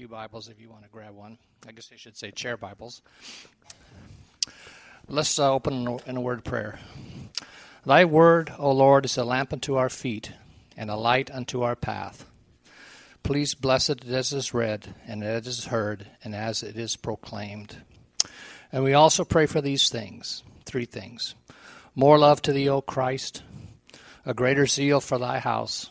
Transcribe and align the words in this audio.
Pew 0.00 0.08
Bibles 0.08 0.48
if 0.48 0.58
you 0.58 0.70
want 0.70 0.82
to 0.82 0.88
grab 0.88 1.14
one. 1.14 1.36
I 1.68 1.72
guess 1.72 1.90
I 1.92 1.96
should 1.96 2.16
say 2.16 2.30
chair 2.30 2.56
Bibles. 2.56 3.02
Let's 5.06 5.38
uh, 5.38 5.52
open 5.52 6.00
in 6.06 6.16
a 6.16 6.20
word 6.22 6.38
of 6.38 6.44
prayer. 6.44 6.78
Thy 7.84 8.06
word, 8.06 8.50
O 8.58 8.72
Lord, 8.72 9.04
is 9.04 9.18
a 9.18 9.24
lamp 9.24 9.52
unto 9.52 9.74
our 9.74 9.90
feet 9.90 10.32
and 10.74 10.90
a 10.90 10.96
light 10.96 11.30
unto 11.30 11.60
our 11.60 11.76
path. 11.76 12.24
Please 13.22 13.54
bless 13.54 13.90
it 13.90 14.02
as 14.06 14.32
it 14.32 14.38
is 14.38 14.54
read 14.54 14.94
and 15.06 15.22
as 15.22 15.46
it 15.46 15.50
is 15.50 15.64
heard 15.66 16.06
and 16.24 16.34
as 16.34 16.62
it 16.62 16.78
is 16.78 16.96
proclaimed. 16.96 17.82
And 18.72 18.82
we 18.82 18.94
also 18.94 19.22
pray 19.22 19.44
for 19.44 19.60
these 19.60 19.90
things 19.90 20.42
three 20.64 20.86
things 20.86 21.34
more 21.94 22.18
love 22.18 22.40
to 22.40 22.54
thee, 22.54 22.70
O 22.70 22.80
Christ, 22.80 23.42
a 24.24 24.32
greater 24.32 24.64
zeal 24.64 25.02
for 25.02 25.18
thy 25.18 25.40
house 25.40 25.90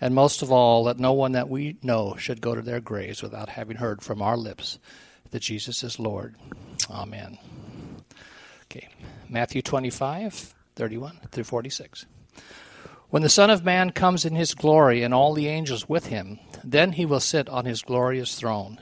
and 0.00 0.14
most 0.14 0.42
of 0.42 0.50
all, 0.50 0.84
that 0.84 0.98
no 0.98 1.12
one 1.12 1.32
that 1.32 1.48
we 1.48 1.76
know 1.82 2.16
should 2.16 2.40
go 2.40 2.54
to 2.54 2.62
their 2.62 2.80
graves 2.80 3.22
without 3.22 3.50
having 3.50 3.76
heard 3.76 4.02
from 4.02 4.20
our 4.20 4.36
lips 4.36 4.78
that 5.30 5.42
Jesus 5.42 5.82
is 5.82 5.98
Lord. 5.98 6.36
Amen. 6.90 7.38
Okay, 8.64 8.88
Matthew 9.28 9.62
25, 9.62 10.54
31 10.76 11.20
through 11.30 11.44
46. 11.44 12.06
When 13.10 13.22
the 13.22 13.28
Son 13.28 13.50
of 13.50 13.64
Man 13.64 13.90
comes 13.90 14.24
in 14.24 14.34
his 14.34 14.54
glory 14.54 15.02
and 15.02 15.14
all 15.14 15.34
the 15.34 15.46
angels 15.46 15.88
with 15.88 16.06
him, 16.06 16.40
then 16.64 16.92
he 16.92 17.06
will 17.06 17.20
sit 17.20 17.48
on 17.48 17.64
his 17.64 17.82
glorious 17.82 18.34
throne. 18.34 18.80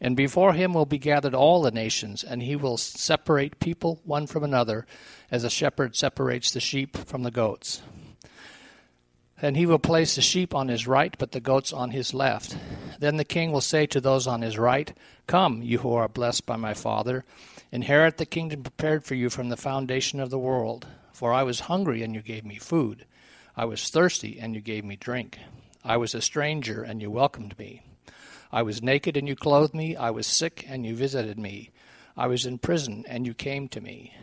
And 0.00 0.16
before 0.16 0.52
him 0.52 0.74
will 0.74 0.84
be 0.84 0.98
gathered 0.98 1.34
all 1.34 1.62
the 1.62 1.70
nations, 1.70 2.24
and 2.24 2.42
he 2.42 2.56
will 2.56 2.76
separate 2.76 3.60
people 3.60 4.00
one 4.04 4.26
from 4.26 4.44
another, 4.44 4.84
as 5.30 5.44
a 5.44 5.48
shepherd 5.48 5.96
separates 5.96 6.50
the 6.50 6.60
sheep 6.60 6.96
from 6.96 7.22
the 7.22 7.30
goats. 7.30 7.80
And 9.42 9.56
he 9.56 9.66
will 9.66 9.80
place 9.80 10.14
the 10.14 10.22
sheep 10.22 10.54
on 10.54 10.68
his 10.68 10.86
right, 10.86 11.14
but 11.18 11.32
the 11.32 11.40
goats 11.40 11.72
on 11.72 11.90
his 11.90 12.14
left. 12.14 12.56
Then 13.00 13.16
the 13.16 13.24
king 13.24 13.50
will 13.50 13.60
say 13.60 13.86
to 13.86 14.00
those 14.00 14.28
on 14.28 14.40
his 14.40 14.56
right, 14.56 14.96
Come, 15.26 15.62
you 15.62 15.78
who 15.78 15.92
are 15.94 16.08
blessed 16.08 16.46
by 16.46 16.54
my 16.54 16.74
Father, 16.74 17.24
inherit 17.72 18.18
the 18.18 18.24
kingdom 18.24 18.62
prepared 18.62 19.04
for 19.04 19.16
you 19.16 19.28
from 19.28 19.48
the 19.48 19.56
foundation 19.56 20.20
of 20.20 20.30
the 20.30 20.38
world. 20.38 20.86
For 21.12 21.32
I 21.32 21.42
was 21.42 21.60
hungry, 21.60 22.04
and 22.04 22.14
you 22.14 22.22
gave 22.22 22.44
me 22.44 22.56
food. 22.56 23.04
I 23.56 23.64
was 23.64 23.90
thirsty, 23.90 24.38
and 24.40 24.54
you 24.54 24.60
gave 24.60 24.84
me 24.84 24.94
drink. 24.94 25.38
I 25.84 25.96
was 25.96 26.14
a 26.14 26.22
stranger, 26.22 26.84
and 26.84 27.02
you 27.02 27.10
welcomed 27.10 27.58
me. 27.58 27.82
I 28.52 28.62
was 28.62 28.80
naked, 28.80 29.16
and 29.16 29.26
you 29.26 29.34
clothed 29.34 29.74
me. 29.74 29.96
I 29.96 30.10
was 30.10 30.26
sick, 30.28 30.64
and 30.68 30.86
you 30.86 30.94
visited 30.94 31.38
me. 31.38 31.70
I 32.16 32.28
was 32.28 32.46
in 32.46 32.58
prison, 32.58 33.04
and 33.08 33.26
you 33.26 33.34
came 33.34 33.66
to 33.68 33.80
me. 33.80 34.14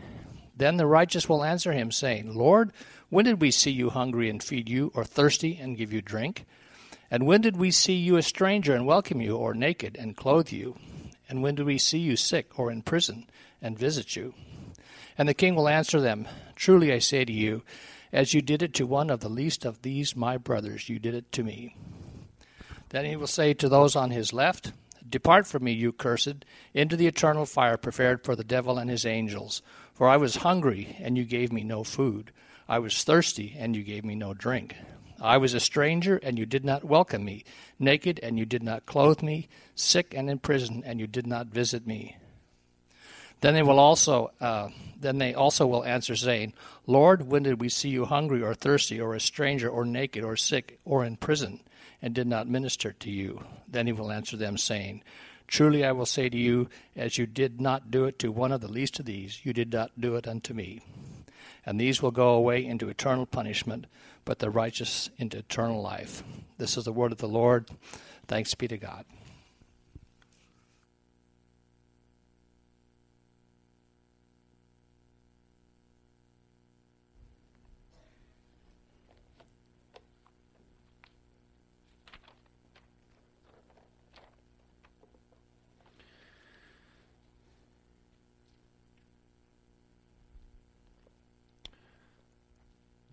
Then 0.60 0.76
the 0.76 0.84
righteous 0.84 1.26
will 1.26 1.42
answer 1.42 1.72
him, 1.72 1.90
saying, 1.90 2.34
Lord, 2.34 2.70
when 3.08 3.24
did 3.24 3.40
we 3.40 3.50
see 3.50 3.70
you 3.70 3.88
hungry 3.88 4.28
and 4.28 4.42
feed 4.42 4.68
you, 4.68 4.92
or 4.94 5.06
thirsty 5.06 5.58
and 5.58 5.74
give 5.74 5.90
you 5.90 6.02
drink? 6.02 6.44
And 7.10 7.26
when 7.26 7.40
did 7.40 7.56
we 7.56 7.70
see 7.70 7.94
you 7.94 8.18
a 8.18 8.22
stranger 8.22 8.74
and 8.74 8.86
welcome 8.86 9.22
you, 9.22 9.38
or 9.38 9.54
naked 9.54 9.96
and 9.98 10.14
clothe 10.14 10.52
you? 10.52 10.76
And 11.30 11.42
when 11.42 11.54
did 11.54 11.64
we 11.64 11.78
see 11.78 11.96
you 11.96 12.14
sick 12.14 12.58
or 12.58 12.70
in 12.70 12.82
prison 12.82 13.24
and 13.62 13.78
visit 13.78 14.16
you? 14.16 14.34
And 15.16 15.26
the 15.26 15.32
king 15.32 15.54
will 15.54 15.66
answer 15.66 15.98
them, 15.98 16.28
Truly 16.56 16.92
I 16.92 16.98
say 16.98 17.24
to 17.24 17.32
you, 17.32 17.62
as 18.12 18.34
you 18.34 18.42
did 18.42 18.60
it 18.60 18.74
to 18.74 18.86
one 18.86 19.08
of 19.08 19.20
the 19.20 19.30
least 19.30 19.64
of 19.64 19.80
these 19.80 20.14
my 20.14 20.36
brothers, 20.36 20.90
you 20.90 20.98
did 20.98 21.14
it 21.14 21.32
to 21.32 21.42
me. 21.42 21.74
Then 22.90 23.06
he 23.06 23.16
will 23.16 23.26
say 23.26 23.54
to 23.54 23.68
those 23.70 23.96
on 23.96 24.10
his 24.10 24.34
left, 24.34 24.74
Depart 25.08 25.46
from 25.46 25.64
me, 25.64 25.72
you 25.72 25.90
cursed, 25.90 26.44
into 26.74 26.96
the 26.96 27.06
eternal 27.06 27.46
fire 27.46 27.78
prepared 27.78 28.22
for 28.22 28.36
the 28.36 28.44
devil 28.44 28.76
and 28.76 28.90
his 28.90 29.06
angels. 29.06 29.62
For 30.00 30.08
I 30.08 30.16
was 30.16 30.36
hungry, 30.36 30.96
and 30.98 31.18
you 31.18 31.26
gave 31.26 31.52
me 31.52 31.62
no 31.62 31.84
food. 31.84 32.32
I 32.66 32.78
was 32.78 33.04
thirsty, 33.04 33.54
and 33.58 33.76
you 33.76 33.82
gave 33.82 34.02
me 34.02 34.14
no 34.14 34.32
drink. 34.32 34.74
I 35.20 35.36
was 35.36 35.52
a 35.52 35.60
stranger, 35.60 36.16
and 36.22 36.38
you 36.38 36.46
did 36.46 36.64
not 36.64 36.86
welcome 36.86 37.22
me, 37.22 37.44
naked, 37.78 38.18
and 38.22 38.38
you 38.38 38.46
did 38.46 38.62
not 38.62 38.86
clothe 38.86 39.22
me, 39.22 39.46
sick 39.74 40.14
and 40.16 40.30
in 40.30 40.38
prison, 40.38 40.82
and 40.86 41.00
you 41.00 41.06
did 41.06 41.26
not 41.26 41.48
visit 41.48 41.86
me. 41.86 42.16
Then 43.42 43.52
they 43.52 43.62
will 43.62 43.78
also, 43.78 44.30
uh, 44.40 44.70
then 44.98 45.18
they 45.18 45.34
also 45.34 45.66
will 45.66 45.84
answer, 45.84 46.16
saying, 46.16 46.54
Lord, 46.86 47.30
when 47.30 47.42
did 47.42 47.60
we 47.60 47.68
see 47.68 47.90
you 47.90 48.06
hungry 48.06 48.42
or 48.42 48.54
thirsty, 48.54 48.98
or 48.98 49.14
a 49.14 49.20
stranger, 49.20 49.68
or 49.68 49.84
naked, 49.84 50.24
or 50.24 50.34
sick, 50.34 50.80
or 50.86 51.04
in 51.04 51.18
prison, 51.18 51.60
and 52.00 52.14
did 52.14 52.26
not 52.26 52.48
minister 52.48 52.92
to 52.92 53.10
you? 53.10 53.44
Then 53.68 53.86
he 53.86 53.92
will 53.92 54.10
answer 54.10 54.38
them, 54.38 54.56
saying, 54.56 55.02
Truly 55.50 55.84
I 55.84 55.92
will 55.92 56.06
say 56.06 56.30
to 56.30 56.38
you, 56.38 56.70
as 56.96 57.18
you 57.18 57.26
did 57.26 57.60
not 57.60 57.90
do 57.90 58.06
it 58.06 58.18
to 58.20 58.32
one 58.32 58.52
of 58.52 58.62
the 58.62 58.72
least 58.72 58.98
of 58.98 59.04
these, 59.04 59.44
you 59.44 59.52
did 59.52 59.72
not 59.72 60.00
do 60.00 60.16
it 60.16 60.26
unto 60.26 60.54
me 60.54 60.80
and 61.66 61.80
these 61.80 62.02
will 62.02 62.10
go 62.10 62.30
away 62.30 62.64
into 62.64 62.88
eternal 62.88 63.26
punishment, 63.26 63.86
but 64.24 64.38
the 64.38 64.50
righteous 64.50 65.10
into 65.18 65.38
eternal 65.38 65.82
life. 65.82 66.22
This 66.58 66.76
is 66.76 66.84
the 66.84 66.92
word 66.92 67.12
of 67.12 67.18
the 67.18 67.28
Lord. 67.28 67.68
Thanks 68.26 68.54
be 68.54 68.68
to 68.68 68.78
God. 68.78 69.04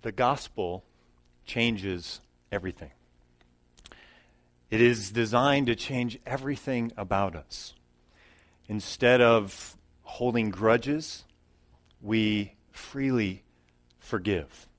The 0.08 0.12
gospel 0.14 0.86
changes 1.46 2.22
everything. 2.50 2.92
It 4.72 4.80
is 4.80 5.12
designed 5.12 5.68
to 5.68 5.76
change 5.76 6.18
everything 6.26 6.94
about 6.96 7.36
us. 7.36 7.74
Instead 8.70 9.20
of 9.20 9.76
holding 10.04 10.50
grudges, 10.50 11.26
we 12.02 12.54
freely 12.72 13.44
forgive. 14.00 14.70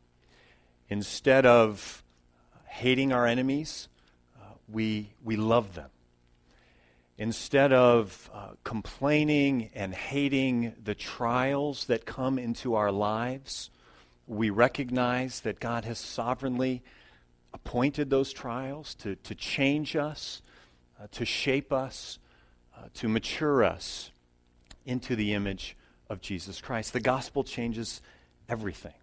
Instead 0.88 1.44
of 1.44 2.02
hating 2.64 3.12
our 3.12 3.26
enemies, 3.26 3.88
uh, 4.40 4.54
we, 4.66 5.10
we 5.22 5.36
love 5.36 5.74
them. 5.74 5.90
Instead 7.18 7.74
of 7.74 8.30
uh, 8.32 8.52
complaining 8.64 9.68
and 9.74 9.94
hating 9.94 10.72
the 10.82 10.94
trials 10.94 11.84
that 11.84 12.06
come 12.06 12.38
into 12.38 12.74
our 12.74 12.90
lives, 12.90 13.68
we 14.28 14.50
recognize 14.50 15.40
that 15.40 15.58
God 15.58 15.84
has 15.84 15.98
sovereignly 15.98 16.82
appointed 17.54 18.10
those 18.10 18.32
trials 18.32 18.94
to, 18.96 19.16
to 19.16 19.34
change 19.34 19.96
us, 19.96 20.42
uh, 21.00 21.06
to 21.12 21.24
shape 21.24 21.72
us, 21.72 22.18
uh, 22.76 22.88
to 22.94 23.08
mature 23.08 23.64
us 23.64 24.10
into 24.84 25.16
the 25.16 25.32
image 25.32 25.76
of 26.10 26.20
Jesus 26.20 26.60
Christ. 26.60 26.92
The 26.92 27.00
gospel 27.00 27.42
changes 27.42 28.02
everything. 28.48 28.94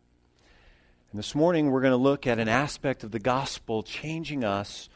And 1.11 1.19
this 1.19 1.33
morning 1.33 1.71
we're 1.71 1.81
going 1.81 1.91
to 1.91 1.97
look 1.97 2.27
at 2.27 2.39
an 2.39 2.47
aspect 2.47 3.03
of 3.03 3.11
the 3.11 3.19
gospel 3.19 3.81
changing 3.81 4.43
us, 4.43 4.89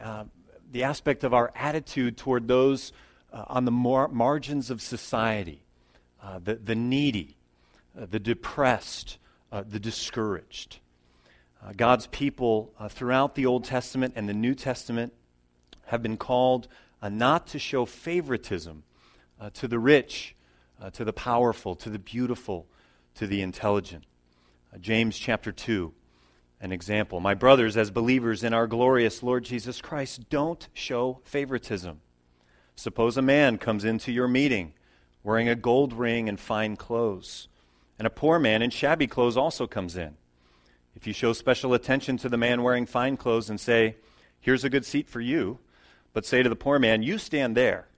uh, 0.00 0.24
the 0.72 0.84
aspect 0.84 1.22
of 1.22 1.32
our 1.32 1.52
attitude 1.54 2.16
toward 2.16 2.48
those 2.48 2.92
uh, 3.32 3.44
on 3.46 3.64
the 3.64 3.70
mar- 3.70 4.08
margins 4.08 4.70
of 4.70 4.82
society, 4.82 5.62
uh, 6.22 6.40
the, 6.42 6.56
the 6.56 6.74
needy, 6.74 7.36
uh, 8.00 8.06
the 8.10 8.18
depressed, 8.18 9.18
uh, 9.52 9.62
the 9.68 9.80
discouraged. 9.80 10.78
Uh, 11.62 11.72
God's 11.76 12.06
people 12.06 12.72
uh, 12.78 12.88
throughout 12.88 13.34
the 13.34 13.46
Old 13.46 13.64
Testament 13.64 14.14
and 14.16 14.28
the 14.28 14.34
New 14.34 14.54
Testament 14.54 15.12
have 15.86 16.02
been 16.02 16.16
called 16.16 16.68
uh, 17.02 17.08
not 17.08 17.46
to 17.48 17.58
show 17.58 17.84
favoritism 17.84 18.82
uh, 19.40 19.50
to 19.54 19.68
the 19.68 19.78
rich, 19.78 20.34
uh, 20.80 20.90
to 20.90 21.04
the 21.04 21.12
powerful, 21.12 21.74
to 21.76 21.90
the 21.90 21.98
beautiful, 21.98 22.66
to 23.14 23.26
the 23.26 23.42
intelligent. 23.42 24.04
James 24.80 25.18
chapter 25.18 25.50
2, 25.50 25.92
an 26.60 26.72
example. 26.72 27.20
My 27.20 27.34
brothers, 27.34 27.76
as 27.76 27.90
believers 27.90 28.44
in 28.44 28.54
our 28.54 28.66
glorious 28.66 29.22
Lord 29.22 29.44
Jesus 29.44 29.80
Christ, 29.80 30.30
don't 30.30 30.68
show 30.72 31.20
favoritism. 31.24 32.00
Suppose 32.76 33.16
a 33.16 33.22
man 33.22 33.58
comes 33.58 33.84
into 33.84 34.12
your 34.12 34.28
meeting 34.28 34.74
wearing 35.22 35.48
a 35.48 35.54
gold 35.54 35.92
ring 35.92 36.28
and 36.28 36.38
fine 36.38 36.76
clothes 36.76 37.48
and 38.00 38.06
a 38.06 38.10
poor 38.10 38.38
man 38.38 38.62
in 38.62 38.70
shabby 38.70 39.06
clothes 39.06 39.36
also 39.36 39.66
comes 39.66 39.94
in. 39.94 40.16
If 40.96 41.06
you 41.06 41.12
show 41.12 41.34
special 41.34 41.74
attention 41.74 42.16
to 42.16 42.30
the 42.30 42.38
man 42.38 42.62
wearing 42.62 42.86
fine 42.86 43.18
clothes 43.18 43.50
and 43.50 43.60
say, 43.60 43.96
Here's 44.40 44.64
a 44.64 44.70
good 44.70 44.86
seat 44.86 45.06
for 45.06 45.20
you, 45.20 45.58
but 46.14 46.24
say 46.24 46.42
to 46.42 46.48
the 46.48 46.56
poor 46.56 46.78
man, 46.78 47.02
You 47.02 47.18
stand 47.18 47.58
there, 47.58 47.88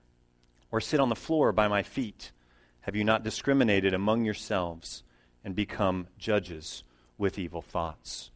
or 0.73 0.81
sit 0.81 0.99
on 0.99 1.07
the 1.07 1.15
floor 1.15 1.53
by 1.53 1.69
my 1.69 1.83
feet, 1.83 2.33
have 2.81 2.97
you 2.97 3.05
not 3.05 3.23
discriminated 3.23 3.93
among 3.93 4.25
yourselves 4.25 5.03
and 5.41 5.55
become 5.55 6.07
judges 6.17 6.83
with 7.17 7.39
evil 7.39 7.61
thoughts? 7.61 8.29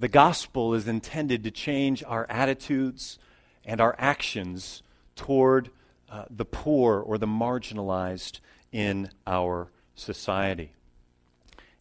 The 0.00 0.08
gospel 0.08 0.74
is 0.74 0.88
intended 0.88 1.44
to 1.44 1.52
change 1.52 2.02
our 2.02 2.26
attitudes 2.28 3.20
and 3.64 3.80
our 3.80 3.94
actions 3.98 4.82
toward 5.14 5.70
uh, 6.10 6.24
the 6.28 6.44
poor 6.44 6.98
or 6.98 7.18
the 7.18 7.28
marginalized 7.28 8.40
in 8.72 9.10
our 9.28 9.68
society, 9.94 10.72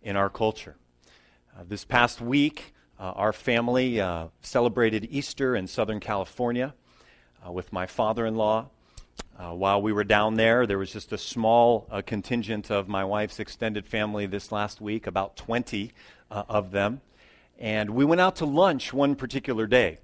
in 0.01 0.15
our 0.15 0.29
culture. 0.29 0.75
Uh, 1.57 1.63
this 1.67 1.85
past 1.85 2.21
week, 2.21 2.73
uh, 2.99 3.11
our 3.15 3.33
family 3.33 3.99
uh, 3.99 4.27
celebrated 4.41 5.07
Easter 5.11 5.55
in 5.55 5.67
Southern 5.67 5.99
California. 5.99 6.73
uh, 7.45 7.51
with 7.51 7.71
my 7.73 7.85
father 7.85 8.25
in 8.25 8.35
law. 8.35 8.67
Uh, 9.37 9.53
while 9.53 9.81
we 9.81 9.91
were 9.91 10.03
down 10.03 10.35
there, 10.35 10.67
there 10.67 10.77
was 10.77 10.91
just 10.91 11.11
a 11.11 11.17
small 11.17 11.87
uh, 11.91 12.01
contingent 12.05 12.69
of 12.69 12.87
my 12.87 13.03
wife's 13.03 13.39
extended 13.39 13.85
family 13.85 14.25
this 14.25 14.51
last 14.51 14.79
week, 14.79 15.07
about 15.07 15.35
20 15.35 15.91
uh, 16.29 16.43
of 16.47 16.71
them. 16.71 17.01
And 17.57 17.91
we 17.91 18.05
went 18.05 18.21
out 18.21 18.35
to 18.37 18.45
lunch 18.45 18.93
one 18.93 19.15
particular 19.15 19.67
day. 19.67 19.97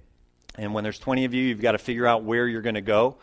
And 0.56 0.74
when 0.74 0.82
there's 0.82 0.98
20 0.98 1.24
of 1.24 1.34
you, 1.34 1.42
you've 1.42 1.60
got 1.60 1.72
to 1.72 1.78
figure 1.78 2.06
out 2.06 2.24
where 2.24 2.48
you're 2.48 2.62
going 2.62 2.74
to 2.74 2.80
go. 2.80 3.16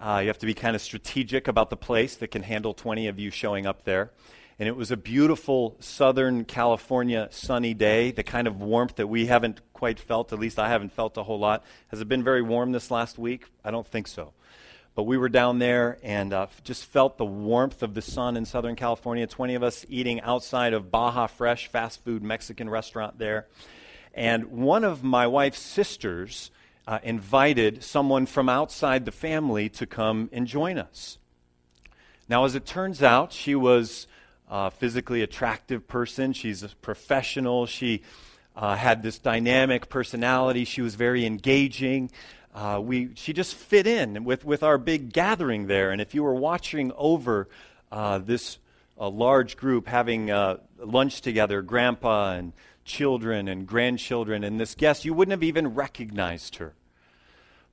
Uh, 0.00 0.20
you 0.22 0.28
have 0.28 0.38
to 0.38 0.46
be 0.46 0.54
kind 0.54 0.74
of 0.74 0.80
strategic 0.80 1.46
about 1.46 1.68
the 1.68 1.76
place 1.76 2.16
that 2.16 2.28
can 2.28 2.42
handle 2.42 2.72
20 2.72 3.06
of 3.08 3.18
you 3.18 3.30
showing 3.30 3.66
up 3.66 3.84
there. 3.84 4.10
And 4.58 4.66
it 4.66 4.74
was 4.74 4.90
a 4.90 4.96
beautiful 4.96 5.76
Southern 5.78 6.46
California 6.46 7.28
sunny 7.30 7.74
day, 7.74 8.10
the 8.10 8.22
kind 8.22 8.46
of 8.46 8.62
warmth 8.62 8.96
that 8.96 9.08
we 9.08 9.26
haven't 9.26 9.60
quite 9.74 10.00
felt, 10.00 10.32
at 10.32 10.38
least 10.38 10.58
I 10.58 10.70
haven't 10.70 10.92
felt 10.92 11.18
a 11.18 11.22
whole 11.22 11.38
lot. 11.38 11.64
Has 11.88 12.00
it 12.00 12.08
been 12.08 12.24
very 12.24 12.40
warm 12.40 12.72
this 12.72 12.90
last 12.90 13.18
week? 13.18 13.46
I 13.62 13.70
don't 13.70 13.86
think 13.86 14.08
so. 14.08 14.32
But 14.94 15.02
we 15.02 15.18
were 15.18 15.28
down 15.28 15.58
there 15.58 15.98
and 16.02 16.32
uh, 16.32 16.46
just 16.64 16.86
felt 16.86 17.18
the 17.18 17.26
warmth 17.26 17.82
of 17.82 17.92
the 17.92 18.02
sun 18.02 18.38
in 18.38 18.46
Southern 18.46 18.76
California. 18.76 19.26
20 19.26 19.54
of 19.54 19.62
us 19.62 19.84
eating 19.90 20.22
outside 20.22 20.72
of 20.72 20.90
Baja 20.90 21.26
Fresh, 21.26 21.68
fast 21.68 22.02
food 22.02 22.22
Mexican 22.22 22.70
restaurant 22.70 23.18
there. 23.18 23.48
And 24.14 24.46
one 24.46 24.82
of 24.82 25.04
my 25.04 25.26
wife's 25.26 25.60
sisters 25.60 26.50
uh, 26.90 26.98
invited 27.04 27.84
someone 27.84 28.26
from 28.26 28.48
outside 28.48 29.04
the 29.04 29.12
family 29.12 29.68
to 29.68 29.86
come 29.86 30.28
and 30.32 30.48
join 30.48 30.76
us. 30.76 31.18
Now, 32.28 32.44
as 32.44 32.56
it 32.56 32.66
turns 32.66 33.00
out, 33.00 33.32
she 33.32 33.54
was 33.54 34.08
a 34.48 34.72
physically 34.72 35.22
attractive 35.22 35.86
person. 35.86 36.32
She's 36.32 36.64
a 36.64 36.68
professional. 36.82 37.66
She 37.66 38.02
uh, 38.56 38.74
had 38.74 39.04
this 39.04 39.20
dynamic 39.20 39.88
personality. 39.88 40.64
She 40.64 40.82
was 40.82 40.96
very 40.96 41.24
engaging. 41.24 42.10
Uh, 42.52 42.80
we, 42.82 43.10
she 43.14 43.32
just 43.32 43.54
fit 43.54 43.86
in 43.86 44.24
with, 44.24 44.44
with 44.44 44.64
our 44.64 44.76
big 44.76 45.12
gathering 45.12 45.68
there. 45.68 45.92
And 45.92 46.00
if 46.00 46.12
you 46.12 46.24
were 46.24 46.34
watching 46.34 46.90
over 46.96 47.48
uh, 47.92 48.18
this 48.18 48.58
large 48.98 49.56
group 49.56 49.86
having 49.86 50.32
uh, 50.32 50.56
lunch 50.76 51.20
together, 51.20 51.62
grandpa 51.62 52.32
and 52.32 52.52
children 52.84 53.46
and 53.46 53.64
grandchildren 53.64 54.42
and 54.42 54.58
this 54.58 54.74
guest, 54.74 55.04
you 55.04 55.14
wouldn't 55.14 55.30
have 55.30 55.44
even 55.44 55.72
recognized 55.74 56.56
her. 56.56 56.74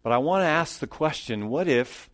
But 0.07 0.13
I 0.13 0.19
want 0.19 0.43
to 0.43 0.47
ask 0.47 0.79
the 0.79 0.87
question 0.87 1.49
what 1.49 1.67
if 1.67 2.09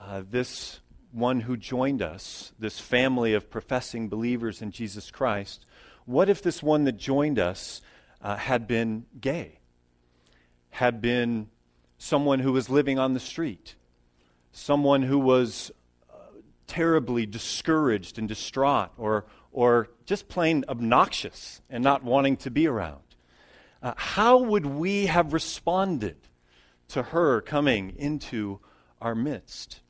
uh, 0.00 0.24
this 0.28 0.80
one 1.12 1.42
who 1.42 1.56
joined 1.56 2.02
us, 2.02 2.52
this 2.58 2.80
family 2.80 3.34
of 3.34 3.48
professing 3.48 4.08
believers 4.08 4.60
in 4.60 4.72
Jesus 4.72 5.12
Christ, 5.12 5.64
what 6.06 6.28
if 6.28 6.42
this 6.42 6.60
one 6.60 6.82
that 6.86 6.96
joined 6.96 7.38
us 7.38 7.80
uh, 8.20 8.34
had 8.34 8.66
been 8.66 9.06
gay, 9.20 9.60
had 10.70 11.00
been 11.00 11.50
someone 11.98 12.40
who 12.40 12.50
was 12.50 12.68
living 12.68 12.98
on 12.98 13.14
the 13.14 13.20
street, 13.20 13.76
someone 14.50 15.02
who 15.02 15.20
was 15.20 15.70
uh, 16.12 16.16
terribly 16.66 17.26
discouraged 17.26 18.18
and 18.18 18.26
distraught, 18.26 18.90
or, 18.98 19.24
or 19.52 19.88
just 20.04 20.26
plain 20.26 20.64
obnoxious 20.68 21.62
and 21.70 21.84
not 21.84 22.02
wanting 22.02 22.36
to 22.38 22.50
be 22.50 22.66
around? 22.66 23.04
Uh, 23.80 23.94
how 23.96 24.38
would 24.38 24.66
we 24.66 25.06
have 25.06 25.32
responded 25.32 26.16
to 26.88 27.02
her 27.02 27.40
coming 27.40 27.94
into 27.96 28.60
our 29.00 29.14
midst? 29.14 29.80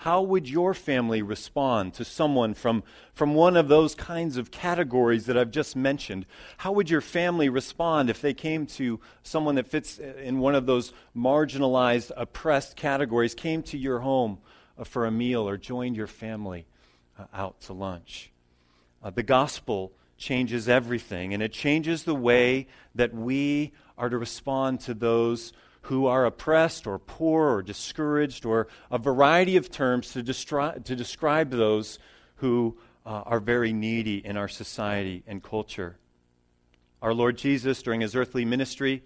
How 0.00 0.22
would 0.22 0.48
your 0.48 0.72
family 0.72 1.20
respond 1.20 1.92
to 1.94 2.06
someone 2.06 2.54
from, 2.54 2.84
from 3.12 3.34
one 3.34 3.54
of 3.54 3.68
those 3.68 3.94
kinds 3.94 4.38
of 4.38 4.50
categories 4.50 5.26
that 5.26 5.36
I've 5.36 5.50
just 5.50 5.76
mentioned? 5.76 6.24
How 6.56 6.72
would 6.72 6.88
your 6.88 7.02
family 7.02 7.50
respond 7.50 8.08
if 8.08 8.22
they 8.22 8.32
came 8.32 8.64
to 8.68 8.98
someone 9.22 9.56
that 9.56 9.66
fits 9.66 9.98
in 9.98 10.38
one 10.38 10.54
of 10.54 10.64
those 10.64 10.94
marginalized, 11.14 12.12
oppressed 12.16 12.76
categories, 12.76 13.34
came 13.34 13.62
to 13.64 13.76
your 13.76 13.98
home 13.98 14.38
uh, 14.78 14.84
for 14.84 15.04
a 15.04 15.10
meal 15.10 15.46
or 15.46 15.58
joined 15.58 15.96
your 15.96 16.06
family 16.06 16.64
uh, 17.18 17.24
out 17.34 17.60
to 17.60 17.74
lunch? 17.74 18.32
Uh, 19.02 19.10
the 19.10 19.22
gospel 19.22 19.92
changes 20.16 20.66
everything, 20.66 21.34
and 21.34 21.42
it 21.42 21.52
changes 21.52 22.04
the 22.04 22.14
way 22.14 22.68
that 22.94 23.12
we 23.12 23.72
are 23.98 24.08
to 24.08 24.16
respond 24.16 24.80
to 24.80 24.94
those 24.94 25.52
who 25.82 26.06
are 26.06 26.26
oppressed 26.26 26.86
or 26.86 26.98
poor 26.98 27.48
or 27.48 27.62
discouraged, 27.62 28.44
or 28.44 28.68
a 28.90 28.98
variety 28.98 29.56
of 29.56 29.70
terms 29.70 30.12
to, 30.12 30.22
destri- 30.22 30.84
to 30.84 30.94
describe 30.94 31.50
those 31.50 31.98
who 32.36 32.76
uh, 33.06 33.22
are 33.26 33.40
very 33.40 33.72
needy 33.72 34.24
in 34.24 34.36
our 34.36 34.48
society 34.48 35.22
and 35.26 35.42
culture. 35.42 35.96
Our 37.02 37.14
Lord 37.14 37.38
Jesus, 37.38 37.82
during 37.82 38.02
his 38.02 38.14
earthly 38.14 38.44
ministry, 38.44 39.02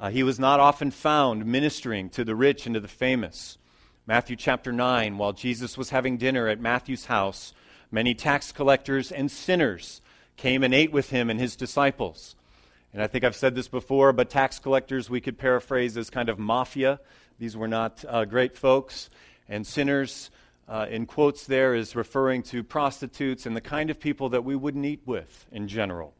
uh, 0.00 0.10
he 0.10 0.22
was 0.22 0.40
not 0.40 0.60
often 0.60 0.90
found 0.90 1.46
ministering 1.46 2.10
to 2.10 2.24
the 2.24 2.34
rich 2.34 2.66
and 2.66 2.74
to 2.74 2.80
the 2.80 2.88
famous. 2.88 3.58
Matthew 4.06 4.34
chapter 4.34 4.72
9, 4.72 5.18
while 5.18 5.32
Jesus 5.32 5.78
was 5.78 5.90
having 5.90 6.16
dinner 6.16 6.48
at 6.48 6.58
Matthew's 6.58 7.04
house, 7.06 7.52
many 7.90 8.14
tax 8.14 8.50
collectors 8.50 9.12
and 9.12 9.30
sinners 9.30 10.00
came 10.36 10.64
and 10.64 10.74
ate 10.74 10.90
with 10.90 11.10
him 11.10 11.30
and 11.30 11.38
his 11.38 11.54
disciples. 11.54 12.34
And 12.92 13.02
I 13.02 13.06
think 13.06 13.24
I've 13.24 13.36
said 13.36 13.54
this 13.54 13.68
before, 13.68 14.12
but 14.12 14.30
tax 14.30 14.58
collectors 14.58 15.08
we 15.08 15.20
could 15.20 15.38
paraphrase 15.38 15.96
as 15.96 16.10
kind 16.10 16.28
of 16.28 16.38
mafia. 16.38 17.00
These 17.38 17.56
were 17.56 17.68
not 17.68 18.04
uh, 18.08 18.24
great 18.24 18.56
folks. 18.56 19.10
And 19.48 19.66
sinners, 19.66 20.30
uh, 20.68 20.86
in 20.90 21.06
quotes, 21.06 21.46
there 21.46 21.74
is 21.74 21.94
referring 21.94 22.42
to 22.44 22.62
prostitutes 22.62 23.46
and 23.46 23.56
the 23.56 23.60
kind 23.60 23.90
of 23.90 24.00
people 24.00 24.30
that 24.30 24.44
we 24.44 24.56
wouldn't 24.56 24.84
eat 24.84 25.02
with 25.06 25.46
in 25.52 25.68
general. 25.68 26.14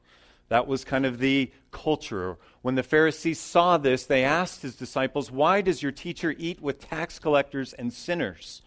That 0.48 0.66
was 0.66 0.84
kind 0.84 1.06
of 1.06 1.18
the 1.18 1.50
culture. 1.70 2.36
When 2.62 2.74
the 2.74 2.82
Pharisees 2.82 3.38
saw 3.38 3.78
this, 3.78 4.06
they 4.06 4.24
asked 4.24 4.62
his 4.62 4.74
disciples, 4.74 5.30
Why 5.30 5.60
does 5.60 5.82
your 5.82 5.92
teacher 5.92 6.34
eat 6.36 6.60
with 6.60 6.88
tax 6.88 7.18
collectors 7.18 7.72
and 7.72 7.92
sinners? 7.92 8.62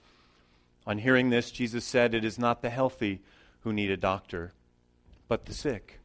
On 0.88 0.98
hearing 0.98 1.30
this, 1.30 1.52
Jesus 1.52 1.84
said, 1.84 2.14
It 2.14 2.24
is 2.24 2.40
not 2.40 2.62
the 2.62 2.70
healthy 2.70 3.22
who 3.62 3.74
need 3.74 3.92
a 3.92 3.98
doctor, 3.98 4.54
but 5.28 5.46
the 5.46 5.54
sick. 5.54 6.00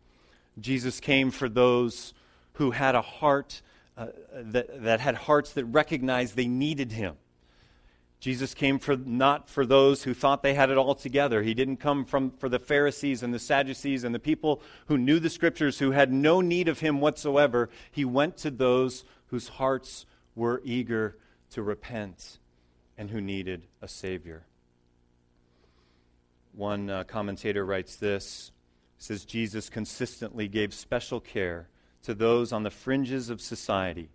Jesus 0.60 1.00
came 1.00 1.30
for 1.30 1.48
those 1.48 2.14
who 2.54 2.72
had 2.72 2.94
a 2.94 3.02
heart 3.02 3.62
uh, 3.96 4.06
that, 4.32 4.82
that 4.82 5.00
had 5.00 5.14
hearts 5.14 5.52
that 5.52 5.64
recognized 5.64 6.36
they 6.36 6.46
needed 6.46 6.92
him. 6.92 7.16
Jesus 8.20 8.52
came 8.52 8.80
for 8.80 8.96
not 8.96 9.48
for 9.48 9.64
those 9.64 10.02
who 10.02 10.12
thought 10.12 10.42
they 10.42 10.54
had 10.54 10.70
it 10.70 10.76
all 10.76 10.96
together. 10.96 11.42
He 11.42 11.54
didn't 11.54 11.76
come 11.76 12.04
from 12.04 12.32
for 12.32 12.48
the 12.48 12.58
Pharisees 12.58 13.22
and 13.22 13.32
the 13.32 13.38
Sadducees 13.38 14.02
and 14.02 14.12
the 14.12 14.18
people 14.18 14.60
who 14.86 14.98
knew 14.98 15.20
the 15.20 15.30
scriptures 15.30 15.78
who 15.78 15.92
had 15.92 16.12
no 16.12 16.40
need 16.40 16.66
of 16.66 16.80
him 16.80 17.00
whatsoever. 17.00 17.70
He 17.92 18.04
went 18.04 18.36
to 18.38 18.50
those 18.50 19.04
whose 19.26 19.48
hearts 19.48 20.04
were 20.34 20.60
eager 20.64 21.16
to 21.50 21.62
repent 21.62 22.38
and 22.96 23.10
who 23.10 23.20
needed 23.20 23.66
a 23.80 23.86
savior. 23.86 24.44
One 26.52 26.90
uh, 26.90 27.04
commentator 27.04 27.64
writes 27.64 27.94
this 27.94 28.50
says 28.98 29.24
Jesus 29.24 29.70
consistently 29.70 30.48
gave 30.48 30.74
special 30.74 31.20
care 31.20 31.68
to 32.02 32.14
those 32.14 32.52
on 32.52 32.62
the 32.62 32.70
fringes 32.70 33.30
of 33.30 33.40
society, 33.40 34.10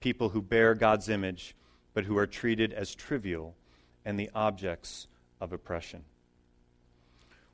people 0.00 0.30
who 0.30 0.42
bear 0.42 0.74
God's 0.74 1.08
image, 1.08 1.54
but 1.94 2.04
who 2.04 2.16
are 2.16 2.26
treated 2.26 2.72
as 2.72 2.94
trivial 2.94 3.54
and 4.04 4.18
the 4.18 4.30
objects 4.34 5.06
of 5.40 5.52
oppression. 5.52 6.04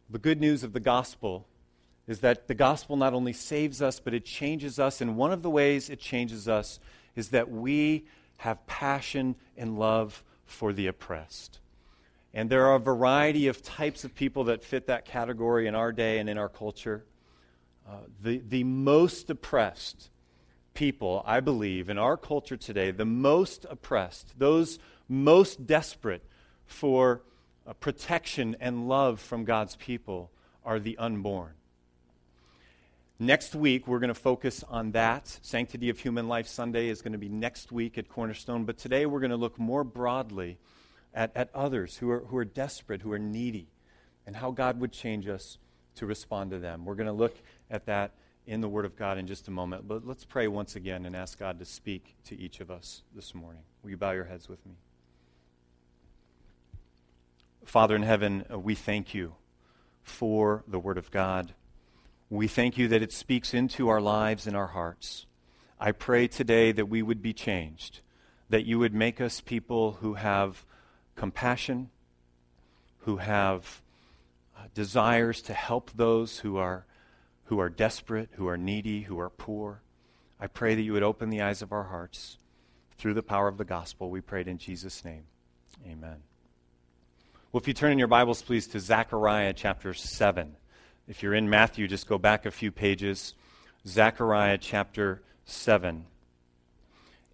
The 0.08 0.18
good 0.18 0.40
news 0.40 0.62
of 0.62 0.72
the 0.72 0.80
gospel 0.80 1.46
is 2.06 2.20
that 2.20 2.48
the 2.48 2.54
gospel 2.54 2.96
not 2.96 3.12
only 3.12 3.34
saves 3.34 3.82
us, 3.82 4.00
but 4.00 4.14
it 4.14 4.24
changes 4.24 4.78
us. 4.78 5.00
And 5.00 5.16
one 5.16 5.32
of 5.32 5.42
the 5.42 5.50
ways 5.50 5.90
it 5.90 6.00
changes 6.00 6.48
us 6.48 6.80
is 7.14 7.28
that 7.30 7.50
we 7.50 8.06
have 8.38 8.66
passion 8.66 9.36
and 9.56 9.78
love 9.78 10.24
for 10.46 10.72
the 10.72 10.86
oppressed. 10.86 11.58
And 12.34 12.50
there 12.50 12.66
are 12.66 12.74
a 12.74 12.80
variety 12.80 13.48
of 13.48 13.62
types 13.62 14.04
of 14.04 14.14
people 14.14 14.44
that 14.44 14.62
fit 14.62 14.86
that 14.86 15.04
category 15.04 15.66
in 15.66 15.74
our 15.74 15.92
day 15.92 16.18
and 16.18 16.28
in 16.28 16.38
our 16.38 16.48
culture. 16.48 17.04
Uh, 17.88 17.92
the, 18.22 18.42
the 18.46 18.64
most 18.64 19.30
oppressed 19.30 20.10
people, 20.74 21.22
I 21.26 21.40
believe, 21.40 21.88
in 21.88 21.98
our 21.98 22.16
culture 22.16 22.56
today, 22.56 22.90
the 22.90 23.06
most 23.06 23.64
oppressed, 23.68 24.38
those 24.38 24.78
most 25.08 25.66
desperate 25.66 26.22
for 26.66 27.22
uh, 27.66 27.72
protection 27.72 28.56
and 28.60 28.88
love 28.88 29.20
from 29.20 29.44
God's 29.44 29.76
people, 29.76 30.30
are 30.64 30.78
the 30.78 30.98
unborn. 30.98 31.54
Next 33.18 33.54
week, 33.54 33.88
we're 33.88 33.98
going 33.98 34.08
to 34.08 34.14
focus 34.14 34.62
on 34.68 34.92
that. 34.92 35.26
Sanctity 35.42 35.88
of 35.88 35.98
Human 35.98 36.28
Life 36.28 36.46
Sunday 36.46 36.88
is 36.88 37.02
going 37.02 37.12
to 37.12 37.18
be 37.18 37.28
next 37.28 37.72
week 37.72 37.98
at 37.98 38.08
Cornerstone. 38.08 38.64
But 38.64 38.78
today, 38.78 39.06
we're 39.06 39.18
going 39.18 39.30
to 39.30 39.36
look 39.36 39.58
more 39.58 39.82
broadly 39.82 40.58
at, 41.18 41.32
at 41.34 41.50
others 41.52 41.96
who 41.96 42.08
are, 42.10 42.20
who 42.20 42.36
are 42.36 42.44
desperate, 42.44 43.02
who 43.02 43.10
are 43.10 43.18
needy, 43.18 43.66
and 44.24 44.36
how 44.36 44.52
God 44.52 44.80
would 44.80 44.92
change 44.92 45.26
us 45.26 45.58
to 45.96 46.06
respond 46.06 46.52
to 46.52 46.60
them. 46.60 46.84
We're 46.84 46.94
going 46.94 47.08
to 47.08 47.12
look 47.12 47.36
at 47.68 47.86
that 47.86 48.12
in 48.46 48.60
the 48.60 48.68
Word 48.68 48.84
of 48.84 48.94
God 48.94 49.18
in 49.18 49.26
just 49.26 49.48
a 49.48 49.50
moment. 49.50 49.88
But 49.88 50.06
let's 50.06 50.24
pray 50.24 50.46
once 50.46 50.76
again 50.76 51.04
and 51.04 51.16
ask 51.16 51.36
God 51.36 51.58
to 51.58 51.64
speak 51.64 52.14
to 52.26 52.38
each 52.38 52.60
of 52.60 52.70
us 52.70 53.02
this 53.16 53.34
morning. 53.34 53.62
Will 53.82 53.90
you 53.90 53.96
bow 53.96 54.12
your 54.12 54.26
heads 54.26 54.48
with 54.48 54.64
me? 54.64 54.74
Father 57.64 57.96
in 57.96 58.02
heaven, 58.02 58.44
uh, 58.50 58.56
we 58.56 58.76
thank 58.76 59.12
you 59.12 59.34
for 60.04 60.62
the 60.68 60.78
Word 60.78 60.98
of 60.98 61.10
God. 61.10 61.52
We 62.30 62.46
thank 62.46 62.78
you 62.78 62.86
that 62.88 63.02
it 63.02 63.12
speaks 63.12 63.52
into 63.52 63.88
our 63.88 64.00
lives 64.00 64.46
and 64.46 64.56
our 64.56 64.68
hearts. 64.68 65.26
I 65.80 65.90
pray 65.90 66.28
today 66.28 66.70
that 66.70 66.86
we 66.86 67.02
would 67.02 67.22
be 67.22 67.32
changed 67.32 68.02
that 68.48 68.64
you 68.64 68.78
would 68.78 68.94
make 68.94 69.20
us 69.20 69.40
people 69.40 69.98
who 70.00 70.14
have 70.14 70.64
compassion, 71.18 71.90
who 73.00 73.16
have 73.16 73.82
uh, 74.56 74.62
desires 74.72 75.42
to 75.42 75.52
help 75.52 75.90
those 75.96 76.38
who 76.38 76.56
are, 76.56 76.86
who 77.46 77.58
are 77.58 77.68
desperate, 77.68 78.28
who 78.32 78.46
are 78.46 78.56
needy, 78.56 79.02
who 79.02 79.18
are 79.18 79.28
poor. 79.28 79.82
I 80.40 80.46
pray 80.46 80.76
that 80.76 80.82
you 80.82 80.92
would 80.92 81.02
open 81.02 81.28
the 81.28 81.42
eyes 81.42 81.60
of 81.60 81.72
our 81.72 81.82
hearts 81.82 82.38
through 82.98 83.14
the 83.14 83.22
power 83.22 83.48
of 83.48 83.58
the 83.58 83.64
gospel. 83.64 84.10
We 84.10 84.20
prayed 84.20 84.46
in 84.46 84.58
Jesus' 84.58 85.04
name. 85.04 85.24
Amen. 85.84 86.18
Well, 87.50 87.60
if 87.60 87.66
you 87.66 87.74
turn 87.74 87.90
in 87.90 87.98
your 87.98 88.08
Bibles, 88.08 88.40
please, 88.40 88.68
to 88.68 88.80
Zechariah 88.80 89.54
chapter 89.54 89.94
7. 89.94 90.54
If 91.08 91.22
you're 91.22 91.34
in 91.34 91.50
Matthew, 91.50 91.88
just 91.88 92.06
go 92.06 92.18
back 92.18 92.46
a 92.46 92.50
few 92.52 92.70
pages. 92.70 93.34
Zechariah 93.86 94.58
chapter 94.58 95.22
7. 95.46 96.04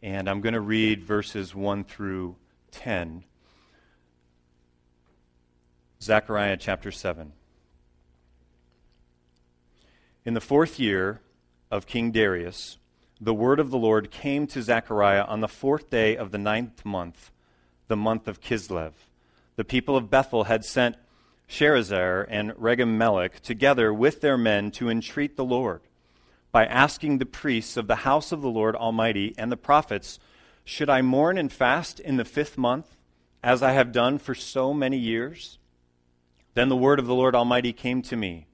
And 0.03 0.31
I'm 0.31 0.41
going 0.41 0.55
to 0.55 0.61
read 0.61 1.05
verses 1.05 1.55
1 1.55 1.85
through 1.85 2.37
10. 2.71 3.25
Zechariah 6.05 6.59
chapter 6.59 6.93
7. 6.93 7.33
In 10.27 10.35
the 10.35 10.41
fourth 10.41 10.79
year 10.79 11.23
of 11.71 11.87
King 11.87 12.13
Darius, 12.13 12.77
the 13.19 13.33
word 13.33 13.59
of 13.59 13.71
the 13.71 13.79
Lord 13.79 14.11
came 14.11 14.47
to 14.49 14.61
Zechariah 14.61 15.25
on 15.25 15.41
the 15.41 15.49
fourth 15.49 15.89
day 15.89 16.15
of 16.15 16.31
the 16.31 16.37
ninth 16.37 16.85
month, 16.85 17.31
the 17.89 17.97
month 17.97 18.29
of 18.29 18.43
Kislev. 18.43 18.93
The 19.57 19.65
people 19.65 19.97
of 19.97 20.11
Bethel 20.11 20.45
had 20.45 20.63
sent 20.63 20.97
Sharezer 21.49 22.27
and 22.29 22.51
Regem 22.53 23.41
together 23.41 23.91
with 23.91 24.21
their 24.21 24.37
men 24.37 24.73
to 24.73 24.91
entreat 24.91 25.37
the 25.37 25.45
Lord 25.45 25.81
by 26.53 26.67
asking 26.67 27.17
the 27.17 27.25
priests 27.25 27.79
of 27.79 27.87
the 27.87 28.05
house 28.05 28.31
of 28.31 28.43
the 28.43 28.51
Lord 28.51 28.77
Almighty 28.77 29.35
and 29.39 29.51
the 29.51 29.57
prophets, 29.57 30.19
Should 30.67 30.91
I 30.91 31.01
mourn 31.01 31.39
and 31.39 31.51
fast 31.51 31.99
in 31.99 32.19
the 32.19 32.27
fifth 32.27 32.59
month, 32.59 32.95
as 33.43 33.63
I 33.63 33.73
have 33.73 33.91
done 33.91 34.19
for 34.19 34.35
so 34.35 34.75
many 34.75 34.99
years? 34.99 35.57
Then 36.55 36.69
the 36.69 36.77
word 36.77 36.99
of 36.99 37.07
the 37.07 37.15
Lord 37.15 37.35
Almighty 37.35 37.73
came 37.73 38.01
to 38.03 38.17
me 38.17 38.47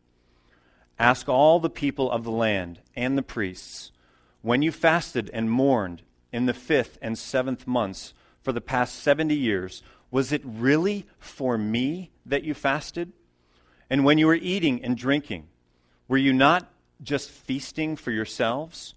Ask 0.99 1.29
all 1.29 1.61
the 1.61 1.71
people 1.71 2.11
of 2.11 2.25
the 2.25 2.31
land 2.31 2.81
and 2.97 3.17
the 3.17 3.23
priests, 3.23 3.93
when 4.43 4.63
you 4.63 4.73
fasted 4.73 5.31
and 5.33 5.51
mourned 5.51 6.03
in 6.33 6.47
the 6.47 6.55
fifth 6.55 6.99
and 7.01 7.19
seventh 7.19 7.67
months 7.67 8.15
for 8.43 8.53
the 8.53 8.61
past 8.61 8.97
seventy 8.97 9.35
years, 9.35 9.83
was 10.11 10.33
it 10.33 10.43
really 10.45 11.07
for 11.19 11.57
me 11.59 12.11
that 12.27 12.43
you 12.43 12.55
fasted? 12.55 13.13
And 13.89 14.05
when 14.05 14.19
you 14.19 14.27
were 14.27 14.35
eating 14.35 14.83
and 14.83 14.97
drinking, 14.97 15.49
were 16.09 16.17
you 16.17 16.33
not 16.33 16.71
just 17.03 17.31
feasting 17.31 17.97
for 17.97 18.11
yourselves? 18.11 18.95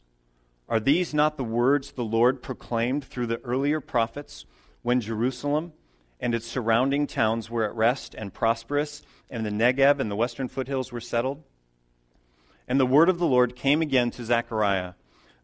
Are 0.69 0.79
these 0.79 1.13
not 1.13 1.38
the 1.38 1.43
words 1.43 1.91
the 1.91 2.03
Lord 2.05 2.41
proclaimed 2.41 3.03
through 3.03 3.27
the 3.27 3.41
earlier 3.41 3.81
prophets 3.81 4.45
when 4.81 5.01
Jerusalem 5.01 5.74
and 6.23 6.33
its 6.33 6.47
surrounding 6.47 7.05
towns 7.05 7.49
were 7.49 7.65
at 7.65 7.75
rest 7.75 8.15
and 8.15 8.33
prosperous, 8.33 9.01
and 9.29 9.45
the 9.45 9.49
Negeb 9.49 9.99
and 9.99 10.09
the 10.09 10.15
western 10.15 10.47
foothills 10.47 10.89
were 10.89 11.01
settled? 11.01 11.43
And 12.65 12.79
the 12.79 12.85
word 12.85 13.09
of 13.09 13.19
the 13.19 13.27
Lord 13.27 13.57
came 13.57 13.81
again 13.81 14.09
to 14.11 14.23
Zechariah. 14.23 14.93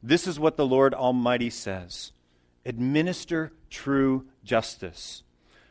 This 0.02 0.26
is 0.26 0.40
what 0.40 0.56
the 0.56 0.66
Lord 0.66 0.94
Almighty 0.94 1.50
says 1.50 2.14
Administer 2.66 3.52
true 3.70 4.28
justice, 4.46 5.24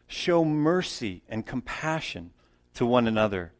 show 0.06 0.44
mercy 0.44 1.22
and 1.26 1.46
compassion 1.46 2.32
to 2.74 2.84
one 2.84 3.08
another. 3.08 3.52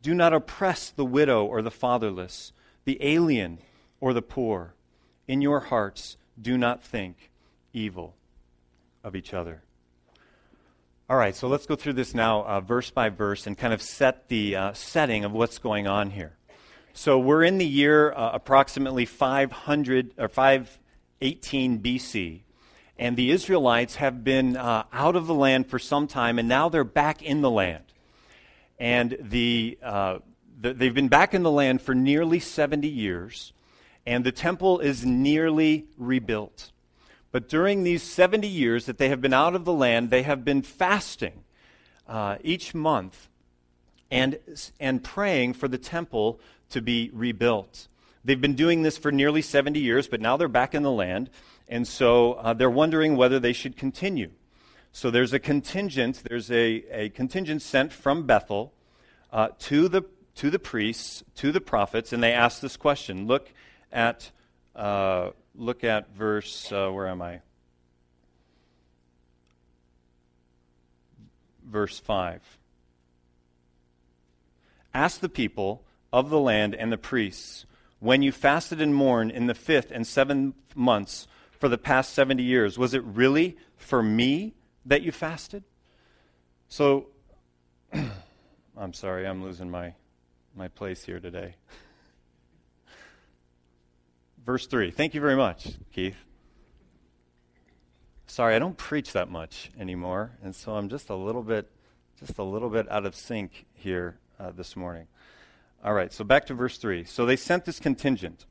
Do 0.00 0.14
not 0.14 0.32
oppress 0.32 0.90
the 0.90 1.04
widow 1.04 1.44
or 1.44 1.60
the 1.60 1.72
fatherless 1.72 2.52
the 2.84 2.98
alien, 3.00 3.58
or 4.00 4.12
the 4.12 4.22
poor. 4.22 4.74
In 5.26 5.40
your 5.40 5.60
hearts, 5.60 6.16
do 6.40 6.58
not 6.58 6.84
think 6.84 7.30
evil 7.72 8.14
of 9.02 9.16
each 9.16 9.32
other. 9.34 9.62
All 11.06 11.18
right, 11.18 11.36
so 11.36 11.48
let's 11.48 11.66
go 11.66 11.76
through 11.76 11.92
this 11.92 12.14
now, 12.14 12.46
uh, 12.46 12.60
verse 12.62 12.88
by 12.88 13.10
verse, 13.10 13.46
and 13.46 13.58
kind 13.58 13.74
of 13.74 13.82
set 13.82 14.28
the 14.28 14.56
uh, 14.56 14.72
setting 14.72 15.26
of 15.26 15.32
what's 15.32 15.58
going 15.58 15.86
on 15.86 16.08
here. 16.08 16.32
So 16.94 17.18
we're 17.18 17.44
in 17.44 17.58
the 17.58 17.66
year 17.66 18.10
uh, 18.14 18.30
approximately 18.32 19.04
500 19.04 20.14
or 20.16 20.28
518 20.28 21.82
BC, 21.82 22.40
and 22.98 23.18
the 23.18 23.32
Israelites 23.32 23.96
have 23.96 24.24
been 24.24 24.56
uh, 24.56 24.84
out 24.94 25.14
of 25.14 25.26
the 25.26 25.34
land 25.34 25.66
for 25.66 25.78
some 25.78 26.06
time, 26.06 26.38
and 26.38 26.48
now 26.48 26.70
they're 26.70 26.84
back 26.84 27.22
in 27.22 27.42
the 27.42 27.50
land. 27.50 27.84
And 28.78 29.14
the 29.20 29.76
uh, 29.82 30.20
they've 30.58 30.94
been 30.94 31.08
back 31.08 31.34
in 31.34 31.42
the 31.42 31.50
land 31.50 31.82
for 31.82 31.94
nearly 31.94 32.40
70 32.40 32.88
years, 32.88 33.52
and 34.06 34.24
the 34.24 34.32
temple 34.32 34.80
is 34.80 35.04
nearly 35.04 35.84
rebuilt. 35.98 36.72
But 37.34 37.48
during 37.48 37.82
these 37.82 38.04
70 38.04 38.46
years 38.46 38.86
that 38.86 38.98
they 38.98 39.08
have 39.08 39.20
been 39.20 39.32
out 39.32 39.56
of 39.56 39.64
the 39.64 39.72
land, 39.72 40.10
they 40.10 40.22
have 40.22 40.44
been 40.44 40.62
fasting 40.62 41.42
uh, 42.06 42.36
each 42.44 42.76
month 42.76 43.28
and, 44.08 44.38
and 44.78 45.02
praying 45.02 45.54
for 45.54 45.66
the 45.66 45.76
temple 45.76 46.38
to 46.70 46.80
be 46.80 47.10
rebuilt. 47.12 47.88
They've 48.24 48.40
been 48.40 48.54
doing 48.54 48.82
this 48.82 48.96
for 48.96 49.10
nearly 49.10 49.42
70 49.42 49.80
years, 49.80 50.06
but 50.06 50.20
now 50.20 50.36
they're 50.36 50.46
back 50.46 50.76
in 50.76 50.84
the 50.84 50.92
land, 50.92 51.28
and 51.68 51.88
so 51.88 52.34
uh, 52.34 52.52
they're 52.52 52.70
wondering 52.70 53.16
whether 53.16 53.40
they 53.40 53.52
should 53.52 53.76
continue. 53.76 54.30
So 54.92 55.10
there's 55.10 55.32
a 55.32 55.40
contingent, 55.40 56.22
there's 56.28 56.52
a, 56.52 56.84
a 56.92 57.08
contingent 57.08 57.62
sent 57.62 57.92
from 57.92 58.26
Bethel 58.26 58.72
uh, 59.32 59.48
to 59.58 59.88
the 59.88 60.02
to 60.36 60.50
the 60.50 60.60
priests, 60.60 61.24
to 61.34 61.50
the 61.50 61.60
prophets, 61.60 62.12
and 62.12 62.22
they 62.22 62.32
ask 62.32 62.60
this 62.60 62.76
question. 62.76 63.26
Look 63.26 63.52
at, 63.90 64.30
uh, 64.76 65.30
look 65.54 65.84
at 65.84 66.14
verse, 66.14 66.70
uh, 66.72 66.90
where 66.90 67.06
am 67.06 67.22
I? 67.22 67.40
Verse 71.64 71.98
5. 71.98 72.40
Ask 74.92 75.20
the 75.20 75.28
people 75.28 75.84
of 76.12 76.30
the 76.30 76.38
land 76.38 76.74
and 76.74 76.92
the 76.92 76.98
priests, 76.98 77.66
when 77.98 78.22
you 78.22 78.30
fasted 78.30 78.80
and 78.80 78.94
mourned 78.94 79.30
in 79.30 79.46
the 79.46 79.54
fifth 79.54 79.90
and 79.90 80.06
seventh 80.06 80.54
months 80.76 81.26
for 81.50 81.68
the 81.68 81.78
past 81.78 82.12
70 82.12 82.42
years, 82.42 82.78
was 82.78 82.94
it 82.94 83.02
really 83.02 83.56
for 83.76 84.02
me 84.02 84.54
that 84.84 85.02
you 85.02 85.10
fasted? 85.10 85.64
So, 86.68 87.08
I'm 88.76 88.92
sorry, 88.92 89.26
I'm 89.26 89.42
losing 89.42 89.70
my 89.70 89.94
my 90.56 90.68
place 90.68 91.02
here 91.04 91.18
today. 91.18 91.56
Verse 94.44 94.66
3. 94.66 94.90
Thank 94.90 95.14
you 95.14 95.22
very 95.22 95.36
much, 95.36 95.68
Keith. 95.94 96.16
Sorry, 98.26 98.54
I 98.54 98.58
don't 98.58 98.76
preach 98.76 99.12
that 99.12 99.30
much 99.30 99.70
anymore, 99.78 100.32
and 100.42 100.54
so 100.54 100.74
I'm 100.74 100.90
just 100.90 101.08
a 101.08 101.14
little 101.14 101.42
bit 101.42 101.70
just 102.20 102.38
a 102.38 102.42
little 102.42 102.68
bit 102.68 102.90
out 102.90 103.06
of 103.06 103.14
sync 103.14 103.64
here 103.72 104.18
uh, 104.38 104.50
this 104.50 104.76
morning. 104.76 105.06
All 105.82 105.94
right, 105.94 106.12
so 106.12 106.24
back 106.24 106.46
to 106.46 106.54
verse 106.54 106.78
3. 106.78 107.04
So 107.04 107.26
they 107.26 107.36
sent 107.36 107.64
this 107.64 107.80
contingent. 107.80 108.46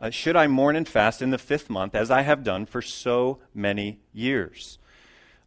Uh, 0.00 0.10
should 0.10 0.34
I 0.34 0.46
mourn 0.46 0.76
and 0.76 0.88
fast 0.88 1.20
in 1.20 1.30
the 1.30 1.38
fifth 1.38 1.68
month, 1.68 1.94
as 1.94 2.10
I 2.10 2.22
have 2.22 2.42
done 2.42 2.66
for 2.66 2.80
so 2.80 3.38
many 3.54 4.00
years? 4.12 4.78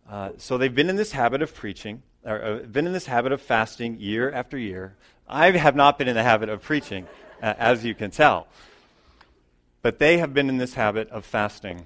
Uh, 0.10 0.32
so 0.38 0.58
they've 0.58 0.74
been 0.74 0.90
in 0.90 0.96
this 0.96 1.12
habit 1.12 1.42
of 1.42 1.54
preaching, 1.56 2.04
or 2.24 2.44
uh, 2.44 2.56
been 2.60 2.86
in 2.86 2.94
this 2.94 3.08
habit 3.08 3.32
of 3.32 3.42
fasting 3.42 4.00
year 4.00 4.32
after 4.32 4.58
year. 4.58 4.96
I 5.28 5.52
have 5.52 5.76
not 5.76 5.98
been 5.98 6.08
in 6.08 6.16
the 6.16 6.24
habit 6.24 6.50
of 6.50 6.62
preaching, 6.62 7.08
uh, 7.42 7.54
as 7.58 7.84
you 7.84 7.96
can 7.96 8.12
tell. 8.12 8.48
But 9.82 10.00
they 10.00 10.18
have 10.18 10.34
been 10.34 10.50
in 10.50 10.58
this 10.58 10.76
habit 10.76 11.10
of 11.10 11.26
fasting. 11.26 11.86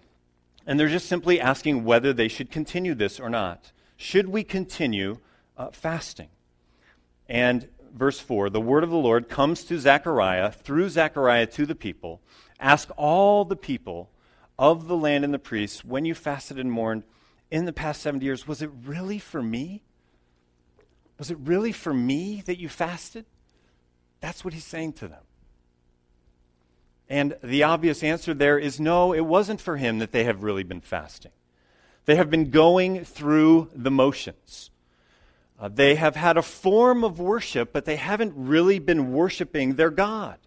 And 0.68 0.80
they're 0.80 0.90
just 0.90 1.08
simply 1.08 1.40
asking 1.40 1.84
whether 1.84 2.12
they 2.12 2.28
should 2.28 2.52
continue 2.52 2.96
this 2.96 3.20
or 3.20 3.30
not. 3.30 3.72
Should 3.98 4.30
we 4.30 4.44
continue 4.44 5.20
uh, 5.58 5.70
fasting? 5.72 6.30
And 7.30 7.70
verse 7.94 8.20
4 8.20 8.50
the 8.50 8.62
word 8.62 8.84
of 8.84 8.90
the 8.90 8.98
Lord 8.98 9.30
comes 9.30 9.64
to 9.66 9.80
Zechariah, 9.80 10.52
through 10.52 10.90
Zechariah 10.90 11.48
to 11.48 11.66
the 11.66 11.76
people. 11.76 12.22
Ask 12.60 12.90
all 12.98 13.46
the 13.46 13.56
people 13.56 14.10
of 14.58 14.88
the 14.88 14.98
land 14.98 15.24
and 15.24 15.34
the 15.34 15.40
priests, 15.40 15.84
when 15.84 16.06
you 16.06 16.16
fasted 16.16 16.58
and 16.58 16.72
mourned 16.72 17.04
in 17.52 17.66
the 17.66 17.74
past 17.74 18.02
70 18.02 18.26
years, 18.26 18.48
was 18.48 18.62
it 18.62 18.72
really 18.86 19.20
for 19.20 19.42
me? 19.42 19.84
Was 21.18 21.30
it 21.30 21.38
really 21.40 21.72
for 21.72 21.94
me 21.94 22.42
that 22.46 22.60
you 22.60 22.70
fasted? 22.70 23.26
That's 24.22 24.44
what 24.44 24.54
he's 24.54 24.66
saying 24.66 24.94
to 24.94 25.08
them. 25.08 25.24
And 27.10 27.38
the 27.44 27.64
obvious 27.64 28.04
answer 28.04 28.34
there 28.34 28.58
is 28.58 28.80
no, 28.80 29.14
it 29.14 29.26
wasn't 29.26 29.62
for 29.62 29.78
him 29.78 30.00
that 30.00 30.12
they 30.12 30.24
have 30.24 30.44
really 30.44 30.64
been 30.64 30.82
fasting. 30.82 31.32
They 32.06 32.16
have 32.16 32.30
been 32.30 32.50
going 32.50 33.06
through 33.06 33.70
the 33.74 33.92
motions. 33.92 34.72
Uh, 35.60 35.70
they 35.70 35.96
have 35.96 36.16
had 36.16 36.38
a 36.38 36.42
form 36.42 37.04
of 37.04 37.20
worship, 37.20 37.72
but 37.72 37.86
they 37.86 37.96
haven't 37.96 38.34
really 38.36 38.80
been 38.80 39.12
worshiping 39.14 39.76
their 39.76 39.90
God. 39.90 40.38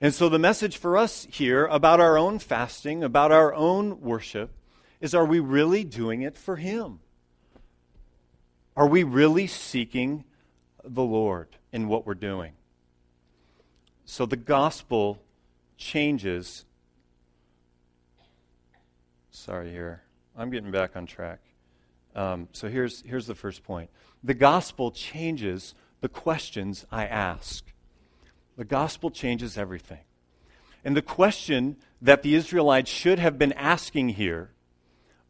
And 0.00 0.14
so 0.14 0.28
the 0.28 0.38
message 0.38 0.76
for 0.76 0.96
us 0.96 1.26
here 1.30 1.66
about 1.66 2.00
our 2.00 2.16
own 2.16 2.38
fasting, 2.38 3.02
about 3.02 3.32
our 3.32 3.52
own 3.52 4.00
worship, 4.00 4.50
is 5.00 5.14
are 5.14 5.24
we 5.24 5.40
really 5.40 5.82
doing 5.82 6.22
it 6.22 6.38
for 6.38 6.56
Him? 6.56 7.00
Are 8.76 8.86
we 8.86 9.02
really 9.02 9.48
seeking 9.48 10.24
the 10.84 11.02
Lord 11.02 11.48
in 11.72 11.88
what 11.88 12.06
we're 12.06 12.14
doing. 12.14 12.52
So 14.10 14.24
the 14.24 14.38
gospel 14.38 15.20
changes. 15.76 16.64
Sorry 19.30 19.70
here. 19.70 20.02
I'm 20.34 20.48
getting 20.48 20.70
back 20.70 20.96
on 20.96 21.04
track. 21.04 21.40
Um, 22.16 22.48
so 22.52 22.70
here's, 22.70 23.02
here's 23.02 23.26
the 23.26 23.34
first 23.34 23.62
point 23.62 23.90
the 24.24 24.32
gospel 24.32 24.90
changes 24.90 25.74
the 26.00 26.08
questions 26.08 26.86
I 26.90 27.04
ask. 27.04 27.70
The 28.56 28.64
gospel 28.64 29.10
changes 29.10 29.58
everything. 29.58 30.00
And 30.86 30.96
the 30.96 31.02
question 31.02 31.76
that 32.00 32.22
the 32.22 32.34
Israelites 32.34 32.90
should 32.90 33.18
have 33.18 33.38
been 33.38 33.52
asking 33.52 34.08
here 34.10 34.52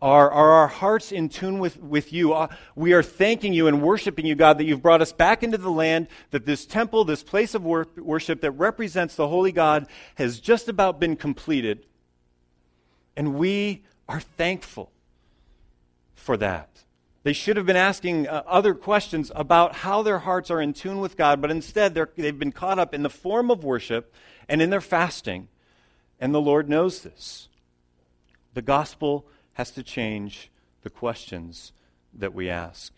are, 0.01 0.31
are 0.31 0.51
our 0.51 0.69
hearts 0.69 1.11
in 1.11 1.29
tune 1.29 1.59
with, 1.59 1.77
with 1.83 2.13
you? 2.13 2.33
Uh, 2.33 2.49
we 2.77 2.93
are 2.93 3.03
thanking 3.03 3.53
you 3.53 3.67
and 3.67 3.83
worshiping 3.83 4.27
you, 4.27 4.37
God, 4.37 4.59
that 4.59 4.65
you've 4.65 4.83
brought 4.83 5.03
us 5.03 5.13
back 5.13 5.43
into 5.43 5.59
the 5.59 5.71
land, 5.71 6.07
that 6.31 6.47
this 6.47 6.65
temple, 6.65 7.05
this 7.05 7.25
place 7.25 7.55
of 7.55 7.65
wor- 7.65 7.89
worship 7.97 8.41
that 8.43 8.53
represents 8.53 9.17
the 9.17 9.27
holy 9.27 9.51
God, 9.51 9.89
has 10.15 10.39
just 10.39 10.69
about 10.69 11.01
been 11.01 11.17
completed. 11.17 11.85
And 13.17 13.35
we 13.35 13.83
are 14.09 14.21
thankful 14.21 14.93
for 16.15 16.37
that. 16.37 16.69
They 17.25 17.33
should 17.33 17.57
have 17.57 17.67
been 17.67 17.77
asking 17.77 18.29
uh, 18.29 18.45
other 18.47 18.75
questions 18.75 19.33
about 19.35 19.75
how 19.77 20.03
their 20.03 20.21
hearts 20.21 20.51
are 20.51 20.63
in 20.63 20.73
tune 20.73 21.01
with 21.01 21.17
God, 21.17 21.41
but 21.41 21.51
instead 21.51 21.95
they've 21.95 22.39
been 22.39 22.53
caught 22.53 22.79
up 22.79 22.95
in 22.95 23.03
the 23.03 23.11
form 23.11 23.51
of 23.51 23.65
worship 23.65 24.15
and 24.49 24.63
in 24.63 24.71
their 24.71 24.81
fasting. 24.81 25.49
And 26.21 26.33
the 26.33 26.41
Lord 26.41 26.69
knows 26.69 27.03
this. 27.03 27.49
The 28.55 28.63
gospel 28.63 29.27
has 29.59 29.73
to 29.73 29.83
change 29.83 30.51
the 30.83 30.89
questions 30.89 31.73
that 32.15 32.33
we 32.33 32.49
ask. 32.49 32.93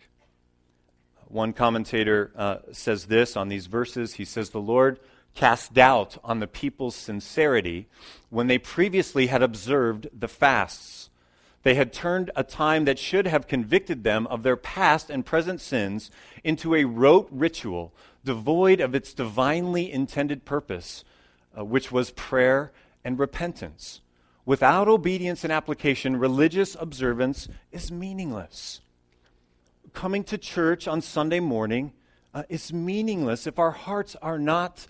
One 1.27 1.53
commentator 1.53 2.31
uh, 2.35 2.57
says 2.71 3.05
this 3.05 3.35
on 3.35 3.49
these 3.49 3.65
verses. 3.65 4.13
He 4.13 4.25
says, 4.25 4.51
The 4.51 4.61
Lord 4.61 4.99
cast 5.33 5.73
doubt 5.73 6.19
on 6.23 6.39
the 6.39 6.45
people's 6.45 6.95
sincerity 6.95 7.87
when 8.29 8.45
they 8.45 8.59
previously 8.59 9.25
had 9.25 9.41
observed 9.41 10.07
the 10.13 10.27
fasts. 10.27 11.09
They 11.63 11.73
had 11.73 11.91
turned 11.91 12.29
a 12.35 12.43
time 12.43 12.85
that 12.85 12.99
should 12.99 13.25
have 13.25 13.47
convicted 13.47 14.03
them 14.03 14.27
of 14.27 14.43
their 14.43 14.57
past 14.57 15.09
and 15.09 15.25
present 15.25 15.61
sins 15.61 16.11
into 16.43 16.75
a 16.75 16.83
rote 16.85 17.27
ritual 17.31 17.91
devoid 18.23 18.79
of 18.79 18.93
its 18.93 19.13
divinely 19.13 19.91
intended 19.91 20.45
purpose, 20.45 21.03
uh, 21.57 21.65
which 21.65 21.91
was 21.91 22.11
prayer 22.11 22.71
and 23.03 23.17
repentance. 23.17 24.00
Without 24.45 24.87
obedience 24.87 25.43
and 25.43 25.53
application, 25.53 26.17
religious 26.17 26.75
observance 26.79 27.47
is 27.71 27.91
meaningless. 27.91 28.81
Coming 29.93 30.23
to 30.25 30.37
church 30.37 30.87
on 30.87 31.01
Sunday 31.01 31.39
morning 31.39 31.93
uh, 32.33 32.43
is 32.49 32.73
meaningless 32.73 33.45
if 33.45 33.59
our 33.59 33.71
hearts 33.71 34.15
are 34.21 34.39
not 34.39 34.87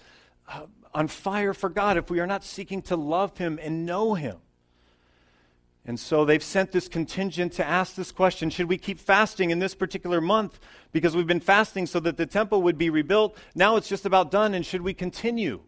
uh, 0.47 0.67
on 0.93 1.07
fire 1.07 1.53
for 1.53 1.69
God, 1.69 1.97
if 1.97 2.09
we 2.09 2.19
are 2.19 2.27
not 2.27 2.43
seeking 2.43 2.81
to 2.83 2.95
love 2.95 3.37
Him 3.37 3.59
and 3.61 3.85
know 3.85 4.13
Him. 4.13 4.37
And 5.85 5.99
so 5.99 6.25
they've 6.25 6.43
sent 6.43 6.71
this 6.71 6.87
contingent 6.87 7.53
to 7.53 7.65
ask 7.65 7.95
this 7.95 8.11
question 8.11 8.49
Should 8.49 8.69
we 8.69 8.77
keep 8.77 8.99
fasting 8.99 9.49
in 9.49 9.59
this 9.59 9.73
particular 9.73 10.21
month? 10.21 10.59
Because 10.91 11.15
we've 11.15 11.27
been 11.27 11.39
fasting 11.39 11.87
so 11.87 11.99
that 12.01 12.17
the 12.17 12.25
temple 12.25 12.61
would 12.61 12.77
be 12.77 12.89
rebuilt. 12.89 13.35
Now 13.55 13.75
it's 13.77 13.89
just 13.89 14.05
about 14.05 14.31
done, 14.31 14.53
and 14.53 14.65
should 14.65 14.81
we 14.81 14.93
continue? 14.93 15.61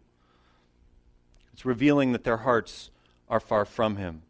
It's 1.52 1.64
revealing 1.64 2.12
that 2.12 2.24
their 2.24 2.38
hearts 2.38 2.90
are 3.28 3.40
far 3.40 3.64
from 3.64 3.96
him. 3.96 4.22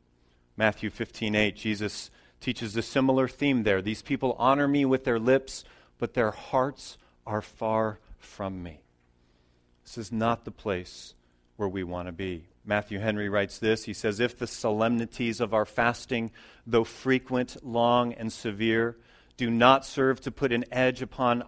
Matthew 0.56 0.90
15 0.90 1.34
8, 1.34 1.56
Jesus 1.56 2.10
teaches 2.40 2.76
a 2.76 2.82
similar 2.82 3.26
theme 3.26 3.62
there. 3.62 3.82
These 3.82 4.02
people 4.02 4.36
honor 4.38 4.68
me 4.68 4.84
with 4.84 5.04
their 5.04 5.18
lips, 5.18 5.64
but 5.98 6.14
their 6.14 6.30
hearts 6.30 6.98
are 7.26 7.42
far 7.42 7.98
from 8.18 8.62
me. 8.62 8.80
This 9.84 9.98
is 9.98 10.12
not 10.12 10.44
the 10.44 10.50
place 10.50 11.14
where 11.56 11.68
we 11.68 11.84
want 11.84 12.08
to 12.08 12.12
be. 12.12 12.44
Matthew 12.64 12.98
Henry 12.98 13.28
writes 13.28 13.58
this. 13.58 13.84
He 13.84 13.92
says, 13.92 14.20
If 14.20 14.38
the 14.38 14.46
solemnities 14.46 15.40
of 15.40 15.52
our 15.52 15.66
fasting, 15.66 16.30
though 16.66 16.84
frequent, 16.84 17.56
long, 17.64 18.14
and 18.14 18.32
severe, 18.32 18.96
do 19.36 19.50
not 19.50 19.84
serve 19.84 20.20
to 20.22 20.30
put 20.30 20.52
an 20.52 20.64
edge 20.72 21.02
upon 21.02 21.44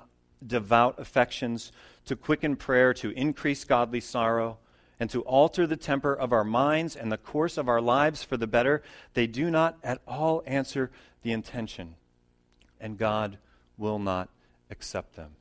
devout 0.47 0.99
affections, 0.99 1.73
to 2.05 2.17
quicken 2.17 2.57
prayer, 2.57 2.93
to 2.95 3.11
increase 3.11 3.65
godly 3.65 4.01
sorrow, 4.01 4.59
and 4.99 5.11
to 5.11 5.23
alter 5.23 5.67
the 5.67 5.77
temper 5.77 6.15
of 6.15 6.33
our 6.33 6.45
minds 6.45 6.97
and 6.97 7.13
the 7.13 7.19
course 7.19 7.59
of 7.59 7.69
our 7.69 7.81
lives 7.81 8.23
for 8.23 8.37
the 8.37 8.47
better, 8.47 8.83
they 9.15 9.27
do 9.27 9.51
not 9.51 9.77
at 9.83 10.01
all 10.07 10.43
answer 10.47 10.91
the 11.23 11.33
intention, 11.33 11.97
and 12.81 12.99
God 12.99 13.39
will 13.77 13.99
not 13.99 14.29
accept 14.71 15.17
them. 15.17 15.33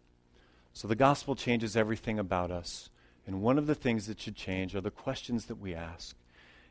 So 0.74 0.88
the 0.88 0.96
gospel 0.96 1.36
changes 1.36 1.78
everything 1.78 2.20
about 2.20 2.52
us. 2.52 2.90
And 3.26 3.42
one 3.42 3.58
of 3.58 3.66
the 3.66 3.76
things 3.76 4.08
that 4.08 4.20
should 4.20 4.36
change 4.36 4.76
are 4.76 4.82
the 4.82 4.92
questions 4.92 5.46
that 5.46 5.56
we 5.56 5.74
ask. 5.74 6.16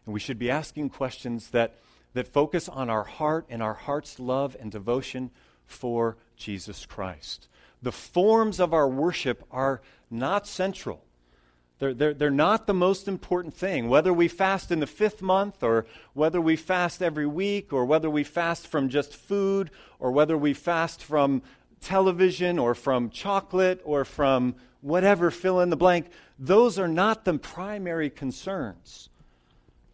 And 0.05 0.12
we 0.12 0.20
should 0.20 0.38
be 0.38 0.51
asking 0.51 0.90
questions 0.90 1.51
that, 1.51 1.77
that 2.12 2.29
focus 2.29 2.68
on 2.68 2.90
our 2.90 3.05
heart 3.05 3.47
and 3.49 3.62
our 3.62 3.75
heart's 3.75 4.20
love 4.20 4.57
and 4.61 4.70
devotion 4.70 5.31
for 5.66 6.16
Jesus 6.37 6.85
Christ. 6.87 7.49
The 7.83 7.92
forms 7.92 8.61
of 8.61 8.73
our 8.73 8.88
worship 8.88 9.42
are 9.51 9.81
not 10.11 10.47
central. 10.47 11.03
They're, 11.85 11.92
they're, 11.92 12.14
they're 12.14 12.31
not 12.31 12.66
the 12.66 12.73
most 12.73 13.09
important 13.09 13.53
thing. 13.53 13.90
Whether 13.90 14.11
we 14.11 14.27
fast 14.27 14.70
in 14.70 14.81
the 14.81 14.87
fifth 14.87 15.20
month, 15.20 15.62
or 15.62 15.85
whether 16.14 16.40
we 16.40 16.57
fast 16.57 17.03
every 17.03 17.27
week, 17.27 17.75
or 17.75 17.85
whether 17.85 18.09
we 18.09 18.25
fast 18.25 18.66
from 18.66 18.88
just 18.88 19.14
food, 19.14 19.70
or 19.99 20.11
whether 20.11 20.38
we 20.38 20.55
fast 20.55 21.03
from 21.05 21.42
television, 21.83 22.59
or 22.59 22.75
from 22.75 23.11
chocolate, 23.11 23.83
or 23.85 24.07
from 24.07 24.55
whatever, 24.81 25.31
fill 25.31 25.61
in 25.61 25.68
the 25.68 25.77
blank, 25.77 26.07
those 26.38 26.79
are 26.79 26.88
not 26.88 27.27
the 27.27 27.35
primary 27.35 28.09
concerns. 28.09 29.11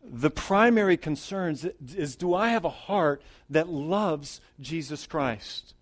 The 0.04 0.30
primary 0.30 0.96
concerns 0.96 1.66
is 1.96 2.14
do 2.14 2.34
I 2.34 2.50
have 2.50 2.64
a 2.64 2.70
heart 2.70 3.20
that 3.48 3.68
loves 3.68 4.40
Jesus 4.60 5.08
Christ? 5.08 5.74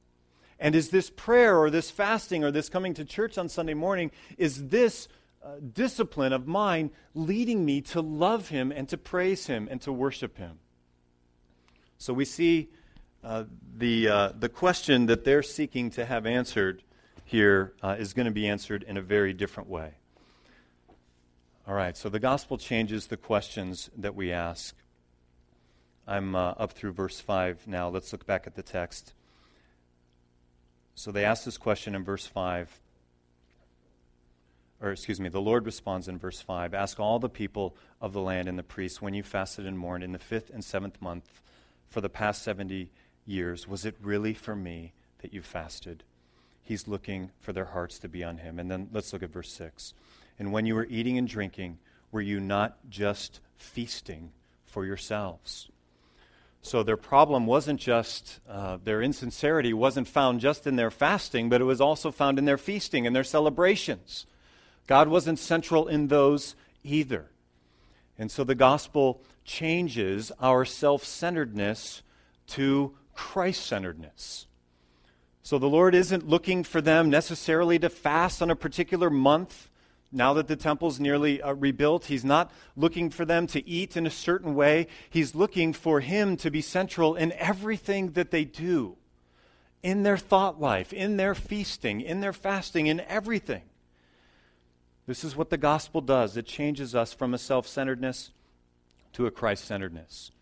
And 0.58 0.74
is 0.74 0.88
this 0.88 1.10
prayer 1.10 1.58
or 1.58 1.68
this 1.68 1.90
fasting 1.90 2.44
or 2.44 2.50
this 2.50 2.70
coming 2.70 2.94
to 2.94 3.04
church 3.04 3.36
on 3.36 3.50
Sunday 3.50 3.74
morning, 3.74 4.10
is 4.38 4.68
this 4.68 5.06
uh, 5.42 5.56
discipline 5.72 6.32
of 6.32 6.46
mine 6.46 6.90
leading 7.14 7.64
me 7.64 7.80
to 7.80 8.00
love 8.00 8.48
him 8.48 8.72
and 8.72 8.88
to 8.88 8.98
praise 8.98 9.46
him 9.46 9.68
and 9.70 9.80
to 9.82 9.92
worship 9.92 10.36
him. 10.36 10.58
So 11.98 12.12
we 12.12 12.24
see 12.24 12.68
uh, 13.22 13.44
the, 13.76 14.08
uh, 14.08 14.32
the 14.38 14.48
question 14.48 15.06
that 15.06 15.24
they're 15.24 15.42
seeking 15.42 15.90
to 15.90 16.04
have 16.04 16.26
answered 16.26 16.82
here 17.24 17.72
uh, 17.82 17.96
is 17.98 18.14
going 18.14 18.26
to 18.26 18.32
be 18.32 18.48
answered 18.48 18.82
in 18.82 18.96
a 18.96 19.02
very 19.02 19.32
different 19.32 19.68
way. 19.68 19.94
All 21.66 21.74
right, 21.74 21.96
so 21.96 22.08
the 22.08 22.20
gospel 22.20 22.56
changes 22.56 23.08
the 23.08 23.16
questions 23.16 23.90
that 23.96 24.14
we 24.14 24.32
ask. 24.32 24.74
I'm 26.06 26.34
uh, 26.34 26.52
up 26.52 26.72
through 26.72 26.92
verse 26.92 27.20
5 27.20 27.66
now. 27.66 27.88
Let's 27.90 28.10
look 28.12 28.24
back 28.26 28.46
at 28.46 28.54
the 28.54 28.62
text. 28.62 29.12
So 30.94 31.12
they 31.12 31.24
ask 31.24 31.44
this 31.44 31.58
question 31.58 31.94
in 31.94 32.02
verse 32.02 32.26
5 32.26 32.80
or 34.80 34.92
excuse 34.92 35.20
me, 35.20 35.28
the 35.28 35.40
Lord 35.40 35.66
responds 35.66 36.08
in 36.08 36.18
verse 36.18 36.40
5 36.40 36.74
Ask 36.74 37.00
all 37.00 37.18
the 37.18 37.28
people 37.28 37.76
of 38.00 38.12
the 38.12 38.20
land 38.20 38.48
and 38.48 38.58
the 38.58 38.62
priests 38.62 39.02
when 39.02 39.14
you 39.14 39.22
fasted 39.22 39.66
and 39.66 39.78
mourned 39.78 40.04
in 40.04 40.12
the 40.12 40.18
fifth 40.18 40.50
and 40.50 40.64
seventh 40.64 41.00
month 41.00 41.42
for 41.88 42.00
the 42.00 42.08
past 42.08 42.42
70 42.42 42.90
years, 43.26 43.66
was 43.66 43.84
it 43.84 43.96
really 44.00 44.34
for 44.34 44.54
me 44.54 44.92
that 45.18 45.32
you 45.32 45.42
fasted? 45.42 46.04
He's 46.62 46.86
looking 46.86 47.30
for 47.40 47.52
their 47.52 47.64
hearts 47.66 47.98
to 48.00 48.08
be 48.08 48.22
on 48.22 48.38
him. 48.38 48.58
And 48.58 48.70
then 48.70 48.88
let's 48.92 49.12
look 49.12 49.22
at 49.22 49.30
verse 49.30 49.50
6. 49.52 49.94
And 50.38 50.52
when 50.52 50.66
you 50.66 50.74
were 50.74 50.86
eating 50.90 51.18
and 51.18 51.26
drinking, 51.26 51.78
were 52.12 52.20
you 52.20 52.40
not 52.40 52.76
just 52.88 53.40
feasting 53.56 54.32
for 54.64 54.84
yourselves? 54.84 55.68
So 56.60 56.82
their 56.82 56.96
problem 56.96 57.46
wasn't 57.46 57.80
just, 57.80 58.40
uh, 58.48 58.78
their 58.82 59.00
insincerity 59.00 59.72
wasn't 59.72 60.08
found 60.08 60.40
just 60.40 60.66
in 60.66 60.76
their 60.76 60.90
fasting, 60.90 61.48
but 61.48 61.60
it 61.60 61.64
was 61.64 61.80
also 61.80 62.10
found 62.10 62.38
in 62.38 62.44
their 62.44 62.58
feasting 62.58 63.06
and 63.06 63.14
their 63.16 63.24
celebrations. 63.24 64.26
God 64.88 65.08
wasn't 65.08 65.38
central 65.38 65.86
in 65.86 66.08
those 66.08 66.56
either. 66.82 67.26
And 68.18 68.30
so 68.32 68.42
the 68.42 68.56
gospel 68.56 69.20
changes 69.44 70.32
our 70.40 70.64
self 70.64 71.04
centeredness 71.04 72.02
to 72.48 72.96
Christ 73.14 73.66
centeredness. 73.66 74.46
So 75.42 75.58
the 75.58 75.68
Lord 75.68 75.94
isn't 75.94 76.26
looking 76.26 76.64
for 76.64 76.80
them 76.80 77.10
necessarily 77.10 77.78
to 77.78 77.88
fast 77.88 78.42
on 78.42 78.50
a 78.50 78.56
particular 78.56 79.08
month. 79.08 79.68
Now 80.10 80.32
that 80.34 80.48
the 80.48 80.56
temple's 80.56 80.98
nearly 80.98 81.42
uh, 81.42 81.52
rebuilt, 81.52 82.06
He's 82.06 82.24
not 82.24 82.50
looking 82.74 83.10
for 83.10 83.26
them 83.26 83.46
to 83.48 83.68
eat 83.68 83.94
in 83.94 84.06
a 84.06 84.10
certain 84.10 84.54
way. 84.54 84.86
He's 85.10 85.34
looking 85.34 85.74
for 85.74 86.00
Him 86.00 86.38
to 86.38 86.50
be 86.50 86.62
central 86.62 87.14
in 87.14 87.32
everything 87.32 88.12
that 88.12 88.30
they 88.30 88.44
do, 88.44 88.96
in 89.82 90.02
their 90.02 90.16
thought 90.16 90.58
life, 90.58 90.94
in 90.94 91.18
their 91.18 91.34
feasting, 91.34 92.00
in 92.00 92.20
their 92.20 92.32
fasting, 92.32 92.86
in 92.86 93.00
everything. 93.00 93.62
This 95.08 95.24
is 95.24 95.34
what 95.34 95.48
the 95.48 95.56
gospel 95.56 96.02
does 96.02 96.36
it 96.36 96.44
changes 96.44 96.94
us 96.94 97.14
from 97.14 97.32
a 97.32 97.38
self 97.38 97.66
centeredness 97.66 98.30
to 99.14 99.24
a 99.24 99.30
Christ 99.30 99.64
centeredness. 99.64 100.32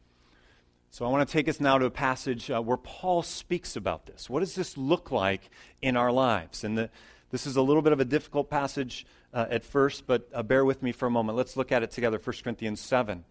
So 0.90 1.07
I 1.07 1.09
want 1.09 1.26
to 1.26 1.33
take 1.33 1.48
us 1.48 1.61
now 1.61 1.79
to 1.79 1.85
a 1.85 1.90
passage 1.90 2.50
uh, 2.50 2.61
where 2.61 2.76
Paul 2.76 3.22
speaks 3.22 3.76
about 3.76 4.07
this. 4.07 4.29
What 4.29 4.40
does 4.40 4.57
this 4.57 4.76
look 4.76 5.12
like 5.12 5.50
in 5.83 5.96
our 5.96 6.11
lives? 6.11 6.64
And 6.64 6.76
the, 6.76 6.90
this 7.31 7.46
is 7.46 7.55
a 7.55 7.62
little 7.62 7.81
bit 7.81 7.92
of 7.92 8.00
a 8.00 8.05
difficult 8.05 8.50
passage 8.50 9.07
uh, 9.33 9.46
at 9.48 9.64
first, 9.64 10.05
but 10.05 10.29
uh, 10.35 10.42
bear 10.42 10.64
with 10.64 10.83
me 10.83 10.90
for 10.90 11.07
a 11.07 11.11
moment. 11.12 11.38
Let's 11.38 11.57
look 11.57 11.70
at 11.70 11.85
it 11.85 11.92
together 11.92 12.18
1 12.18 12.37
Corinthians 12.42 12.81
7. 12.81 13.24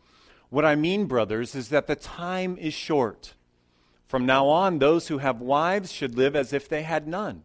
What 0.49 0.63
I 0.63 0.75
mean, 0.75 1.05
brothers, 1.05 1.53
is 1.53 1.67
that 1.67 1.87
the 1.87 1.97
time 1.97 2.57
is 2.57 2.73
short. 2.73 3.33
From 4.07 4.25
now 4.25 4.47
on, 4.47 4.79
those 4.79 5.09
who 5.09 5.17
have 5.17 5.41
wives 5.41 5.91
should 5.91 6.15
live 6.15 6.33
as 6.33 6.53
if 6.53 6.69
they 6.69 6.83
had 6.83 7.09
none, 7.09 7.43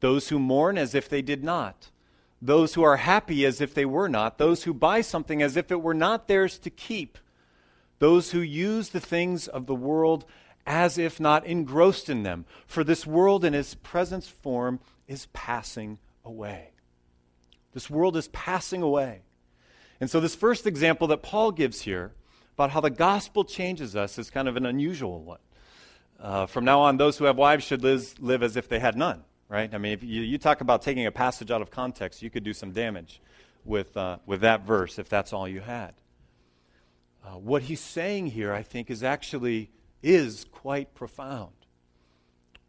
those 0.00 0.30
who 0.30 0.38
mourn 0.38 0.78
as 0.78 0.94
if 0.94 1.06
they 1.06 1.20
did 1.20 1.44
not, 1.44 1.90
those 2.40 2.74
who 2.74 2.82
are 2.82 2.96
happy 2.96 3.44
as 3.44 3.60
if 3.60 3.74
they 3.74 3.84
were 3.84 4.08
not, 4.08 4.38
those 4.38 4.64
who 4.64 4.74
buy 4.74 5.00
something 5.00 5.42
as 5.42 5.56
if 5.56 5.70
it 5.70 5.80
were 5.82 5.94
not 5.94 6.28
theirs 6.28 6.58
to 6.58 6.70
keep, 6.70 7.18
those 7.98 8.32
who 8.32 8.40
use 8.40 8.90
the 8.90 9.00
things 9.00 9.48
of 9.48 9.66
the 9.66 9.74
world 9.74 10.24
as 10.66 10.98
if 10.98 11.20
not 11.20 11.46
engrossed 11.46 12.08
in 12.08 12.22
them. 12.24 12.44
For 12.66 12.82
this 12.84 13.06
world 13.06 13.44
in 13.44 13.54
its 13.54 13.74
present 13.74 14.24
form 14.24 14.80
is 15.06 15.26
passing 15.32 15.98
away. 16.24 16.70
This 17.72 17.88
world 17.88 18.16
is 18.16 18.28
passing 18.28 18.82
away. 18.82 19.22
And 20.00 20.10
so, 20.10 20.20
this 20.20 20.34
first 20.34 20.66
example 20.66 21.06
that 21.08 21.22
Paul 21.22 21.52
gives 21.52 21.82
here 21.82 22.12
about 22.54 22.70
how 22.70 22.80
the 22.80 22.90
gospel 22.90 23.44
changes 23.44 23.94
us 23.94 24.18
is 24.18 24.30
kind 24.30 24.48
of 24.48 24.56
an 24.56 24.66
unusual 24.66 25.22
one. 25.22 25.38
Uh, 26.18 26.46
from 26.46 26.64
now 26.64 26.80
on, 26.80 26.96
those 26.96 27.18
who 27.18 27.26
have 27.26 27.36
wives 27.36 27.64
should 27.64 27.82
live, 27.82 28.14
live 28.18 28.42
as 28.42 28.56
if 28.56 28.68
they 28.68 28.78
had 28.78 28.96
none, 28.96 29.24
right? 29.48 29.72
I 29.72 29.78
mean, 29.78 29.92
if 29.92 30.02
you, 30.02 30.22
you, 30.22 30.38
talk 30.38 30.60
about 30.60 30.82
taking 30.82 31.06
a 31.06 31.12
passage 31.12 31.50
out 31.50 31.62
of 31.62 31.70
context, 31.70 32.22
you 32.22 32.30
could 32.30 32.44
do 32.44 32.52
some 32.52 32.72
damage 32.72 33.20
with, 33.64 33.96
uh, 33.96 34.18
with 34.26 34.40
that 34.40 34.66
verse 34.66 34.98
if 34.98 35.08
that's 35.08 35.32
all 35.32 35.46
you 35.46 35.60
had. 35.60 35.94
Uh, 37.24 37.38
what 37.38 37.62
he's 37.62 37.80
saying 37.80 38.28
here, 38.28 38.52
I 38.52 38.62
think, 38.62 38.90
is 38.90 39.02
actually 39.02 39.70
is 40.02 40.46
quite 40.52 40.94
profound. 40.94 41.52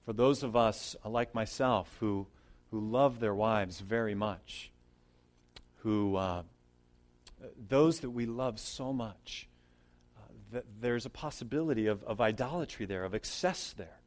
For 0.06 0.13
those 0.13 0.42
of 0.44 0.56
us 0.56 0.96
uh, 1.06 1.10
like 1.10 1.36
myself 1.36 1.96
who, 2.00 2.28
who 2.72 2.80
love 2.80 3.20
their 3.20 3.36
wives 3.36 3.80
very 3.80 4.16
much, 4.16 4.72
who, 5.78 6.16
uh, 6.16 6.44
those 7.70 8.00
that 8.00 8.10
we 8.10 8.26
love 8.26 8.60
so 8.60 8.94
much, 8.94 9.48
that 10.52 10.66
there's 10.80 11.06
a 11.06 11.10
possibility 11.10 11.88
of, 11.88 12.04
of 12.04 12.22
idolatry 12.22 12.86
there, 12.86 13.04
of 13.04 13.13
excess 13.13 13.74
there. 13.78 14.00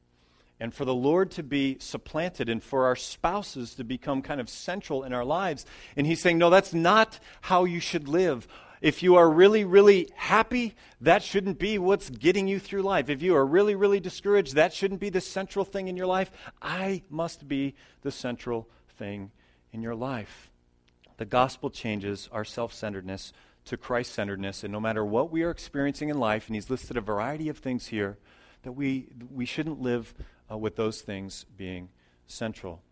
And 0.60 0.74
for 0.74 0.84
the 0.84 0.94
Lord 0.94 1.30
to 1.32 1.42
be 1.42 1.78
supplanted 1.80 2.50
and 2.50 2.62
for 2.62 2.84
our 2.84 2.94
spouses 2.94 3.74
to 3.76 3.84
become 3.84 4.20
kind 4.20 4.40
of 4.40 4.50
central 4.50 5.02
in 5.02 5.14
our 5.14 5.24
lives. 5.24 5.64
And 5.96 6.06
He's 6.06 6.20
saying, 6.20 6.36
no, 6.36 6.50
that's 6.50 6.74
not 6.74 7.18
how 7.40 7.64
you 7.64 7.80
should 7.80 8.08
live. 8.08 8.46
If 8.80 9.02
you 9.02 9.16
are 9.16 9.28
really, 9.28 9.64
really 9.64 10.08
happy, 10.14 10.74
that 11.00 11.22
shouldn't 11.22 11.58
be 11.58 11.78
what's 11.78 12.08
getting 12.08 12.48
you 12.48 12.58
through 12.58 12.82
life. 12.82 13.10
If 13.10 13.20
you 13.20 13.36
are 13.36 13.44
really, 13.44 13.74
really 13.74 14.00
discouraged, 14.00 14.54
that 14.54 14.72
shouldn't 14.72 15.00
be 15.00 15.10
the 15.10 15.20
central 15.20 15.64
thing 15.64 15.88
in 15.88 15.96
your 15.96 16.06
life. 16.06 16.30
I 16.62 17.02
must 17.10 17.46
be 17.46 17.74
the 18.02 18.10
central 18.10 18.68
thing 18.96 19.32
in 19.72 19.82
your 19.82 19.94
life. 19.94 20.50
The 21.18 21.26
gospel 21.26 21.68
changes 21.68 22.28
our 22.32 22.44
self 22.44 22.72
centeredness 22.72 23.34
to 23.66 23.76
Christ 23.76 24.14
centeredness. 24.14 24.64
And 24.64 24.72
no 24.72 24.80
matter 24.80 25.04
what 25.04 25.30
we 25.30 25.42
are 25.42 25.50
experiencing 25.50 26.08
in 26.08 26.18
life, 26.18 26.46
and 26.46 26.54
he's 26.54 26.70
listed 26.70 26.96
a 26.96 27.02
variety 27.02 27.50
of 27.50 27.58
things 27.58 27.88
here, 27.88 28.16
that 28.62 28.72
we, 28.72 29.08
we 29.30 29.44
shouldn't 29.44 29.80
live 29.80 30.14
uh, 30.50 30.56
with 30.56 30.76
those 30.76 31.00
things 31.00 31.46
being 31.56 31.88
central. 32.26 32.82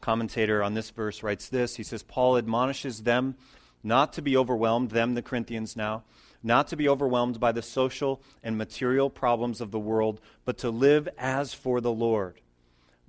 Commentator 0.00 0.62
on 0.62 0.74
this 0.74 0.90
verse 0.90 1.22
writes 1.22 1.48
this 1.48 1.76
He 1.76 1.82
says, 1.82 2.02
Paul 2.02 2.36
admonishes 2.36 3.02
them 3.02 3.36
not 3.82 4.12
to 4.14 4.22
be 4.22 4.36
overwhelmed, 4.36 4.90
them, 4.90 5.14
the 5.14 5.22
Corinthians 5.22 5.76
now, 5.76 6.04
not 6.42 6.68
to 6.68 6.76
be 6.76 6.88
overwhelmed 6.88 7.40
by 7.40 7.52
the 7.52 7.62
social 7.62 8.20
and 8.42 8.56
material 8.56 9.10
problems 9.10 9.60
of 9.60 9.70
the 9.70 9.78
world, 9.78 10.20
but 10.44 10.58
to 10.58 10.70
live 10.70 11.08
as 11.18 11.54
for 11.54 11.80
the 11.80 11.92
Lord. 11.92 12.40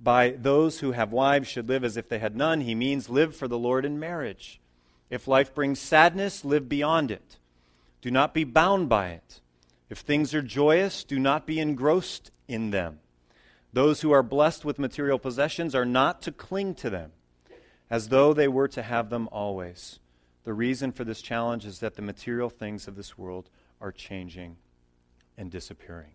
By 0.00 0.30
those 0.30 0.80
who 0.80 0.92
have 0.92 1.12
wives 1.12 1.48
should 1.48 1.68
live 1.68 1.84
as 1.84 1.96
if 1.96 2.08
they 2.08 2.18
had 2.18 2.36
none, 2.36 2.62
he 2.62 2.74
means 2.74 3.08
live 3.08 3.36
for 3.36 3.48
the 3.48 3.58
Lord 3.58 3.84
in 3.84 4.00
marriage. 4.00 4.60
If 5.10 5.28
life 5.28 5.54
brings 5.54 5.78
sadness, 5.78 6.44
live 6.44 6.68
beyond 6.68 7.10
it. 7.10 7.38
Do 8.00 8.10
not 8.10 8.34
be 8.34 8.44
bound 8.44 8.88
by 8.88 9.10
it. 9.10 9.40
If 9.88 9.98
things 9.98 10.34
are 10.34 10.42
joyous, 10.42 11.04
do 11.04 11.18
not 11.18 11.46
be 11.46 11.60
engrossed 11.60 12.30
in 12.48 12.70
them. 12.70 12.98
Those 13.72 14.02
who 14.02 14.12
are 14.12 14.22
blessed 14.22 14.64
with 14.64 14.78
material 14.78 15.18
possessions 15.18 15.74
are 15.74 15.86
not 15.86 16.20
to 16.22 16.32
cling 16.32 16.74
to 16.76 16.90
them, 16.90 17.12
as 17.88 18.08
though 18.08 18.34
they 18.34 18.48
were 18.48 18.68
to 18.68 18.82
have 18.82 19.08
them 19.08 19.28
always. 19.32 19.98
The 20.44 20.52
reason 20.52 20.92
for 20.92 21.04
this 21.04 21.22
challenge 21.22 21.64
is 21.64 21.78
that 21.78 21.96
the 21.96 22.02
material 22.02 22.50
things 22.50 22.86
of 22.86 22.96
this 22.96 23.16
world 23.16 23.48
are 23.80 23.92
changing 23.92 24.56
and 25.38 25.50
disappearing. 25.50 26.12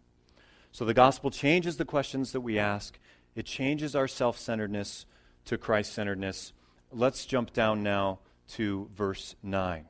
So 0.71 0.85
the 0.85 0.93
gospel 0.93 1.31
changes 1.31 1.77
the 1.77 1.85
questions 1.85 2.31
that 2.33 2.41
we 2.41 2.59
ask, 2.59 2.99
it 3.35 3.45
changes 3.45 3.95
our 3.95 4.07
self 4.07 4.37
centeredness 4.37 5.05
to 5.45 5.57
Christ 5.57 5.93
centeredness. 5.93 6.53
Let's 6.91 7.25
jump 7.25 7.53
down 7.53 7.83
now 7.83 8.19
to 8.49 8.89
verse 8.95 9.35
9. 9.41 9.85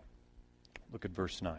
Look 0.92 1.06
at 1.06 1.12
verse 1.12 1.42
9. 1.42 1.58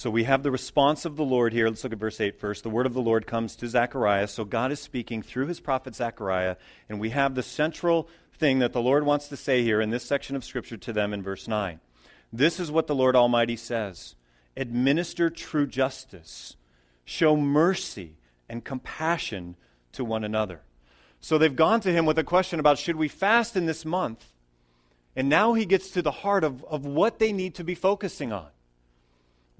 So 0.00 0.08
we 0.08 0.24
have 0.24 0.42
the 0.42 0.50
response 0.50 1.04
of 1.04 1.16
the 1.16 1.26
Lord 1.26 1.52
here. 1.52 1.68
Let's 1.68 1.84
look 1.84 1.92
at 1.92 1.98
verse 1.98 2.22
8 2.22 2.40
first. 2.40 2.62
The 2.62 2.70
word 2.70 2.86
of 2.86 2.94
the 2.94 3.02
Lord 3.02 3.26
comes 3.26 3.54
to 3.56 3.68
Zechariah. 3.68 4.28
So 4.28 4.46
God 4.46 4.72
is 4.72 4.80
speaking 4.80 5.20
through 5.20 5.48
his 5.48 5.60
prophet 5.60 5.94
Zechariah, 5.94 6.56
and 6.88 6.98
we 6.98 7.10
have 7.10 7.34
the 7.34 7.42
central 7.42 8.08
thing 8.32 8.60
that 8.60 8.72
the 8.72 8.80
Lord 8.80 9.04
wants 9.04 9.28
to 9.28 9.36
say 9.36 9.62
here 9.62 9.78
in 9.78 9.90
this 9.90 10.02
section 10.02 10.36
of 10.36 10.42
Scripture 10.42 10.78
to 10.78 10.94
them 10.94 11.12
in 11.12 11.22
verse 11.22 11.46
9. 11.46 11.80
This 12.32 12.58
is 12.58 12.70
what 12.70 12.86
the 12.86 12.94
Lord 12.94 13.14
Almighty 13.14 13.56
says 13.56 14.14
Administer 14.56 15.28
true 15.28 15.66
justice, 15.66 16.56
show 17.04 17.36
mercy 17.36 18.16
and 18.48 18.64
compassion 18.64 19.54
to 19.92 20.02
one 20.02 20.24
another 20.24 20.62
so 21.20 21.36
they've 21.36 21.54
gone 21.54 21.82
to 21.82 21.92
him 21.92 22.06
with 22.06 22.18
a 22.18 22.24
question 22.24 22.58
about 22.58 22.78
should 22.78 22.96
we 22.96 23.08
fast 23.08 23.54
in 23.54 23.66
this 23.66 23.84
month? 23.84 24.32
And 25.14 25.28
now 25.28 25.52
he 25.52 25.66
gets 25.66 25.90
to 25.90 26.00
the 26.00 26.10
heart 26.10 26.42
of, 26.42 26.64
of 26.64 26.86
what 26.86 27.18
they 27.18 27.34
need 27.34 27.54
to 27.56 27.64
be 27.64 27.74
focusing 27.74 28.32
on. 28.32 28.48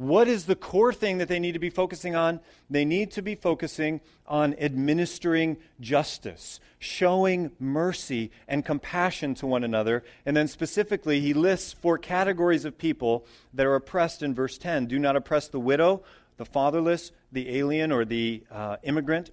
What 0.00 0.28
is 0.28 0.46
the 0.46 0.56
core 0.56 0.94
thing 0.94 1.18
that 1.18 1.28
they 1.28 1.38
need 1.38 1.52
to 1.52 1.58
be 1.58 1.68
focusing 1.68 2.16
on? 2.16 2.40
They 2.70 2.86
need 2.86 3.10
to 3.10 3.20
be 3.20 3.34
focusing 3.34 4.00
on 4.26 4.54
administering 4.58 5.58
justice, 5.78 6.58
showing 6.78 7.52
mercy 7.58 8.30
and 8.48 8.64
compassion 8.64 9.34
to 9.34 9.46
one 9.46 9.62
another. 9.62 10.02
And 10.24 10.34
then 10.34 10.48
specifically, 10.48 11.20
he 11.20 11.34
lists 11.34 11.74
four 11.74 11.98
categories 11.98 12.64
of 12.64 12.78
people 12.78 13.26
that 13.52 13.66
are 13.66 13.74
oppressed 13.74 14.22
in 14.22 14.34
verse 14.34 14.56
10 14.56 14.86
do 14.86 14.98
not 14.98 15.16
oppress 15.16 15.48
the 15.48 15.60
widow, 15.60 16.02
the 16.38 16.46
fatherless, 16.46 17.12
the 17.30 17.58
alien 17.58 17.92
or 17.92 18.06
the 18.06 18.42
uh, 18.50 18.78
immigrant, 18.82 19.30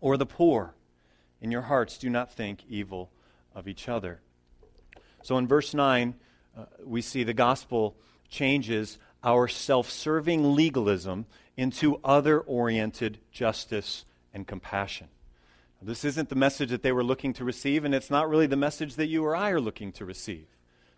or 0.00 0.16
the 0.16 0.26
poor. 0.26 0.74
In 1.40 1.52
your 1.52 1.62
hearts, 1.62 1.98
do 1.98 2.10
not 2.10 2.32
think 2.32 2.64
evil 2.68 3.12
of 3.54 3.68
each 3.68 3.88
other. 3.88 4.18
So 5.22 5.38
in 5.38 5.46
verse 5.46 5.72
9, 5.72 6.16
uh, 6.58 6.64
we 6.84 7.00
see 7.00 7.22
the 7.22 7.32
gospel 7.32 7.94
changes 8.28 8.98
our 9.24 9.48
self 9.48 9.90
serving 9.90 10.54
legalism 10.54 11.26
into 11.56 11.98
other 12.04 12.40
oriented 12.40 13.18
justice 13.32 14.04
and 14.32 14.46
compassion. 14.46 15.08
This 15.80 16.04
isn't 16.04 16.30
the 16.30 16.34
message 16.34 16.70
that 16.70 16.82
they 16.82 16.92
were 16.92 17.04
looking 17.04 17.34
to 17.34 17.44
receive, 17.44 17.84
and 17.84 17.94
it's 17.94 18.10
not 18.10 18.28
really 18.28 18.46
the 18.46 18.56
message 18.56 18.94
that 18.94 19.08
you 19.08 19.22
or 19.24 19.36
I 19.36 19.50
are 19.50 19.60
looking 19.60 19.92
to 19.92 20.06
receive. 20.06 20.46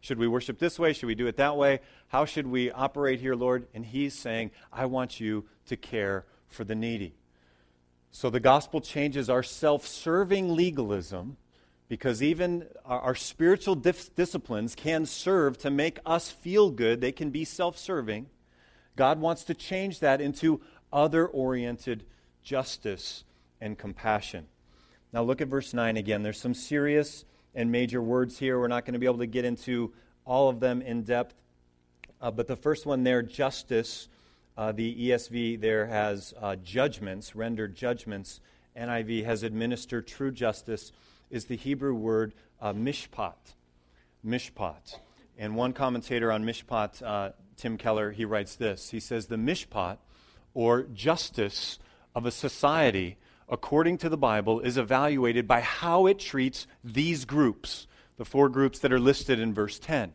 Should 0.01 0.19
we 0.19 0.29
worship 0.29 0.61
this 0.61 0.79
way? 0.79 0.93
Should 0.93 1.07
we 1.07 1.17
do 1.17 1.27
it 1.27 1.39
that 1.39 1.57
way? 1.57 1.81
How 2.09 2.25
should 2.25 2.47
we 2.47 2.71
operate 2.71 3.19
here, 3.19 3.35
Lord? 3.35 3.67
And 3.75 3.85
He's 3.85 4.15
saying, 4.15 4.53
I 4.73 4.87
want 4.87 5.19
you 5.19 5.47
to 5.67 5.77
care 5.77 6.25
for 6.47 6.63
the 6.63 6.77
needy. 6.77 7.15
So 8.13 8.31
the 8.31 8.39
gospel 8.39 8.81
changes 8.81 9.29
our 9.29 9.43
self 9.43 9.87
serving 9.87 10.55
legalism 10.55 11.37
because 11.89 12.23
even 12.23 12.67
our, 12.85 13.01
our 13.01 13.15
spiritual 13.15 13.75
dif- 13.75 14.15
disciplines 14.15 14.75
can 14.75 15.07
serve 15.07 15.59
to 15.59 15.71
make 15.71 15.99
us 16.05 16.31
feel 16.31 16.71
good, 16.71 17.01
they 17.01 17.13
can 17.13 17.31
be 17.31 17.45
self 17.45 17.79
serving. 17.79 18.27
God 18.97 19.21
wants 19.21 19.45
to 19.45 19.55
change 19.55 20.01
that 20.01 20.21
into 20.21 20.61
other 20.93 21.27
oriented 21.27 22.05
justice 22.43 23.25
and 23.61 23.77
compassion. 23.77 24.47
Now, 25.13 25.23
look 25.23 25.41
at 25.41 25.49
verse 25.49 25.75
9 25.75 25.97
again. 25.97 26.23
There's 26.23 26.41
some 26.41 26.55
serious 26.55 27.25
and 27.55 27.71
major 27.71 28.03
words 28.03 28.39
here. 28.39 28.59
We're 28.59 28.69
not 28.69 28.85
going 28.85 28.95
to 28.95 28.99
be 28.99 29.07
able 29.07 29.19
to 29.19 29.27
get 29.27 29.45
into 29.45 29.93
all 30.25 30.49
of 30.49 30.61
them 30.61 30.83
in 30.83 31.03
depth. 31.03 31.35
Uh, 32.21 32.31
but 32.31 32.47
the 32.47 32.57
first 32.57 32.87
one 32.87 33.03
there, 33.03 33.23
justice, 33.23 34.09
uh, 34.57 34.73
the 34.73 35.09
ESV 35.09 35.61
there 35.61 35.87
has 35.87 36.35
uh, 36.41 36.57
judgments, 36.57 37.37
rendered 37.37 37.75
judgments. 37.75 38.41
NIV 38.77 39.25
has 39.25 39.43
administered 39.43 40.07
true 40.07 40.31
justice, 40.31 40.93
is 41.31 41.47
the 41.47 41.57
Hebrew 41.57 41.95
word 41.95 42.35
uh, 42.61 42.73
mishpat. 42.73 43.55
Mishpat. 44.25 44.99
And 45.39 45.55
one 45.55 45.73
commentator 45.73 46.33
on 46.33 46.45
mishpat, 46.45 47.03
uh, 47.03 47.31
Tim 47.57 47.77
Keller, 47.77 48.13
he 48.13 48.25
writes 48.25 48.57
this. 48.57 48.91
He 48.91 49.01
says, 49.01 49.27
The 49.27 49.37
mishpat, 49.37 49.99
or 50.55 50.83
justice 50.85 51.79
of 52.15 52.25
a 52.27 52.31
society, 52.31 53.19
according 53.49 53.99
to 53.99 54.09
the 54.09 54.17
Bible, 54.17 54.61
is 54.61 54.79
evaluated 54.79 55.47
by 55.47 55.61
how 55.61 56.07
it 56.07 56.19
treats 56.19 56.67
these 56.83 57.25
groups, 57.25 57.87
the 58.17 58.25
four 58.25 58.49
groups 58.49 58.79
that 58.79 58.93
are 58.93 59.01
listed 59.01 59.39
in 59.39 59.53
verse 59.53 59.79
10. 59.79 60.15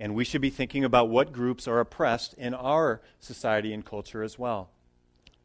And 0.00 0.14
we 0.14 0.24
should 0.24 0.40
be 0.40 0.50
thinking 0.50 0.84
about 0.84 1.08
what 1.08 1.32
groups 1.32 1.66
are 1.66 1.80
oppressed 1.80 2.34
in 2.34 2.54
our 2.54 3.00
society 3.20 3.72
and 3.72 3.84
culture 3.84 4.22
as 4.22 4.38
well. 4.38 4.70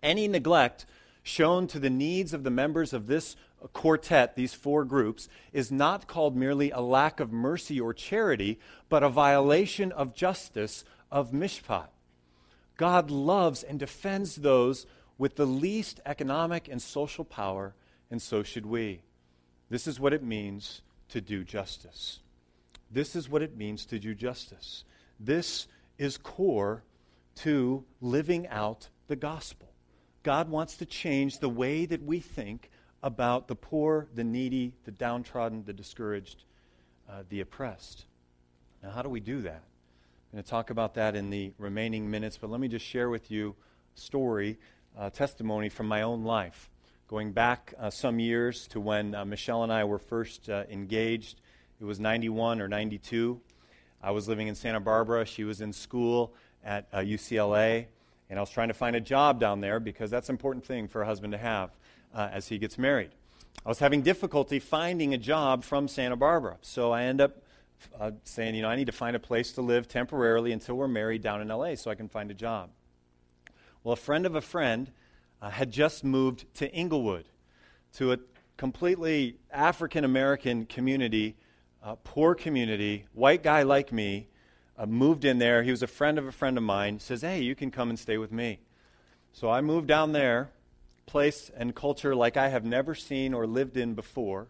Any 0.01 0.27
neglect 0.27 0.85
shown 1.23 1.67
to 1.67 1.79
the 1.79 1.89
needs 1.89 2.33
of 2.33 2.43
the 2.43 2.51
members 2.51 2.93
of 2.93 3.07
this 3.07 3.35
quartet, 3.69 4.36
these 4.36 4.54
four 4.54 4.84
groups, 4.84 5.30
is 5.52 5.71
not 5.71 6.08
called 6.08 6.36
merely 6.36 6.71
a 6.71 6.82
lack 6.82 7.19
of 7.19 7.32
mercy 7.32 7.80
or 7.80 7.93
charity, 7.93 8.60
but 8.89 9.04
a 9.04 9.10
violation 9.10 9.91
of 9.91 10.13
justice, 10.13 10.84
of 11.12 11.32
mishpat. 11.32 11.88
God 12.76 13.10
loves 13.12 13.63
and 13.63 13.80
defends 13.80 14.36
those 14.36 14.86
with 15.17 15.36
the 15.36 15.45
least 15.45 15.99
economic 16.06 16.67
and 16.67 16.82
social 16.82 17.23
power, 17.23 17.76
and 18.10 18.21
so 18.21 18.43
should 18.43 18.65
we. 18.65 19.02
This 19.69 19.88
is 19.88 19.99
what 19.99 20.13
it 20.13 20.23
means 20.23 20.82
to 21.10 21.21
do 21.21 21.43
justice. 21.43 22.19
This 22.91 23.15
is 23.15 23.30
what 23.30 23.41
it 23.41 23.56
means 23.56 23.86
to 23.88 23.99
do 23.99 24.13
justice. 24.13 24.84
This 25.19 25.67
is 25.97 26.17
core 26.17 26.84
to 27.36 27.84
living 28.02 28.47
out 28.47 28.89
the 29.08 29.15
gospel. 29.15 29.69
God 30.23 30.49
wants 30.49 30.78
to 30.78 30.86
change 30.86 31.39
the 31.39 31.49
way 31.49 31.86
that 31.86 32.04
we 32.04 32.19
think 32.19 32.69
about 33.03 33.49
the 33.49 33.55
poor, 33.55 34.07
the 34.15 34.23
needy, 34.23 34.73
the 34.85 34.91
downtrodden, 34.91 35.65
the 35.65 35.73
discouraged, 35.73 36.45
uh, 37.09 37.23
the 37.29 37.41
oppressed. 37.41 38.05
Now, 38.81 38.91
how 38.91 39.01
do 39.01 39.09
we 39.09 39.19
do 39.19 39.41
that? 39.41 39.61
I'm 39.61 40.37
going 40.37 40.43
to 40.43 40.49
talk 40.49 40.69
about 40.69 40.95
that 40.95 41.15
in 41.15 41.29
the 41.29 41.51
remaining 41.59 42.09
minutes, 42.09 42.37
but 42.37 42.49
let 42.49 42.61
me 42.61 42.69
just 42.69 42.85
share 42.85 43.09
with 43.09 43.29
you 43.29 43.55
a 43.95 43.99
story, 43.99 44.57
uh, 44.97 45.09
testimony 45.09 45.67
from 45.67 45.87
my 45.87 46.01
own 46.01 46.23
life. 46.23 46.69
Going 47.09 47.33
back 47.33 47.73
uh, 47.77 47.89
some 47.89 48.19
years 48.19 48.67
to 48.69 48.79
when 48.79 49.13
uh, 49.13 49.25
Michelle 49.25 49.63
and 49.63 49.71
I 49.71 49.83
were 49.83 49.99
first 49.99 50.49
uh, 50.49 50.63
engaged, 50.71 51.41
it 51.81 51.83
was 51.83 51.99
91 51.99 52.61
or 52.61 52.69
92. 52.69 53.39
I 54.01 54.11
was 54.11 54.29
living 54.29 54.47
in 54.47 54.55
Santa 54.55 54.79
Barbara. 54.79 55.25
She 55.25 55.43
was 55.43 55.59
in 55.59 55.73
school 55.73 56.33
at 56.63 56.89
UCLA. 56.93 57.83
Uh, 57.83 57.87
and 58.29 58.39
I 58.39 58.41
was 58.41 58.49
trying 58.49 58.69
to 58.69 58.73
find 58.73 58.95
a 58.95 59.01
job 59.01 59.39
down 59.39 59.59
there 59.59 59.79
because 59.79 60.09
that's 60.09 60.29
an 60.29 60.33
important 60.33 60.65
thing 60.65 60.87
for 60.87 61.01
a 61.01 61.05
husband 61.05 61.33
to 61.33 61.37
have 61.37 61.69
uh, 62.13 62.30
as 62.32 62.47
he 62.47 62.58
gets 62.58 62.78
married. 62.78 63.12
I 63.65 63.69
was 63.69 63.80
having 63.80 64.02
difficulty 64.02 64.60
finding 64.60 65.13
a 65.13 65.17
job 65.17 65.63
from 65.63 65.88
Santa 65.88 66.15
Barbara. 66.15 66.58
So 66.62 66.91
I 66.91 67.04
end 67.04 67.21
up 67.21 67.41
uh, 67.99 68.12
saying, 68.23 68.56
you 68.56 68.62
know, 68.62 68.69
I 68.69 68.76
need 68.76 68.88
to 68.88 68.91
find 68.91 69.15
a 69.15 69.19
place 69.19 69.54
to 69.54 69.62
live 69.62 69.88
temporarily 69.88 70.52
until 70.52 70.76
we're 70.76 70.88
married 70.88 71.21
down 71.21 71.41
in 71.41 71.47
LA 71.47 71.76
so 71.76 71.89
I 71.89 71.95
can 71.95 72.10
find 72.10 72.30
a 72.32 72.34
job. 72.34 72.69
Well, 73.84 73.93
a 73.93 73.97
friend 73.97 74.26
of 74.26 74.36
a 74.36 74.41
friend 74.41 74.91
uh, 75.41 75.49
had 75.49 75.71
just 75.71 76.04
moved 76.04 76.45
to 76.56 76.71
Inglewood, 76.71 77.26
to 77.95 78.13
a 78.13 78.17
completely 78.58 79.38
African 79.52 80.06
American 80.06 80.65
community, 80.65 81.36
uh, 81.84 81.95
poor 82.04 82.34
community, 82.34 83.06
white 83.13 83.43
guy 83.43 83.63
like 83.63 83.91
me, 83.91 84.28
uh, 84.78 84.86
moved 84.86 85.26
in 85.26 85.39
there. 85.39 85.63
He 85.63 85.71
was 85.71 85.84
a 85.84 85.88
friend 85.88 86.17
of 86.17 86.26
a 86.26 86.32
friend 86.32 86.58
of 86.58 86.63
mine. 86.63 86.99
Says, 86.99 87.21
"Hey, 87.21 87.41
you 87.41 87.56
can 87.56 87.71
come 87.71 87.89
and 87.89 87.99
stay 87.99 88.17
with 88.17 88.32
me." 88.32 88.60
So 89.34 89.49
I 89.49 89.62
moved 89.62 89.88
down 89.88 90.13
there, 90.13 90.49
place 91.05 91.51
and 91.55 91.75
culture 91.75 92.15
like 92.15 92.37
I 92.37 92.49
have 92.49 92.65
never 92.65 92.95
seen 92.95 93.33
or 93.33 93.45
lived 93.45 93.77
in 93.77 93.93
before. 93.93 94.47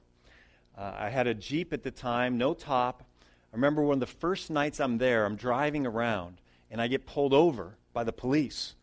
Uh, 0.78 0.94
I 0.98 1.10
had 1.10 1.28
a 1.28 1.34
Jeep 1.34 1.74
at 1.74 1.84
the 1.84 1.92
time, 1.92 2.38
no 2.38 2.54
top. 2.54 3.04
I 3.52 3.56
remember 3.56 3.82
one 3.82 3.96
of 3.96 4.00
the 4.00 4.08
first 4.08 4.50
nights 4.50 4.80
I'm 4.80 4.98
there, 4.98 5.26
I'm 5.26 5.36
driving 5.36 5.86
around, 5.86 6.42
and 6.72 6.82
I 6.82 6.88
get 6.88 7.06
pulled 7.06 7.34
over 7.34 7.78
by 7.94 8.04
the 8.04 8.14
police. 8.14 8.76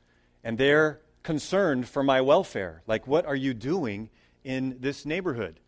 And 0.44 0.56
they're 0.56 1.00
concerned 1.22 1.88
for 1.88 2.02
my 2.02 2.20
welfare. 2.20 2.82
Like, 2.86 3.06
what 3.06 3.26
are 3.26 3.36
you 3.36 3.54
doing 3.54 4.10
in 4.44 4.76
this 4.80 5.04
neighborhood? 5.04 5.58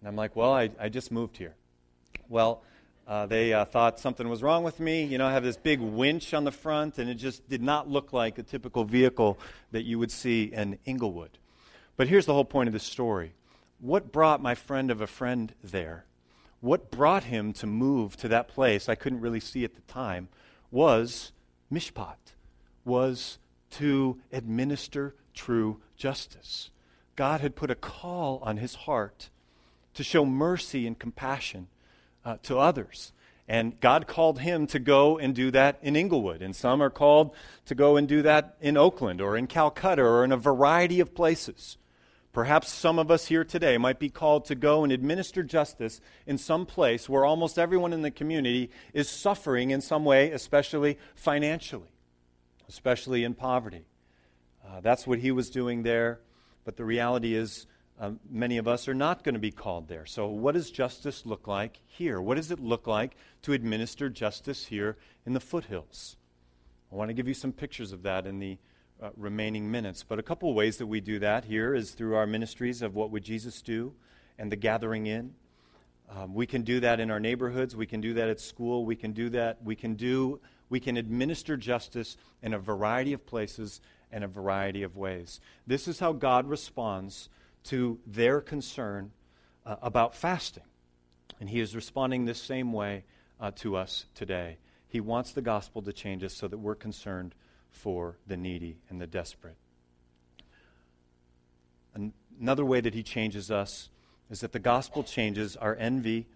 And 0.00 0.08
I'm 0.08 0.16
like, 0.16 0.34
well, 0.34 0.52
I, 0.52 0.70
I 0.80 0.88
just 0.88 1.10
moved 1.10 1.36
here. 1.36 1.54
Well, 2.28 2.62
uh, 3.06 3.26
they 3.26 3.52
uh, 3.52 3.64
thought 3.64 4.00
something 4.00 4.28
was 4.28 4.42
wrong 4.42 4.64
with 4.64 4.80
me. 4.80 5.04
You 5.04 5.18
know, 5.18 5.26
I 5.26 5.32
have 5.32 5.44
this 5.44 5.56
big 5.56 5.80
winch 5.80 6.34
on 6.34 6.44
the 6.44 6.50
front, 6.50 6.98
and 6.98 7.08
it 7.08 7.14
just 7.14 7.48
did 7.48 7.62
not 7.62 7.88
look 7.88 8.12
like 8.12 8.38
a 8.38 8.42
typical 8.42 8.84
vehicle 8.84 9.38
that 9.70 9.84
you 9.84 9.98
would 9.98 10.10
see 10.10 10.44
in 10.44 10.78
Inglewood. 10.86 11.38
But 11.96 12.08
here's 12.08 12.26
the 12.26 12.34
whole 12.34 12.44
point 12.44 12.68
of 12.68 12.72
the 12.72 12.78
story 12.78 13.32
what 13.78 14.12
brought 14.12 14.42
my 14.42 14.54
friend 14.54 14.90
of 14.90 15.00
a 15.00 15.06
friend 15.06 15.54
there? 15.62 16.04
What 16.60 16.90
brought 16.90 17.24
him 17.24 17.52
to 17.54 17.66
move 17.66 18.16
to 18.18 18.28
that 18.28 18.48
place 18.48 18.88
I 18.88 18.94
couldn't 18.94 19.20
really 19.20 19.40
see 19.40 19.64
at 19.64 19.74
the 19.74 19.82
time 19.82 20.28
was 20.70 21.32
mishpat, 21.72 22.16
was 22.84 23.38
to 23.72 24.18
administer 24.32 25.14
true 25.34 25.80
justice. 25.96 26.70
God 27.14 27.40
had 27.40 27.56
put 27.56 27.70
a 27.70 27.74
call 27.74 28.40
on 28.42 28.56
his 28.56 28.74
heart 28.74 29.30
to 29.94 30.02
show 30.02 30.24
mercy 30.24 30.86
and 30.86 30.98
compassion 30.98 31.68
uh, 32.24 32.36
to 32.42 32.58
others. 32.58 33.12
And 33.48 33.78
God 33.80 34.06
called 34.06 34.40
him 34.40 34.66
to 34.68 34.78
go 34.78 35.18
and 35.18 35.34
do 35.34 35.50
that 35.52 35.78
in 35.82 35.94
Inglewood. 35.94 36.42
And 36.42 36.54
some 36.54 36.82
are 36.82 36.90
called 36.90 37.34
to 37.66 37.74
go 37.74 37.96
and 37.96 38.08
do 38.08 38.22
that 38.22 38.56
in 38.60 38.76
Oakland 38.76 39.20
or 39.20 39.36
in 39.36 39.46
Calcutta 39.46 40.02
or 40.02 40.24
in 40.24 40.32
a 40.32 40.36
variety 40.36 41.00
of 41.00 41.14
places. 41.14 41.76
Perhaps 42.36 42.70
some 42.70 42.98
of 42.98 43.10
us 43.10 43.28
here 43.28 43.44
today 43.44 43.78
might 43.78 43.98
be 43.98 44.10
called 44.10 44.44
to 44.44 44.54
go 44.54 44.84
and 44.84 44.92
administer 44.92 45.42
justice 45.42 46.02
in 46.26 46.36
some 46.36 46.66
place 46.66 47.08
where 47.08 47.24
almost 47.24 47.58
everyone 47.58 47.94
in 47.94 48.02
the 48.02 48.10
community 48.10 48.68
is 48.92 49.08
suffering 49.08 49.70
in 49.70 49.80
some 49.80 50.04
way, 50.04 50.30
especially 50.32 50.98
financially, 51.14 51.88
especially 52.68 53.24
in 53.24 53.32
poverty. 53.32 53.86
Uh, 54.62 54.80
that's 54.80 55.06
what 55.06 55.20
he 55.20 55.30
was 55.30 55.48
doing 55.48 55.82
there. 55.82 56.20
But 56.66 56.76
the 56.76 56.84
reality 56.84 57.34
is, 57.34 57.66
um, 57.98 58.20
many 58.28 58.58
of 58.58 58.68
us 58.68 58.86
are 58.86 58.92
not 58.92 59.24
going 59.24 59.32
to 59.32 59.40
be 59.40 59.50
called 59.50 59.88
there. 59.88 60.04
So, 60.04 60.26
what 60.26 60.52
does 60.52 60.70
justice 60.70 61.24
look 61.24 61.48
like 61.48 61.80
here? 61.86 62.20
What 62.20 62.34
does 62.34 62.50
it 62.50 62.60
look 62.60 62.86
like 62.86 63.16
to 63.44 63.54
administer 63.54 64.10
justice 64.10 64.66
here 64.66 64.98
in 65.24 65.32
the 65.32 65.40
foothills? 65.40 66.18
I 66.92 66.96
want 66.96 67.08
to 67.08 67.14
give 67.14 67.28
you 67.28 67.32
some 67.32 67.52
pictures 67.52 67.92
of 67.92 68.02
that 68.02 68.26
in 68.26 68.40
the 68.40 68.58
uh, 69.02 69.10
remaining 69.16 69.70
minutes. 69.70 70.02
But 70.02 70.18
a 70.18 70.22
couple 70.22 70.52
ways 70.54 70.78
that 70.78 70.86
we 70.86 71.00
do 71.00 71.18
that 71.18 71.44
here 71.44 71.74
is 71.74 71.90
through 71.92 72.16
our 72.16 72.26
ministries 72.26 72.82
of 72.82 72.94
What 72.94 73.10
Would 73.10 73.24
Jesus 73.24 73.62
Do 73.62 73.94
and 74.38 74.50
the 74.50 74.56
gathering 74.56 75.06
in. 75.06 75.34
Um, 76.08 76.34
we 76.34 76.46
can 76.46 76.62
do 76.62 76.80
that 76.80 77.00
in 77.00 77.10
our 77.10 77.20
neighborhoods. 77.20 77.74
We 77.74 77.86
can 77.86 78.00
do 78.00 78.14
that 78.14 78.28
at 78.28 78.40
school. 78.40 78.84
We 78.84 78.96
can 78.96 79.12
do 79.12 79.28
that. 79.30 79.62
We 79.62 79.74
can 79.74 79.94
do. 79.94 80.40
We 80.68 80.80
can 80.80 80.96
administer 80.96 81.56
justice 81.56 82.16
in 82.42 82.54
a 82.54 82.58
variety 82.58 83.12
of 83.12 83.26
places 83.26 83.80
and 84.12 84.22
a 84.22 84.28
variety 84.28 84.82
of 84.82 84.96
ways. 84.96 85.40
This 85.66 85.88
is 85.88 85.98
how 85.98 86.12
God 86.12 86.48
responds 86.48 87.28
to 87.64 87.98
their 88.06 88.40
concern 88.40 89.10
uh, 89.64 89.76
about 89.82 90.14
fasting. 90.14 90.62
And 91.40 91.50
he 91.50 91.60
is 91.60 91.74
responding 91.74 92.24
this 92.24 92.40
same 92.40 92.72
way 92.72 93.04
uh, 93.40 93.50
to 93.56 93.76
us 93.76 94.06
today. 94.14 94.58
He 94.88 95.00
wants 95.00 95.32
the 95.32 95.42
gospel 95.42 95.82
to 95.82 95.92
change 95.92 96.22
us 96.22 96.34
so 96.34 96.48
that 96.48 96.58
we're 96.58 96.76
concerned 96.76 97.34
for 97.76 98.16
the 98.26 98.36
needy 98.36 98.78
and 98.88 99.00
the 99.00 99.06
desperate. 99.06 99.56
Another 102.40 102.64
way 102.64 102.80
that 102.80 102.94
he 102.94 103.02
changes 103.02 103.50
us 103.50 103.90
is 104.30 104.40
that 104.40 104.52
the 104.52 104.58
gospel 104.58 105.04
changes 105.04 105.56
our 105.56 105.76
envy, 105.76 106.26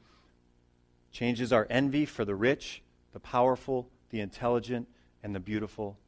changes 1.12 1.52
our 1.52 1.66
envy 1.70 2.04
for 2.04 2.24
the 2.24 2.34
rich, 2.34 2.82
the 3.12 3.20
powerful, 3.20 3.88
the 4.10 4.20
intelligent, 4.20 4.86
and 5.22 5.34
the 5.34 5.40
beautiful. 5.40 5.98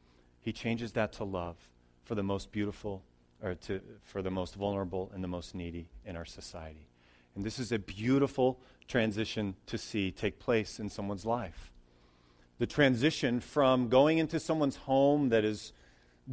He 0.40 0.52
changes 0.52 0.92
that 0.92 1.12
to 1.14 1.24
love 1.24 1.56
for 2.04 2.14
the 2.14 2.22
most 2.22 2.52
beautiful 2.52 3.02
or 3.42 3.54
to, 3.54 3.80
for 4.02 4.22
the 4.22 4.30
most 4.30 4.54
vulnerable 4.54 5.10
and 5.14 5.24
the 5.24 5.28
most 5.28 5.54
needy 5.54 5.88
in 6.04 6.14
our 6.14 6.24
society. 6.24 6.88
And 7.34 7.44
this 7.44 7.58
is 7.58 7.72
a 7.72 7.78
beautiful 7.78 8.60
transition 8.86 9.56
to 9.66 9.78
see 9.78 10.10
take 10.10 10.38
place 10.38 10.78
in 10.78 10.90
someone's 10.90 11.24
life. 11.24 11.72
The 12.62 12.66
transition 12.68 13.40
from 13.40 13.88
going 13.88 14.18
into 14.18 14.38
someone's 14.38 14.76
home 14.76 15.30
that 15.30 15.44
is 15.44 15.72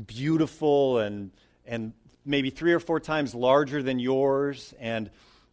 beautiful 0.06 1.00
and, 1.00 1.32
and 1.66 1.92
maybe 2.24 2.52
three 2.52 2.72
or 2.72 2.80
four 2.80 3.00
times 3.00 3.34
larger 3.34 3.82
than 3.82 3.98
yours 3.98 4.76
and 4.80 5.10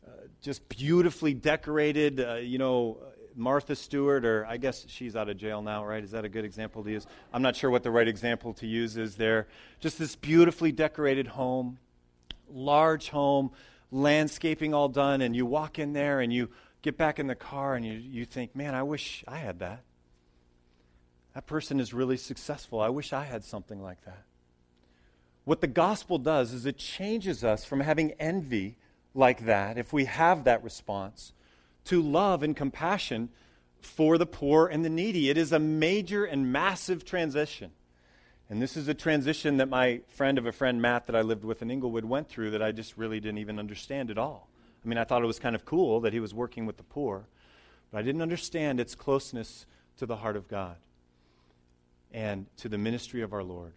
uh, 0.06 0.10
just 0.42 0.68
beautifully 0.68 1.32
decorated, 1.32 2.20
uh, 2.20 2.34
you 2.34 2.58
know, 2.58 2.98
Martha 3.34 3.74
Stewart, 3.74 4.26
or 4.26 4.44
I 4.44 4.58
guess 4.58 4.84
she's 4.86 5.16
out 5.16 5.30
of 5.30 5.38
jail 5.38 5.62
now, 5.62 5.82
right? 5.82 6.04
Is 6.04 6.10
that 6.10 6.26
a 6.26 6.28
good 6.28 6.44
example 6.44 6.84
to 6.84 6.90
use? 6.90 7.06
I'm 7.32 7.40
not 7.40 7.56
sure 7.56 7.70
what 7.70 7.82
the 7.82 7.90
right 7.90 8.06
example 8.06 8.52
to 8.52 8.66
use 8.66 8.98
is 8.98 9.16
there. 9.16 9.46
Just 9.80 9.98
this 9.98 10.14
beautifully 10.14 10.72
decorated 10.72 11.26
home, 11.26 11.78
large 12.52 13.08
home, 13.08 13.50
landscaping 13.90 14.74
all 14.74 14.90
done, 14.90 15.22
and 15.22 15.34
you 15.34 15.46
walk 15.46 15.78
in 15.78 15.94
there 15.94 16.20
and 16.20 16.30
you 16.30 16.50
get 16.82 16.98
back 16.98 17.18
in 17.18 17.28
the 17.28 17.34
car 17.34 17.76
and 17.76 17.86
you, 17.86 17.94
you 17.94 18.26
think, 18.26 18.54
man, 18.54 18.74
I 18.74 18.82
wish 18.82 19.24
I 19.26 19.38
had 19.38 19.60
that. 19.60 19.80
That 21.36 21.44
person 21.44 21.80
is 21.80 21.92
really 21.92 22.16
successful. 22.16 22.80
I 22.80 22.88
wish 22.88 23.12
I 23.12 23.24
had 23.24 23.44
something 23.44 23.82
like 23.82 24.02
that. 24.06 24.22
What 25.44 25.60
the 25.60 25.66
gospel 25.66 26.16
does 26.16 26.54
is 26.54 26.64
it 26.64 26.78
changes 26.78 27.44
us 27.44 27.62
from 27.62 27.80
having 27.80 28.12
envy 28.12 28.78
like 29.14 29.44
that, 29.44 29.76
if 29.76 29.92
we 29.92 30.06
have 30.06 30.44
that 30.44 30.64
response, 30.64 31.34
to 31.84 32.00
love 32.00 32.42
and 32.42 32.56
compassion 32.56 33.28
for 33.82 34.16
the 34.16 34.24
poor 34.24 34.66
and 34.66 34.82
the 34.82 34.88
needy. 34.88 35.28
It 35.28 35.36
is 35.36 35.52
a 35.52 35.58
major 35.58 36.24
and 36.24 36.50
massive 36.50 37.04
transition. 37.04 37.70
And 38.48 38.62
this 38.62 38.74
is 38.74 38.88
a 38.88 38.94
transition 38.94 39.58
that 39.58 39.68
my 39.68 40.00
friend 40.08 40.38
of 40.38 40.46
a 40.46 40.52
friend, 40.52 40.80
Matt, 40.80 41.04
that 41.04 41.14
I 41.14 41.20
lived 41.20 41.44
with 41.44 41.60
in 41.60 41.70
Inglewood, 41.70 42.06
went 42.06 42.30
through 42.30 42.52
that 42.52 42.62
I 42.62 42.72
just 42.72 42.96
really 42.96 43.20
didn't 43.20 43.40
even 43.40 43.58
understand 43.58 44.10
at 44.10 44.16
all. 44.16 44.48
I 44.82 44.88
mean, 44.88 44.96
I 44.96 45.04
thought 45.04 45.22
it 45.22 45.26
was 45.26 45.38
kind 45.38 45.54
of 45.54 45.66
cool 45.66 46.00
that 46.00 46.14
he 46.14 46.20
was 46.20 46.32
working 46.32 46.64
with 46.64 46.78
the 46.78 46.82
poor, 46.82 47.26
but 47.92 47.98
I 47.98 48.02
didn't 48.02 48.22
understand 48.22 48.80
its 48.80 48.94
closeness 48.94 49.66
to 49.98 50.06
the 50.06 50.16
heart 50.16 50.36
of 50.36 50.48
God 50.48 50.76
and 52.16 52.46
to 52.56 52.70
the 52.70 52.78
ministry 52.78 53.20
of 53.20 53.34
our 53.34 53.44
Lord 53.44 53.74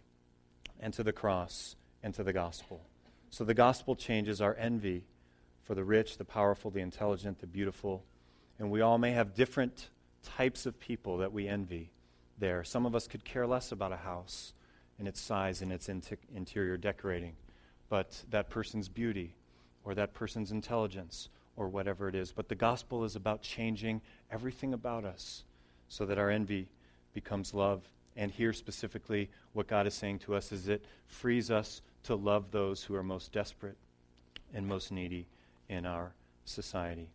and 0.80 0.94
to 0.94 1.02
the 1.02 1.12
cross 1.12 1.76
and 2.02 2.14
to 2.14 2.24
the 2.24 2.32
gospel. 2.32 2.80
So 3.28 3.44
the 3.44 3.52
gospel 3.52 3.94
changes 3.94 4.40
our 4.40 4.56
envy 4.58 5.04
for 5.62 5.74
the 5.74 5.84
rich, 5.84 6.16
the 6.16 6.24
powerful, 6.24 6.70
the 6.70 6.80
intelligent, 6.80 7.40
the 7.40 7.46
beautiful. 7.46 8.02
And 8.58 8.70
we 8.70 8.80
all 8.80 8.96
may 8.96 9.12
have 9.12 9.34
different 9.34 9.90
types 10.24 10.64
of 10.64 10.80
people 10.80 11.18
that 11.18 11.34
we 11.34 11.48
envy 11.48 11.90
there. 12.38 12.64
Some 12.64 12.86
of 12.86 12.94
us 12.94 13.06
could 13.06 13.26
care 13.26 13.46
less 13.46 13.72
about 13.72 13.92
a 13.92 13.98
house 13.98 14.54
and 14.98 15.06
its 15.06 15.20
size 15.20 15.60
and 15.60 15.70
its 15.70 15.90
interior 15.90 16.78
decorating, 16.78 17.34
but 17.90 18.24
that 18.30 18.48
person's 18.48 18.88
beauty 18.88 19.34
or 19.84 19.94
that 19.94 20.14
person's 20.14 20.50
intelligence 20.50 21.28
or 21.56 21.68
whatever 21.68 22.08
it 22.08 22.14
is. 22.14 22.32
But 22.32 22.48
the 22.48 22.54
gospel 22.54 23.04
is 23.04 23.16
about 23.16 23.42
changing 23.42 24.00
everything 24.30 24.72
about 24.72 25.04
us 25.04 25.44
so 25.88 26.06
that 26.06 26.18
our 26.18 26.30
envy 26.30 26.68
becomes 27.12 27.52
love. 27.52 27.82
And 28.20 28.30
here 28.30 28.52
specifically, 28.52 29.30
what 29.54 29.66
God 29.66 29.86
is 29.86 29.94
saying 29.94 30.18
to 30.20 30.34
us 30.34 30.52
is 30.52 30.68
it 30.68 30.84
frees 31.06 31.50
us 31.50 31.80
to 32.02 32.14
love 32.14 32.50
those 32.50 32.84
who 32.84 32.94
are 32.94 33.02
most 33.02 33.32
desperate 33.32 33.78
and 34.52 34.66
most 34.66 34.92
needy 34.92 35.26
in 35.70 35.86
our 35.86 36.12
society. 36.44 37.08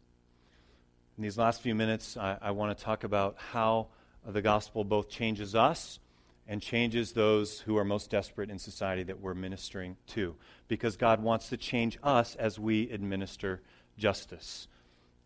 In 1.15 1.21
these 1.21 1.37
last 1.37 1.61
few 1.61 1.75
minutes, 1.75 2.17
I, 2.17 2.39
I 2.41 2.51
want 2.51 2.75
to 2.75 2.83
talk 2.83 3.03
about 3.03 3.35
how 3.51 3.89
the 4.25 4.41
gospel 4.41 4.83
both 4.83 5.07
changes 5.07 5.53
us 5.53 5.99
and 6.47 6.59
changes 6.59 7.11
those 7.11 7.59
who 7.59 7.77
are 7.77 7.85
most 7.85 8.09
desperate 8.09 8.49
in 8.49 8.57
society 8.57 9.03
that 9.03 9.21
we're 9.21 9.35
ministering 9.35 9.97
to. 10.07 10.35
Because 10.67 10.97
God 10.97 11.21
wants 11.21 11.49
to 11.49 11.57
change 11.57 11.99
us 12.01 12.33
as 12.33 12.57
we 12.57 12.89
administer 12.89 13.61
justice. 13.95 14.67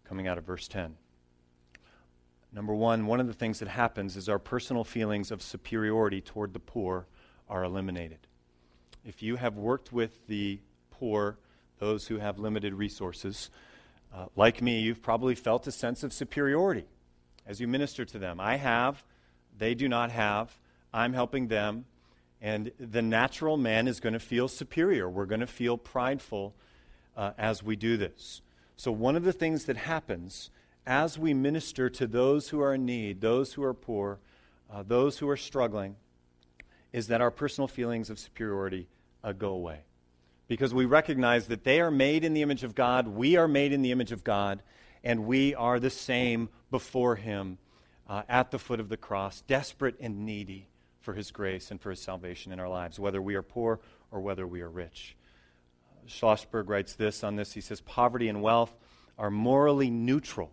Coming 0.03 0.27
out 0.27 0.37
of 0.37 0.43
verse 0.43 0.67
10. 0.67 0.97
Number 2.51 2.73
one, 2.73 3.05
one 3.05 3.19
of 3.19 3.27
the 3.27 3.33
things 3.33 3.59
that 3.59 3.67
happens 3.67 4.17
is 4.17 4.27
our 4.27 4.39
personal 4.39 4.83
feelings 4.83 5.31
of 5.31 5.41
superiority 5.41 6.19
toward 6.21 6.53
the 6.53 6.59
poor 6.59 7.05
are 7.47 7.63
eliminated. 7.63 8.19
If 9.05 9.21
you 9.21 9.35
have 9.35 9.57
worked 9.57 9.93
with 9.93 10.27
the 10.27 10.59
poor, 10.91 11.37
those 11.77 12.07
who 12.07 12.17
have 12.17 12.39
limited 12.39 12.73
resources, 12.73 13.49
uh, 14.13 14.25
like 14.35 14.61
me, 14.61 14.79
you've 14.79 15.01
probably 15.01 15.35
felt 15.35 15.67
a 15.67 15.71
sense 15.71 16.03
of 16.03 16.11
superiority 16.11 16.85
as 17.45 17.61
you 17.61 17.67
minister 17.67 18.05
to 18.05 18.19
them. 18.19 18.39
I 18.39 18.57
have, 18.57 19.03
they 19.57 19.75
do 19.75 19.87
not 19.87 20.11
have. 20.11 20.59
I'm 20.93 21.13
helping 21.13 21.47
them. 21.47 21.85
And 22.41 22.71
the 22.79 23.01
natural 23.01 23.57
man 23.57 23.87
is 23.87 23.99
going 23.99 24.13
to 24.13 24.19
feel 24.19 24.47
superior. 24.47 25.09
We're 25.09 25.25
going 25.25 25.41
to 25.41 25.47
feel 25.47 25.77
prideful 25.77 26.55
uh, 27.15 27.31
as 27.37 27.61
we 27.61 27.75
do 27.75 27.97
this. 27.97 28.41
So, 28.77 28.91
one 28.91 29.17
of 29.17 29.23
the 29.23 29.33
things 29.33 29.65
that 29.65 29.75
happens 29.75 30.51
as 30.89 31.19
we 31.19 31.35
minister 31.35 31.87
to 31.87 32.07
those 32.07 32.49
who 32.49 32.59
are 32.59 32.73
in 32.73 32.83
need, 32.83 33.21
those 33.21 33.53
who 33.53 33.63
are 33.63 33.75
poor, 33.75 34.19
uh, 34.73 34.83
those 34.85 35.19
who 35.19 35.29
are 35.29 35.37
struggling, 35.37 35.95
is 36.91 37.07
that 37.07 37.21
our 37.21 37.29
personal 37.29 37.67
feelings 37.67 38.09
of 38.09 38.17
superiority 38.17 38.87
uh, 39.23 39.31
go 39.31 39.51
away. 39.51 39.81
Because 40.47 40.73
we 40.73 40.85
recognize 40.85 41.45
that 41.47 41.63
they 41.63 41.79
are 41.79 41.91
made 41.91 42.25
in 42.25 42.33
the 42.33 42.41
image 42.41 42.63
of 42.63 42.73
God, 42.73 43.07
we 43.07 43.37
are 43.37 43.47
made 43.47 43.71
in 43.71 43.83
the 43.83 43.91
image 43.91 44.11
of 44.11 44.23
God, 44.23 44.63
and 45.03 45.27
we 45.27 45.53
are 45.53 45.79
the 45.79 45.91
same 45.91 46.49
before 46.71 47.15
Him 47.15 47.59
uh, 48.09 48.23
at 48.27 48.49
the 48.49 48.57
foot 48.57 48.79
of 48.79 48.89
the 48.89 48.97
cross, 48.97 49.41
desperate 49.41 49.95
and 49.99 50.25
needy 50.25 50.69
for 51.01 51.13
His 51.13 51.29
grace 51.29 51.69
and 51.69 51.79
for 51.79 51.91
His 51.91 52.01
salvation 52.01 52.51
in 52.51 52.59
our 52.59 52.67
lives, 52.67 52.99
whether 52.99 53.21
we 53.21 53.35
are 53.35 53.43
poor 53.43 53.79
or 54.09 54.21
whether 54.21 54.47
we 54.47 54.61
are 54.61 54.69
rich. 54.69 55.15
Schlossberg 56.07 56.67
writes 56.67 56.95
this 56.95 57.23
on 57.23 57.35
this. 57.35 57.53
He 57.53 57.61
says, 57.61 57.79
Poverty 57.79 58.27
and 58.27 58.41
wealth 58.41 58.75
are 59.19 59.29
morally 59.29 59.91
neutral. 59.91 60.51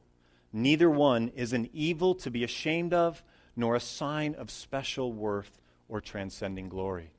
Neither 0.57 0.89
one 0.89 1.33
is 1.37 1.53
an 1.53 1.69
evil 1.75 2.15
to 2.15 2.31
be 2.31 2.43
ashamed 2.43 2.95
of, 2.95 3.23
nor 3.57 3.75
a 3.75 3.81
sign 3.81 4.35
of 4.37 4.51
special 4.51 5.13
worth 5.13 5.61
or 5.87 6.01
transcending 6.01 6.71
glory. 6.71 7.11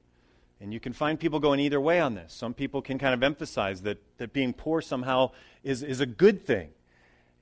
And 0.59 0.73
you 0.73 0.79
can 0.79 0.91
find 0.91 1.19
people 1.19 1.39
going 1.39 1.59
either 1.59 1.79
way 1.79 1.99
on 1.99 2.15
this. 2.15 2.33
Some 2.33 2.55
people 2.55 2.81
can 2.81 2.97
kind 2.97 3.13
of 3.13 3.21
emphasize 3.21 3.83
that, 3.83 3.99
that 4.17 4.33
being 4.33 4.53
poor 4.53 4.81
somehow 4.81 5.33
is, 5.63 5.83
is 5.83 5.99
a 5.99 6.07
good 6.07 6.47
thing. 6.47 6.69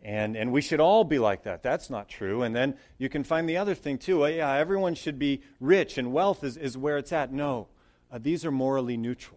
And, 0.04 0.36
and 0.36 0.52
we 0.52 0.60
should 0.60 0.82
all 0.82 1.06
be 1.06 1.18
like 1.18 1.44
that. 1.44 1.64
That's 1.64 1.90
not 1.90 2.10
true. 2.10 2.44
And 2.44 2.54
then 2.54 2.76
you 2.98 3.08
can 3.08 3.24
find 3.24 3.48
the 3.48 3.56
other 3.56 3.74
thing, 3.74 3.98
too. 3.98 4.26
Oh, 4.26 4.28
yeah, 4.28 4.52
everyone 4.52 4.96
should 4.96 5.18
be 5.18 5.44
rich 5.62 5.98
and 5.98 6.12
wealth 6.12 6.44
is, 6.44 6.58
is 6.58 6.78
where 6.78 6.98
it's 6.98 7.14
at. 7.14 7.32
No, 7.32 7.70
uh, 8.12 8.20
these 8.22 8.44
are 8.44 8.52
morally 8.52 8.98
neutral. 8.98 9.35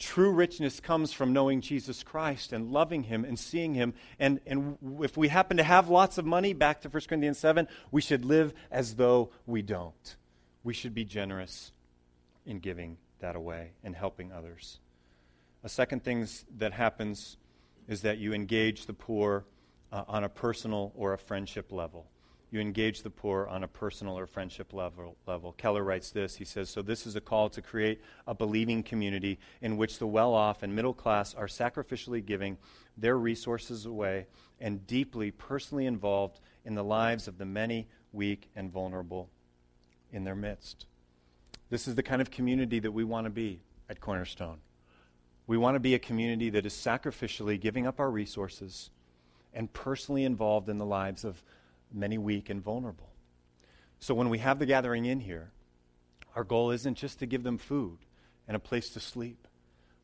True 0.00 0.32
richness 0.32 0.80
comes 0.80 1.12
from 1.12 1.34
knowing 1.34 1.60
Jesus 1.60 2.02
Christ 2.02 2.54
and 2.54 2.72
loving 2.72 3.02
Him 3.02 3.22
and 3.22 3.38
seeing 3.38 3.74
Him. 3.74 3.92
And, 4.18 4.40
and 4.46 4.78
if 5.02 5.14
we 5.18 5.28
happen 5.28 5.58
to 5.58 5.62
have 5.62 5.90
lots 5.90 6.16
of 6.16 6.24
money, 6.24 6.54
back 6.54 6.80
to 6.80 6.88
1 6.88 7.02
Corinthians 7.06 7.38
7, 7.38 7.68
we 7.92 8.00
should 8.00 8.24
live 8.24 8.54
as 8.70 8.94
though 8.94 9.30
we 9.46 9.60
don't. 9.60 10.16
We 10.64 10.72
should 10.72 10.94
be 10.94 11.04
generous 11.04 11.72
in 12.46 12.60
giving 12.60 12.96
that 13.18 13.36
away 13.36 13.72
and 13.84 13.94
helping 13.94 14.32
others. 14.32 14.80
A 15.62 15.68
second 15.68 16.02
thing 16.02 16.26
that 16.56 16.72
happens 16.72 17.36
is 17.86 18.00
that 18.00 18.16
you 18.16 18.32
engage 18.32 18.86
the 18.86 18.94
poor 18.94 19.44
uh, 19.92 20.04
on 20.08 20.24
a 20.24 20.30
personal 20.30 20.92
or 20.94 21.12
a 21.12 21.18
friendship 21.18 21.70
level. 21.70 22.06
You 22.50 22.60
engage 22.60 23.02
the 23.02 23.10
poor 23.10 23.46
on 23.46 23.62
a 23.62 23.68
personal 23.68 24.18
or 24.18 24.26
friendship 24.26 24.72
level, 24.72 25.16
level. 25.26 25.52
Keller 25.52 25.84
writes 25.84 26.10
this. 26.10 26.34
He 26.36 26.44
says, 26.44 26.68
So 26.68 26.82
this 26.82 27.06
is 27.06 27.14
a 27.14 27.20
call 27.20 27.48
to 27.50 27.62
create 27.62 28.00
a 28.26 28.34
believing 28.34 28.82
community 28.82 29.38
in 29.60 29.76
which 29.76 29.98
the 29.98 30.06
well 30.06 30.34
off 30.34 30.62
and 30.62 30.74
middle 30.74 30.94
class 30.94 31.32
are 31.34 31.46
sacrificially 31.46 32.24
giving 32.24 32.58
their 32.96 33.16
resources 33.16 33.86
away 33.86 34.26
and 34.60 34.84
deeply 34.86 35.30
personally 35.30 35.86
involved 35.86 36.40
in 36.64 36.74
the 36.74 36.84
lives 36.84 37.28
of 37.28 37.38
the 37.38 37.44
many 37.44 37.86
weak 38.12 38.50
and 38.56 38.72
vulnerable 38.72 39.30
in 40.12 40.24
their 40.24 40.34
midst. 40.34 40.86
This 41.70 41.86
is 41.86 41.94
the 41.94 42.02
kind 42.02 42.20
of 42.20 42.32
community 42.32 42.80
that 42.80 42.90
we 42.90 43.04
want 43.04 43.26
to 43.26 43.30
be 43.30 43.60
at 43.88 44.00
Cornerstone. 44.00 44.58
We 45.46 45.56
want 45.56 45.76
to 45.76 45.80
be 45.80 45.94
a 45.94 46.00
community 46.00 46.50
that 46.50 46.66
is 46.66 46.74
sacrificially 46.74 47.60
giving 47.60 47.86
up 47.86 48.00
our 48.00 48.10
resources 48.10 48.90
and 49.54 49.72
personally 49.72 50.24
involved 50.24 50.68
in 50.68 50.78
the 50.78 50.86
lives 50.86 51.24
of 51.24 51.42
many 51.92 52.18
weak 52.18 52.50
and 52.50 52.62
vulnerable. 52.62 53.10
So 53.98 54.14
when 54.14 54.30
we 54.30 54.38
have 54.38 54.58
the 54.58 54.66
gathering 54.66 55.04
in 55.04 55.20
here, 55.20 55.50
our 56.34 56.44
goal 56.44 56.70
isn't 56.70 56.96
just 56.96 57.18
to 57.18 57.26
give 57.26 57.42
them 57.42 57.58
food 57.58 57.98
and 58.46 58.56
a 58.56 58.60
place 58.60 58.90
to 58.90 59.00
sleep, 59.00 59.46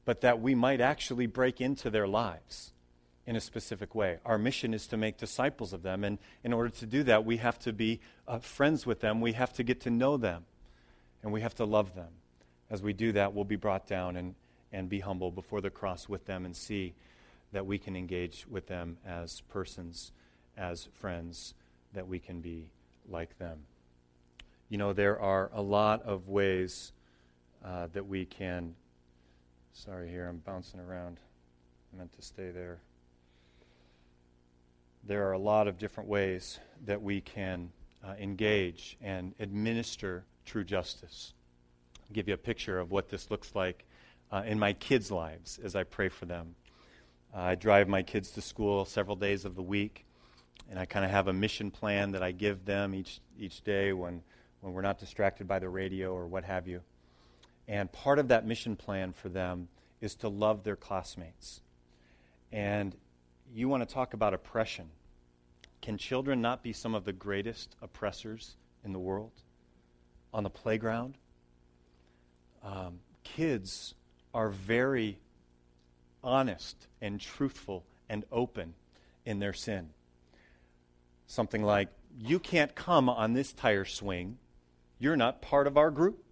but 0.05 0.21
that 0.21 0.41
we 0.41 0.55
might 0.55 0.81
actually 0.81 1.27
break 1.27 1.61
into 1.61 1.91
their 1.91 2.07
lives 2.07 2.73
in 3.27 3.37
a 3.37 3.41
specific 3.41 3.95
way. 3.95 4.19
Our 4.25 4.39
mission 4.39 4.73
is 4.73 4.87
to 4.89 4.97
make 4.97 5.17
disciples 5.17 5.73
of 5.73 5.83
them, 5.83 6.05
and 6.05 6.19
in 6.45 6.53
order 6.53 6.69
to 6.69 6.87
do 6.87 7.03
that, 7.05 7.25
we 7.25 7.39
have 7.39 7.59
to 7.61 7.73
be 7.73 8.01
uh, 8.29 8.39
friends 8.39 8.87
with 8.87 9.01
them, 9.01 9.21
we 9.21 9.33
have 9.33 9.53
to 9.55 9.65
get 9.65 9.81
to 9.83 9.91
know 9.91 10.17
them, 10.17 10.45
and 11.23 11.33
we 11.33 11.41
have 11.41 11.55
to 11.57 11.65
love 11.65 11.95
them. 11.95 12.11
As 12.71 12.83
we 12.83 12.93
do 12.93 13.13
that, 13.13 13.35
we'll 13.35 13.45
be 13.45 13.57
brought 13.57 13.87
down 13.87 14.17
and, 14.17 14.35
and 14.73 14.89
be 14.89 15.01
humble 15.01 15.31
before 15.31 15.61
the 15.61 15.71
cross 15.71 16.09
with 16.09 16.27
them 16.27 16.45
and 16.45 16.55
see 16.55 16.95
that 17.53 17.67
we 17.67 17.79
can 17.79 17.97
engage 17.97 18.47
with 18.49 18.67
them 18.67 18.99
as 19.07 19.41
persons, 19.49 20.13
as 20.57 20.89
friends, 20.95 21.55
that 21.93 22.07
we 22.07 22.19
can 22.19 22.41
be 22.41 22.71
like 23.09 23.39
them. 23.39 23.59
You 24.69 24.79
know, 24.79 24.93
there 24.93 25.21
are 25.21 25.51
a 25.55 25.63
lot 25.63 26.03
of 26.03 26.29
ways 26.29 26.93
uh, 27.65 27.89
that 27.93 28.07
we 28.07 28.25
can. 28.25 28.75
Sorry, 29.73 30.09
here, 30.09 30.29
I'm 30.29 30.39
bouncing 30.39 30.81
around. 30.81 31.19
I 31.93 31.99
meant 31.99 32.13
to 32.17 32.23
stay 32.23 32.51
there. 32.51 32.79
There 35.05 35.29
are 35.29 35.33
a 35.33 35.39
lot 35.39 35.69
of 35.69 35.79
different 35.79 36.09
ways 36.09 36.59
that 36.85 37.01
we 37.01 37.21
can 37.21 37.71
uh, 38.05 38.15
engage 38.19 38.97
and 39.01 39.35
administer 39.39 40.25
true 40.45 40.65
justice. 40.65 41.33
I'll 42.09 42.15
give 42.15 42.29
you 42.29 42.35
a 42.35 42.39
picture 42.39 42.79
of 42.79 42.91
what 42.91 43.09
this 43.09 43.31
looks 43.31 43.55
like 43.55 43.85
uh, 44.33 44.43
in 44.47 44.59
my 44.59 44.73
kids' 44.73 45.11
lives 45.11 45.61
as 45.63 45.77
I 45.77 45.85
pray 45.85 46.09
for 46.09 46.27
them. 46.27 46.55
Uh, 47.35 47.41
I 47.41 47.55
drive 47.55 47.89
my 47.89 48.03
kids 48.03 48.31
to 48.33 48.41
school 48.41 48.85
several 48.85 49.17
days 49.17 49.45
of 49.45 49.55
the 49.55 49.63
week, 49.63 50.06
and 50.71 50.79
I 50.79 50.85
kind 50.85 51.05
of 51.05 51.11
have 51.11 51.29
a 51.29 51.33
mission 51.33 51.71
plan 51.71 52.13
that 52.13 52.23
I 52.23 52.33
give 52.33 52.65
them 52.65 52.95
each, 52.95 53.21
each 53.39 53.63
day 53.63 53.93
when, 53.93 54.23
when 54.61 54.73
we're 54.73 54.83
not 54.83 54.99
distracted 54.99 55.47
by 55.47 55.59
the 55.59 55.69
radio 55.69 56.13
or 56.13 56.27
what 56.27 56.45
have 56.45 56.67
you. 56.67 56.81
And 57.69 57.91
part 57.91 58.19
of 58.19 58.29
that 58.29 58.47
mission 58.47 58.77
plan 58.77 59.13
for 59.13 59.29
them 59.29 59.69
is 60.01 60.15
to 60.17 60.29
love 60.29 60.65
their 60.65 60.77
classmates. 60.77 61.61
And 62.53 62.95
you 63.55 63.69
want 63.69 63.89
to 63.89 63.93
talk 63.93 64.15
about 64.15 64.35
oppression. 64.35 64.91
Can 65.83 65.99
children 65.99 66.41
not 66.41 66.63
be 66.63 66.73
some 66.73 66.95
of 66.95 67.05
the 67.05 67.13
greatest 67.13 67.77
oppressors 67.83 68.57
in 68.85 68.93
the 68.93 68.99
world? 68.99 69.33
On 70.33 70.43
the 70.43 70.51
playground? 70.51 71.15
Um, 72.63 73.01
kids 73.23 73.95
are 74.35 74.49
very 74.49 75.19
honest 76.23 76.89
and 77.01 77.21
truthful 77.21 77.85
and 78.09 78.25
open 78.33 78.75
in 79.25 79.39
their 79.39 79.53
sin. 79.53 79.91
Something 81.27 81.63
like, 81.63 81.89
You 82.19 82.39
can't 82.39 82.75
come 82.75 83.09
on 83.09 83.33
this 83.33 83.53
tire 83.53 83.85
swing. 83.85 84.39
You're 84.99 85.17
not 85.17 85.43
part 85.43 85.67
of 85.67 85.77
our 85.77 85.91
group. 85.91 86.23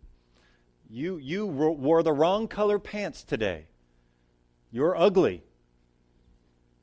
You, 0.88 1.16
you 1.16 1.47
wore 1.47 2.03
the 2.03 2.12
wrong 2.12 2.49
color 2.49 2.78
pants 2.78 3.24
today. 3.24 3.66
You're 4.70 4.97
ugly. 4.97 5.42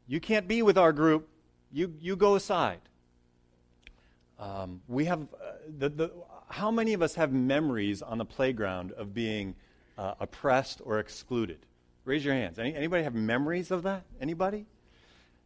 You 0.07 0.19
can't 0.19 0.47
be 0.47 0.61
with 0.61 0.77
our 0.77 0.91
group. 0.91 1.29
You, 1.71 1.93
you 1.99 2.15
go 2.15 2.35
aside. 2.35 2.81
Um, 4.39 4.81
we 4.87 5.05
have 5.05 5.21
uh, 5.21 5.51
the, 5.77 5.89
the, 5.89 6.11
how 6.49 6.71
many 6.71 6.93
of 6.93 7.01
us 7.01 7.15
have 7.15 7.31
memories 7.31 8.01
on 8.01 8.17
the 8.17 8.25
playground 8.25 8.91
of 8.93 9.13
being 9.13 9.55
uh, 9.97 10.15
oppressed 10.19 10.81
or 10.83 10.99
excluded? 10.99 11.59
Raise 12.03 12.25
your 12.25 12.33
hands. 12.33 12.57
Any, 12.57 12.75
anybody 12.75 13.03
have 13.03 13.13
memories 13.13 13.71
of 13.71 13.83
that? 13.83 14.03
Anybody? 14.19 14.65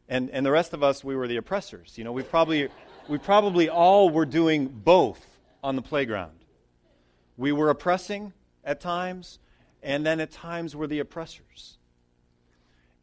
And, 0.07 0.29
and 0.29 0.45
the 0.45 0.51
rest 0.51 0.73
of 0.73 0.83
us, 0.83 1.03
we 1.03 1.15
were 1.15 1.27
the 1.27 1.37
oppressors. 1.37 1.97
You 1.97 2.03
know, 2.03 2.11
we 2.11 2.23
probably, 2.23 2.69
we 3.07 3.17
probably 3.17 3.69
all 3.69 4.09
were 4.09 4.25
doing 4.25 4.67
both 4.67 5.25
on 5.63 5.75
the 5.75 5.81
playground. 5.81 6.45
We 7.37 7.51
were 7.51 7.69
oppressing 7.69 8.33
at 8.63 8.79
times, 8.79 9.39
and 9.81 10.05
then 10.05 10.19
at 10.19 10.31
times 10.31 10.75
we're 10.75 10.87
the 10.87 10.99
oppressors. 10.99 11.77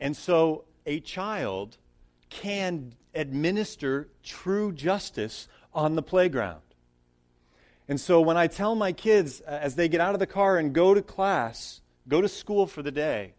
And 0.00 0.16
so 0.16 0.64
a 0.86 1.00
child 1.00 1.76
can 2.30 2.94
administer 3.14 4.08
true 4.22 4.72
justice 4.72 5.48
on 5.74 5.96
the 5.96 6.02
playground. 6.02 6.62
And 7.88 8.00
so 8.00 8.20
when 8.20 8.36
I 8.36 8.46
tell 8.46 8.74
my 8.74 8.92
kids 8.92 9.42
uh, 9.46 9.50
as 9.50 9.74
they 9.74 9.88
get 9.88 10.00
out 10.00 10.14
of 10.14 10.20
the 10.20 10.26
car 10.26 10.56
and 10.56 10.72
go 10.72 10.94
to 10.94 11.02
class, 11.02 11.80
go 12.08 12.20
to 12.20 12.28
school 12.28 12.66
for 12.66 12.82
the 12.82 12.90
day, 12.90 13.34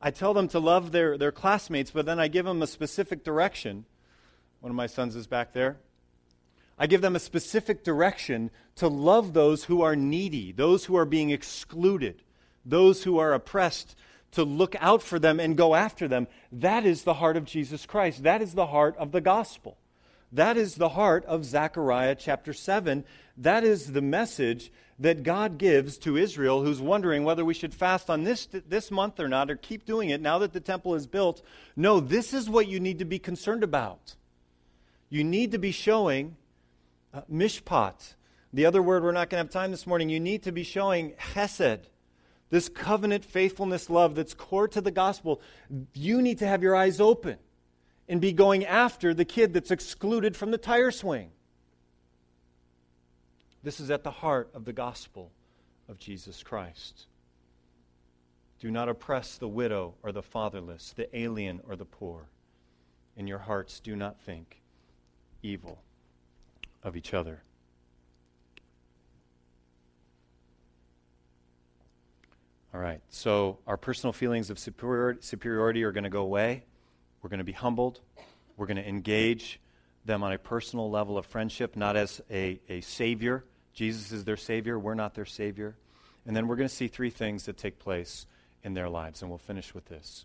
I 0.00 0.10
tell 0.10 0.34
them 0.34 0.48
to 0.48 0.58
love 0.58 0.92
their, 0.92 1.16
their 1.16 1.32
classmates, 1.32 1.90
but 1.90 2.06
then 2.06 2.20
I 2.20 2.28
give 2.28 2.44
them 2.44 2.62
a 2.62 2.66
specific 2.66 3.24
direction. 3.24 3.84
One 4.60 4.70
of 4.70 4.76
my 4.76 4.86
sons 4.86 5.16
is 5.16 5.26
back 5.26 5.52
there. 5.52 5.78
I 6.78 6.86
give 6.86 7.00
them 7.00 7.16
a 7.16 7.20
specific 7.20 7.84
direction 7.84 8.50
to 8.76 8.88
love 8.88 9.32
those 9.32 9.64
who 9.64 9.82
are 9.82 9.96
needy, 9.96 10.52
those 10.52 10.84
who 10.84 10.96
are 10.96 11.06
being 11.06 11.30
excluded, 11.30 12.22
those 12.64 13.04
who 13.04 13.18
are 13.18 13.32
oppressed, 13.32 13.96
to 14.32 14.44
look 14.44 14.76
out 14.80 15.02
for 15.02 15.18
them 15.18 15.40
and 15.40 15.56
go 15.56 15.74
after 15.74 16.06
them. 16.06 16.26
That 16.52 16.84
is 16.84 17.04
the 17.04 17.14
heart 17.14 17.38
of 17.38 17.46
Jesus 17.46 17.86
Christ. 17.86 18.24
That 18.24 18.42
is 18.42 18.52
the 18.52 18.66
heart 18.66 18.94
of 18.98 19.12
the 19.12 19.22
gospel. 19.22 19.78
That 20.36 20.58
is 20.58 20.74
the 20.74 20.90
heart 20.90 21.24
of 21.24 21.46
Zechariah 21.46 22.14
chapter 22.14 22.52
7. 22.52 23.04
That 23.38 23.64
is 23.64 23.92
the 23.92 24.02
message 24.02 24.70
that 24.98 25.22
God 25.22 25.56
gives 25.56 25.96
to 26.00 26.18
Israel 26.18 26.62
who's 26.62 26.78
wondering 26.78 27.24
whether 27.24 27.42
we 27.42 27.54
should 27.54 27.72
fast 27.72 28.10
on 28.10 28.24
this, 28.24 28.46
this 28.68 28.90
month 28.90 29.18
or 29.18 29.28
not 29.28 29.50
or 29.50 29.56
keep 29.56 29.86
doing 29.86 30.10
it 30.10 30.20
now 30.20 30.36
that 30.40 30.52
the 30.52 30.60
temple 30.60 30.94
is 30.94 31.06
built. 31.06 31.40
No, 31.74 32.00
this 32.00 32.34
is 32.34 32.50
what 32.50 32.68
you 32.68 32.80
need 32.80 32.98
to 32.98 33.06
be 33.06 33.18
concerned 33.18 33.64
about. 33.64 34.16
You 35.08 35.24
need 35.24 35.52
to 35.52 35.58
be 35.58 35.72
showing 35.72 36.36
uh, 37.14 37.22
mishpat. 37.32 38.14
The 38.52 38.66
other 38.66 38.82
word 38.82 39.04
we're 39.04 39.12
not 39.12 39.30
going 39.30 39.42
to 39.42 39.46
have 39.46 39.50
time 39.50 39.70
this 39.70 39.86
morning. 39.86 40.10
You 40.10 40.20
need 40.20 40.42
to 40.42 40.52
be 40.52 40.64
showing 40.64 41.12
chesed, 41.32 41.84
this 42.50 42.68
covenant 42.68 43.24
faithfulness 43.24 43.88
love 43.88 44.14
that's 44.14 44.34
core 44.34 44.68
to 44.68 44.82
the 44.82 44.90
gospel. 44.90 45.40
You 45.94 46.20
need 46.20 46.40
to 46.40 46.46
have 46.46 46.62
your 46.62 46.76
eyes 46.76 47.00
open 47.00 47.38
and 48.08 48.20
be 48.20 48.32
going 48.32 48.64
after 48.64 49.12
the 49.12 49.24
kid 49.24 49.52
that's 49.52 49.70
excluded 49.70 50.36
from 50.36 50.50
the 50.50 50.58
tire 50.58 50.90
swing. 50.90 51.30
This 53.62 53.80
is 53.80 53.90
at 53.90 54.04
the 54.04 54.10
heart 54.10 54.50
of 54.54 54.64
the 54.64 54.72
gospel 54.72 55.32
of 55.88 55.98
Jesus 55.98 56.42
Christ. 56.42 57.06
Do 58.60 58.70
not 58.70 58.88
oppress 58.88 59.36
the 59.36 59.48
widow 59.48 59.94
or 60.02 60.12
the 60.12 60.22
fatherless, 60.22 60.92
the 60.96 61.14
alien 61.18 61.60
or 61.68 61.76
the 61.76 61.84
poor. 61.84 62.28
In 63.16 63.26
your 63.26 63.38
hearts, 63.38 63.80
do 63.80 63.96
not 63.96 64.20
think 64.20 64.62
evil 65.42 65.82
of 66.82 66.96
each 66.96 67.12
other. 67.12 67.42
All 72.72 72.80
right, 72.80 73.00
so 73.08 73.58
our 73.66 73.76
personal 73.76 74.12
feelings 74.12 74.50
of 74.50 74.58
superiority 74.58 75.82
are 75.82 75.92
going 75.92 76.04
to 76.04 76.10
go 76.10 76.22
away. 76.22 76.64
We're 77.22 77.30
going 77.30 77.38
to 77.38 77.44
be 77.44 77.52
humbled. 77.52 78.00
We're 78.56 78.66
going 78.66 78.76
to 78.76 78.88
engage 78.88 79.60
them 80.04 80.22
on 80.22 80.32
a 80.32 80.38
personal 80.38 80.90
level 80.90 81.18
of 81.18 81.26
friendship, 81.26 81.76
not 81.76 81.96
as 81.96 82.20
a, 82.30 82.60
a 82.68 82.80
savior. 82.80 83.44
Jesus 83.72 84.12
is 84.12 84.24
their 84.24 84.36
savior. 84.36 84.78
We're 84.78 84.94
not 84.94 85.14
their 85.14 85.26
savior. 85.26 85.76
And 86.24 86.34
then 86.34 86.46
we're 86.46 86.56
going 86.56 86.68
to 86.68 86.74
see 86.74 86.88
three 86.88 87.10
things 87.10 87.46
that 87.46 87.56
take 87.56 87.78
place 87.78 88.26
in 88.62 88.74
their 88.74 88.88
lives. 88.88 89.22
And 89.22 89.30
we'll 89.30 89.38
finish 89.38 89.74
with 89.74 89.86
this. 89.86 90.24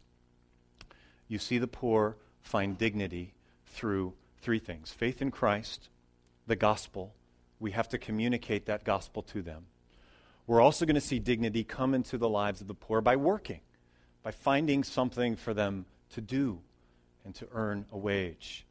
You 1.28 1.40
see 1.40 1.58
the 1.58 1.68
poor 1.68 2.18
find 2.42 2.78
dignity 2.78 3.34
through 3.68 4.14
three 4.42 4.60
things 4.60 4.92
faith 4.92 5.22
in 5.22 5.32
Christ, 5.32 5.90
the 6.48 6.56
gospel. 6.56 7.14
We 7.60 7.72
have 7.72 7.90
to 7.90 7.98
communicate 7.98 8.66
that 8.66 8.84
gospel 8.84 9.22
to 9.24 9.42
them. 9.42 9.66
We're 10.48 10.62
also 10.62 10.86
going 10.86 10.96
to 10.96 11.02
see 11.02 11.20
dignity 11.20 11.64
come 11.64 11.94
into 11.94 12.18
the 12.18 12.28
lives 12.28 12.62
of 12.62 12.68
the 12.68 12.74
poor 12.74 13.02
by 13.02 13.16
working, 13.16 13.62
by 14.24 14.32
finding 14.32 14.84
something 14.84 15.36
for 15.36 15.54
them 15.54 15.86
to 16.14 16.22
do 16.22 16.62
and 17.26 17.36
to 17.36 17.48
earn 17.52 17.86
a 17.92 17.98
wage. 17.98 18.66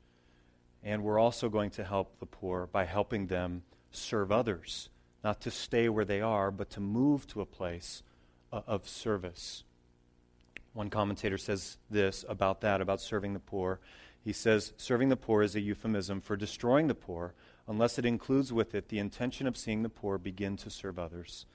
And 0.83 1.03
we're 1.03 1.19
also 1.19 1.49
going 1.49 1.71
to 1.71 1.85
help 1.85 2.19
the 2.19 2.27
poor 2.27 2.67
by 2.67 2.85
helping 2.85 3.27
them 3.27 3.63
serve 3.93 4.33
others, 4.33 4.89
not 5.23 5.41
to 5.43 5.51
stay 5.51 5.89
where 5.89 6.05
they 6.05 6.21
are, 6.21 6.51
but 6.51 6.71
to 6.71 6.81
move 6.81 7.27
to 7.29 7.41
a 7.41 7.47
place 7.47 8.03
uh, 8.53 8.63
of 8.67 8.89
service. 8.89 9.65
One 10.73 10.91
commentator 10.91 11.39
says 11.39 11.77
this 11.91 12.25
about 12.29 12.61
that, 12.63 12.81
about 12.81 13.01
serving 13.01 13.35
the 13.35 13.41
poor. 13.41 13.81
He 14.25 14.33
says, 14.33 14.73
Serving 14.77 15.09
the 15.09 15.17
poor 15.17 15.43
is 15.43 15.57
a 15.57 15.61
euphemism 15.61 16.21
for 16.21 16.37
destroying 16.37 16.87
the 16.87 16.95
poor 16.95 17.35
unless 17.67 17.99
it 17.99 18.05
includes 18.05 18.53
with 18.53 18.75
it 18.75 18.89
the 18.89 18.99
intention 18.99 19.47
of 19.47 19.57
seeing 19.57 19.83
the 19.83 19.89
poor 19.89 20.19
begin 20.19 20.57
to 20.59 20.71
serve 20.71 20.99
others 20.99 21.47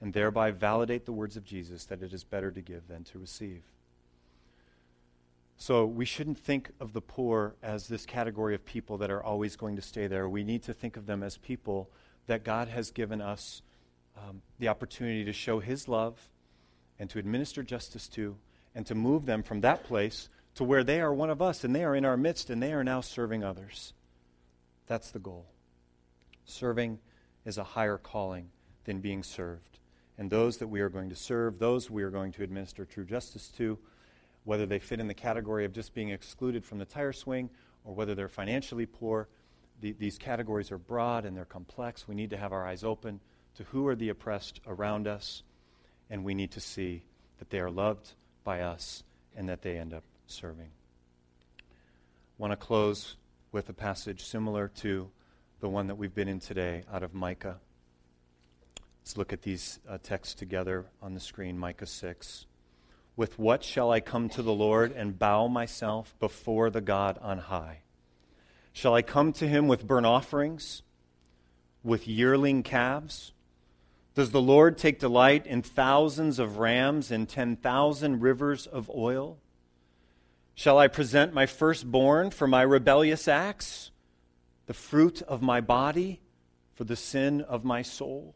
and 0.00 0.12
thereby 0.12 0.50
validate 0.50 1.06
the 1.06 1.12
words 1.12 1.36
of 1.36 1.44
Jesus 1.44 1.84
that 1.86 2.02
it 2.02 2.12
is 2.12 2.24
better 2.24 2.50
to 2.50 2.60
give 2.60 2.88
than 2.88 3.04
to 3.04 3.18
receive. 3.18 3.62
So 5.56 5.86
we 5.86 6.04
shouldn't 6.04 6.38
think 6.38 6.70
of 6.80 6.92
the 6.92 7.00
poor 7.00 7.54
as 7.62 7.88
this 7.88 8.06
category 8.06 8.54
of 8.54 8.64
people 8.64 8.98
that 8.98 9.10
are 9.10 9.22
always 9.22 9.56
going 9.56 9.76
to 9.76 9.82
stay 9.82 10.06
there. 10.06 10.28
We 10.28 10.44
need 10.44 10.62
to 10.64 10.74
think 10.74 10.96
of 10.96 11.06
them 11.06 11.22
as 11.22 11.36
people 11.36 11.90
that 12.26 12.44
God 12.44 12.68
has 12.68 12.90
given 12.90 13.20
us 13.20 13.62
um, 14.16 14.42
the 14.58 14.68
opportunity 14.68 15.24
to 15.24 15.32
show 15.32 15.60
His 15.60 15.88
love 15.88 16.28
and 16.98 17.08
to 17.10 17.18
administer 17.18 17.62
justice 17.62 18.08
to 18.08 18.36
and 18.74 18.86
to 18.86 18.94
move 18.94 19.26
them 19.26 19.42
from 19.42 19.60
that 19.60 19.84
place 19.84 20.28
to 20.56 20.64
where 20.64 20.84
they 20.84 21.00
are 21.00 21.12
one 21.12 21.30
of 21.30 21.42
us 21.42 21.64
and 21.64 21.74
they 21.74 21.84
are 21.84 21.94
in 21.94 22.04
our 22.04 22.16
midst 22.16 22.50
and 22.50 22.62
they 22.62 22.72
are 22.72 22.84
now 22.84 23.00
serving 23.00 23.44
others. 23.44 23.92
That's 24.86 25.10
the 25.10 25.18
goal. 25.18 25.46
Serving 26.44 26.98
is 27.44 27.58
a 27.58 27.64
higher 27.64 27.98
calling 27.98 28.50
than 28.84 29.00
being 29.00 29.22
served. 29.22 29.78
And 30.16 30.30
those 30.30 30.58
that 30.58 30.68
we 30.68 30.80
are 30.80 30.88
going 30.88 31.10
to 31.10 31.16
serve, 31.16 31.58
those 31.58 31.90
we 31.90 32.02
are 32.02 32.10
going 32.10 32.32
to 32.32 32.42
administer 32.42 32.84
true 32.84 33.04
justice 33.04 33.48
to, 33.56 33.78
whether 34.44 34.66
they 34.66 34.78
fit 34.78 35.00
in 35.00 35.08
the 35.08 35.14
category 35.14 35.64
of 35.64 35.72
just 35.72 35.94
being 35.94 36.10
excluded 36.10 36.64
from 36.64 36.78
the 36.78 36.84
tire 36.84 37.12
swing 37.12 37.50
or 37.84 37.94
whether 37.94 38.14
they're 38.14 38.28
financially 38.28 38.86
poor. 38.86 39.28
The, 39.80 39.92
these 39.92 40.18
categories 40.18 40.70
are 40.70 40.78
broad 40.78 41.24
and 41.24 41.36
they're 41.36 41.44
complex. 41.44 42.06
We 42.06 42.14
need 42.14 42.30
to 42.30 42.36
have 42.36 42.52
our 42.52 42.66
eyes 42.66 42.84
open 42.84 43.20
to 43.56 43.64
who 43.64 43.86
are 43.86 43.94
the 43.94 44.08
oppressed 44.08 44.60
around 44.66 45.06
us, 45.06 45.42
and 46.10 46.24
we 46.24 46.34
need 46.34 46.50
to 46.52 46.60
see 46.60 47.04
that 47.38 47.50
they 47.50 47.60
are 47.60 47.70
loved 47.70 48.12
by 48.42 48.60
us 48.60 49.02
and 49.36 49.48
that 49.48 49.62
they 49.62 49.76
end 49.76 49.94
up 49.94 50.04
serving. 50.26 50.70
I 51.58 51.62
want 52.38 52.52
to 52.52 52.56
close 52.56 53.16
with 53.52 53.68
a 53.68 53.72
passage 53.72 54.24
similar 54.24 54.68
to 54.76 55.10
the 55.60 55.68
one 55.68 55.86
that 55.86 55.94
we've 55.94 56.14
been 56.14 56.28
in 56.28 56.40
today 56.40 56.82
out 56.92 57.02
of 57.02 57.14
Micah. 57.14 57.58
Let's 59.00 59.16
look 59.16 59.32
at 59.32 59.42
these 59.42 59.78
uh, 59.88 59.98
texts 60.02 60.34
together 60.34 60.86
on 61.00 61.14
the 61.14 61.20
screen 61.20 61.58
Micah 61.58 61.86
6. 61.86 62.46
With 63.16 63.38
what 63.38 63.62
shall 63.62 63.92
I 63.92 64.00
come 64.00 64.28
to 64.30 64.42
the 64.42 64.52
Lord 64.52 64.92
and 64.92 65.18
bow 65.18 65.46
myself 65.46 66.14
before 66.18 66.70
the 66.70 66.80
God 66.80 67.18
on 67.22 67.38
high? 67.38 67.82
Shall 68.72 68.94
I 68.94 69.02
come 69.02 69.32
to 69.34 69.46
him 69.46 69.68
with 69.68 69.86
burnt 69.86 70.06
offerings, 70.06 70.82
with 71.84 72.08
yearling 72.08 72.64
calves? 72.64 73.32
Does 74.14 74.30
the 74.30 74.42
Lord 74.42 74.76
take 74.78 74.98
delight 74.98 75.46
in 75.46 75.62
thousands 75.62 76.40
of 76.40 76.58
rams 76.58 77.12
and 77.12 77.28
ten 77.28 77.56
thousand 77.56 78.20
rivers 78.20 78.66
of 78.66 78.90
oil? 78.90 79.38
Shall 80.56 80.78
I 80.78 80.88
present 80.88 81.32
my 81.32 81.46
firstborn 81.46 82.30
for 82.30 82.46
my 82.46 82.62
rebellious 82.62 83.28
acts, 83.28 83.92
the 84.66 84.74
fruit 84.74 85.22
of 85.22 85.42
my 85.42 85.60
body 85.60 86.20
for 86.74 86.84
the 86.84 86.96
sin 86.96 87.40
of 87.42 87.64
my 87.64 87.82
soul? 87.82 88.34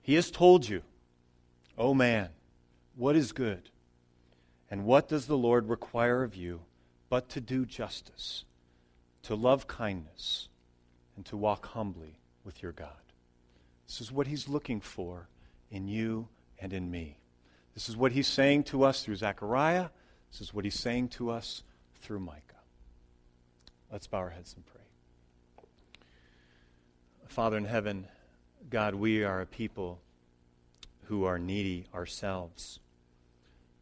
He 0.00 0.14
has 0.14 0.30
told 0.30 0.68
you, 0.68 0.82
O 1.78 1.88
oh 1.88 1.94
man, 1.94 2.30
what 2.96 3.16
is 3.16 3.32
good? 3.32 3.70
And 4.70 4.84
what 4.84 5.08
does 5.08 5.26
the 5.26 5.36
Lord 5.36 5.68
require 5.68 6.22
of 6.22 6.34
you 6.34 6.62
but 7.08 7.28
to 7.30 7.40
do 7.40 7.66
justice, 7.66 8.44
to 9.22 9.34
love 9.34 9.66
kindness, 9.66 10.48
and 11.16 11.26
to 11.26 11.36
walk 11.36 11.66
humbly 11.66 12.18
with 12.44 12.62
your 12.62 12.72
God? 12.72 12.88
This 13.86 14.00
is 14.00 14.10
what 14.10 14.26
He's 14.26 14.48
looking 14.48 14.80
for 14.80 15.28
in 15.70 15.88
you 15.88 16.28
and 16.58 16.72
in 16.72 16.90
me. 16.90 17.18
This 17.74 17.88
is 17.88 17.96
what 17.96 18.12
He's 18.12 18.28
saying 18.28 18.64
to 18.64 18.84
us 18.84 19.04
through 19.04 19.16
Zechariah. 19.16 19.88
This 20.30 20.40
is 20.40 20.54
what 20.54 20.64
He's 20.64 20.78
saying 20.78 21.08
to 21.10 21.30
us 21.30 21.62
through 22.00 22.20
Micah. 22.20 22.40
Let's 23.90 24.06
bow 24.06 24.18
our 24.18 24.30
heads 24.30 24.54
and 24.54 24.64
pray. 24.64 24.80
Father 27.26 27.56
in 27.56 27.64
heaven, 27.64 28.06
God, 28.70 28.94
we 28.94 29.24
are 29.24 29.40
a 29.40 29.46
people 29.46 30.00
who 31.04 31.24
are 31.24 31.38
needy 31.38 31.86
ourselves 31.94 32.78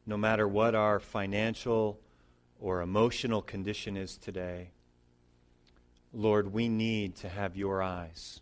no 0.06 0.16
matter 0.16 0.46
what 0.46 0.74
our 0.74 0.98
financial 0.98 2.00
or 2.58 2.80
emotional 2.80 3.42
condition 3.42 3.96
is 3.96 4.16
today, 4.16 4.70
Lord, 6.12 6.52
we 6.52 6.68
need 6.68 7.16
to 7.16 7.28
have 7.28 7.56
your 7.56 7.82
eyes. 7.82 8.40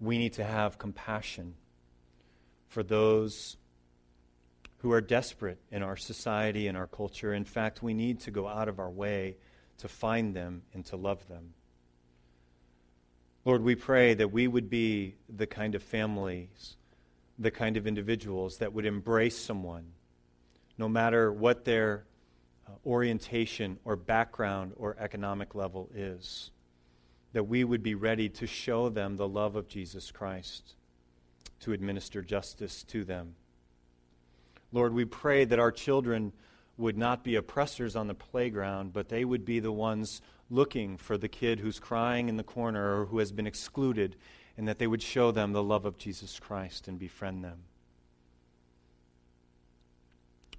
We 0.00 0.16
need 0.18 0.32
to 0.34 0.44
have 0.44 0.78
compassion 0.78 1.54
for 2.68 2.82
those 2.82 3.56
who 4.78 4.92
are 4.92 5.00
desperate 5.00 5.58
in 5.70 5.82
our 5.82 5.96
society 5.96 6.68
and 6.68 6.76
our 6.76 6.86
culture. 6.86 7.34
In 7.34 7.44
fact, 7.44 7.82
we 7.82 7.94
need 7.94 8.20
to 8.20 8.30
go 8.30 8.46
out 8.46 8.68
of 8.68 8.78
our 8.78 8.90
way 8.90 9.36
to 9.78 9.88
find 9.88 10.34
them 10.34 10.62
and 10.72 10.84
to 10.86 10.96
love 10.96 11.26
them. 11.28 11.54
Lord, 13.44 13.62
we 13.62 13.74
pray 13.74 14.14
that 14.14 14.32
we 14.32 14.46
would 14.46 14.70
be 14.70 15.16
the 15.28 15.46
kind 15.46 15.74
of 15.74 15.82
families, 15.82 16.76
the 17.38 17.50
kind 17.50 17.76
of 17.76 17.86
individuals 17.86 18.58
that 18.58 18.72
would 18.72 18.86
embrace 18.86 19.38
someone, 19.38 19.92
no 20.76 20.88
matter 20.88 21.32
what 21.32 21.64
their 21.64 22.04
uh, 22.66 22.72
orientation 22.84 23.78
or 23.84 23.96
background 23.96 24.72
or 24.76 24.96
economic 24.98 25.54
level 25.54 25.88
is, 25.94 26.50
that 27.32 27.44
we 27.44 27.62
would 27.62 27.82
be 27.82 27.94
ready 27.94 28.28
to 28.28 28.46
show 28.46 28.88
them 28.88 29.16
the 29.16 29.28
love 29.28 29.54
of 29.54 29.68
Jesus 29.68 30.10
Christ, 30.10 30.74
to 31.60 31.72
administer 31.72 32.22
justice 32.22 32.82
to 32.84 33.04
them. 33.04 33.34
Lord, 34.72 34.92
we 34.92 35.04
pray 35.04 35.44
that 35.44 35.58
our 35.58 35.72
children 35.72 36.32
would 36.76 36.96
not 36.96 37.24
be 37.24 37.34
oppressors 37.34 37.96
on 37.96 38.06
the 38.06 38.14
playground, 38.14 38.92
but 38.92 39.08
they 39.08 39.24
would 39.24 39.44
be 39.44 39.60
the 39.60 39.72
ones 39.72 40.22
looking 40.50 40.96
for 40.96 41.18
the 41.18 41.28
kid 41.28 41.60
who's 41.60 41.78
crying 41.78 42.28
in 42.28 42.36
the 42.36 42.42
corner 42.42 43.00
or 43.00 43.06
who 43.06 43.18
has 43.18 43.32
been 43.32 43.46
excluded, 43.46 44.16
and 44.58 44.66
that 44.66 44.80
they 44.80 44.88
would 44.88 45.00
show 45.00 45.30
them 45.30 45.52
the 45.52 45.62
love 45.62 45.86
of 45.86 45.96
Jesus 45.96 46.40
Christ 46.40 46.88
and 46.88 46.98
befriend 46.98 47.44
them. 47.44 47.60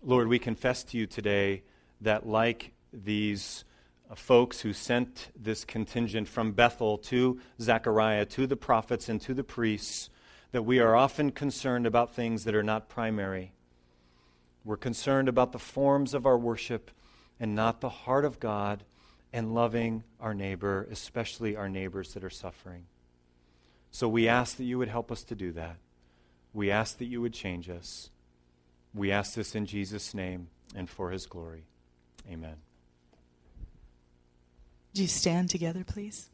Lord, 0.02 0.30
we 0.30 0.40
confess 0.40 0.86
to 0.86 0.98
you 0.98 1.06
today 1.06 1.64
that, 2.00 2.26
like 2.26 2.72
these 2.94 3.66
uh, 4.10 4.16
folks 4.16 4.62
who 4.62 4.72
sent 4.72 5.28
this 5.36 5.66
contingent 5.66 6.30
from 6.30 6.54
Bethel 6.54 6.98
to 7.00 7.42
Zechariah, 7.60 8.26
to 8.28 8.48
the 8.48 8.56
prophets, 8.56 9.10
and 9.10 9.20
to 9.20 9.34
the 9.34 9.44
priests, 9.44 10.10
that 10.54 10.64
we 10.64 10.80
are 10.80 10.96
often 10.96 11.32
concerned 11.32 11.86
about 11.86 12.16
things 12.16 12.46
that 12.46 12.56
are 12.56 12.64
not 12.64 12.88
primary. 12.88 13.52
We're 14.64 14.78
concerned 14.78 15.28
about 15.28 15.52
the 15.52 15.60
forms 15.60 16.14
of 16.14 16.26
our 16.26 16.38
worship 16.38 16.90
and 17.38 17.54
not 17.54 17.82
the 17.82 17.90
heart 17.90 18.24
of 18.24 18.40
God 18.40 18.86
and 19.34 19.54
loving 19.54 20.06
our 20.22 20.34
neighbor, 20.34 20.88
especially 20.90 21.58
our 21.58 21.68
neighbors 21.68 22.14
that 22.14 22.24
are 22.24 22.30
suffering. 22.30 22.86
So 23.92 24.08
we 24.08 24.28
ask 24.28 24.58
that 24.58 24.64
you 24.64 24.78
would 24.78 24.88
help 24.88 25.12
us 25.12 25.24
to 25.24 25.36
do 25.36 25.52
that. 25.54 25.78
We 26.54 26.72
ask 26.72 26.98
that 26.98 27.06
you 27.06 27.22
would 27.22 27.34
change 27.34 27.70
us. 27.70 28.10
We 28.94 29.12
ask 29.12 29.34
this 29.34 29.56
in 29.56 29.66
Jesus' 29.66 30.14
name 30.14 30.48
and 30.76 30.90
for 30.90 31.12
his 31.12 31.26
glory. 31.26 31.66
Amen. 32.30 32.56
Do 34.94 35.02
you 35.02 35.08
stand 35.08 35.50
together, 35.50 35.84
please? 35.84 36.30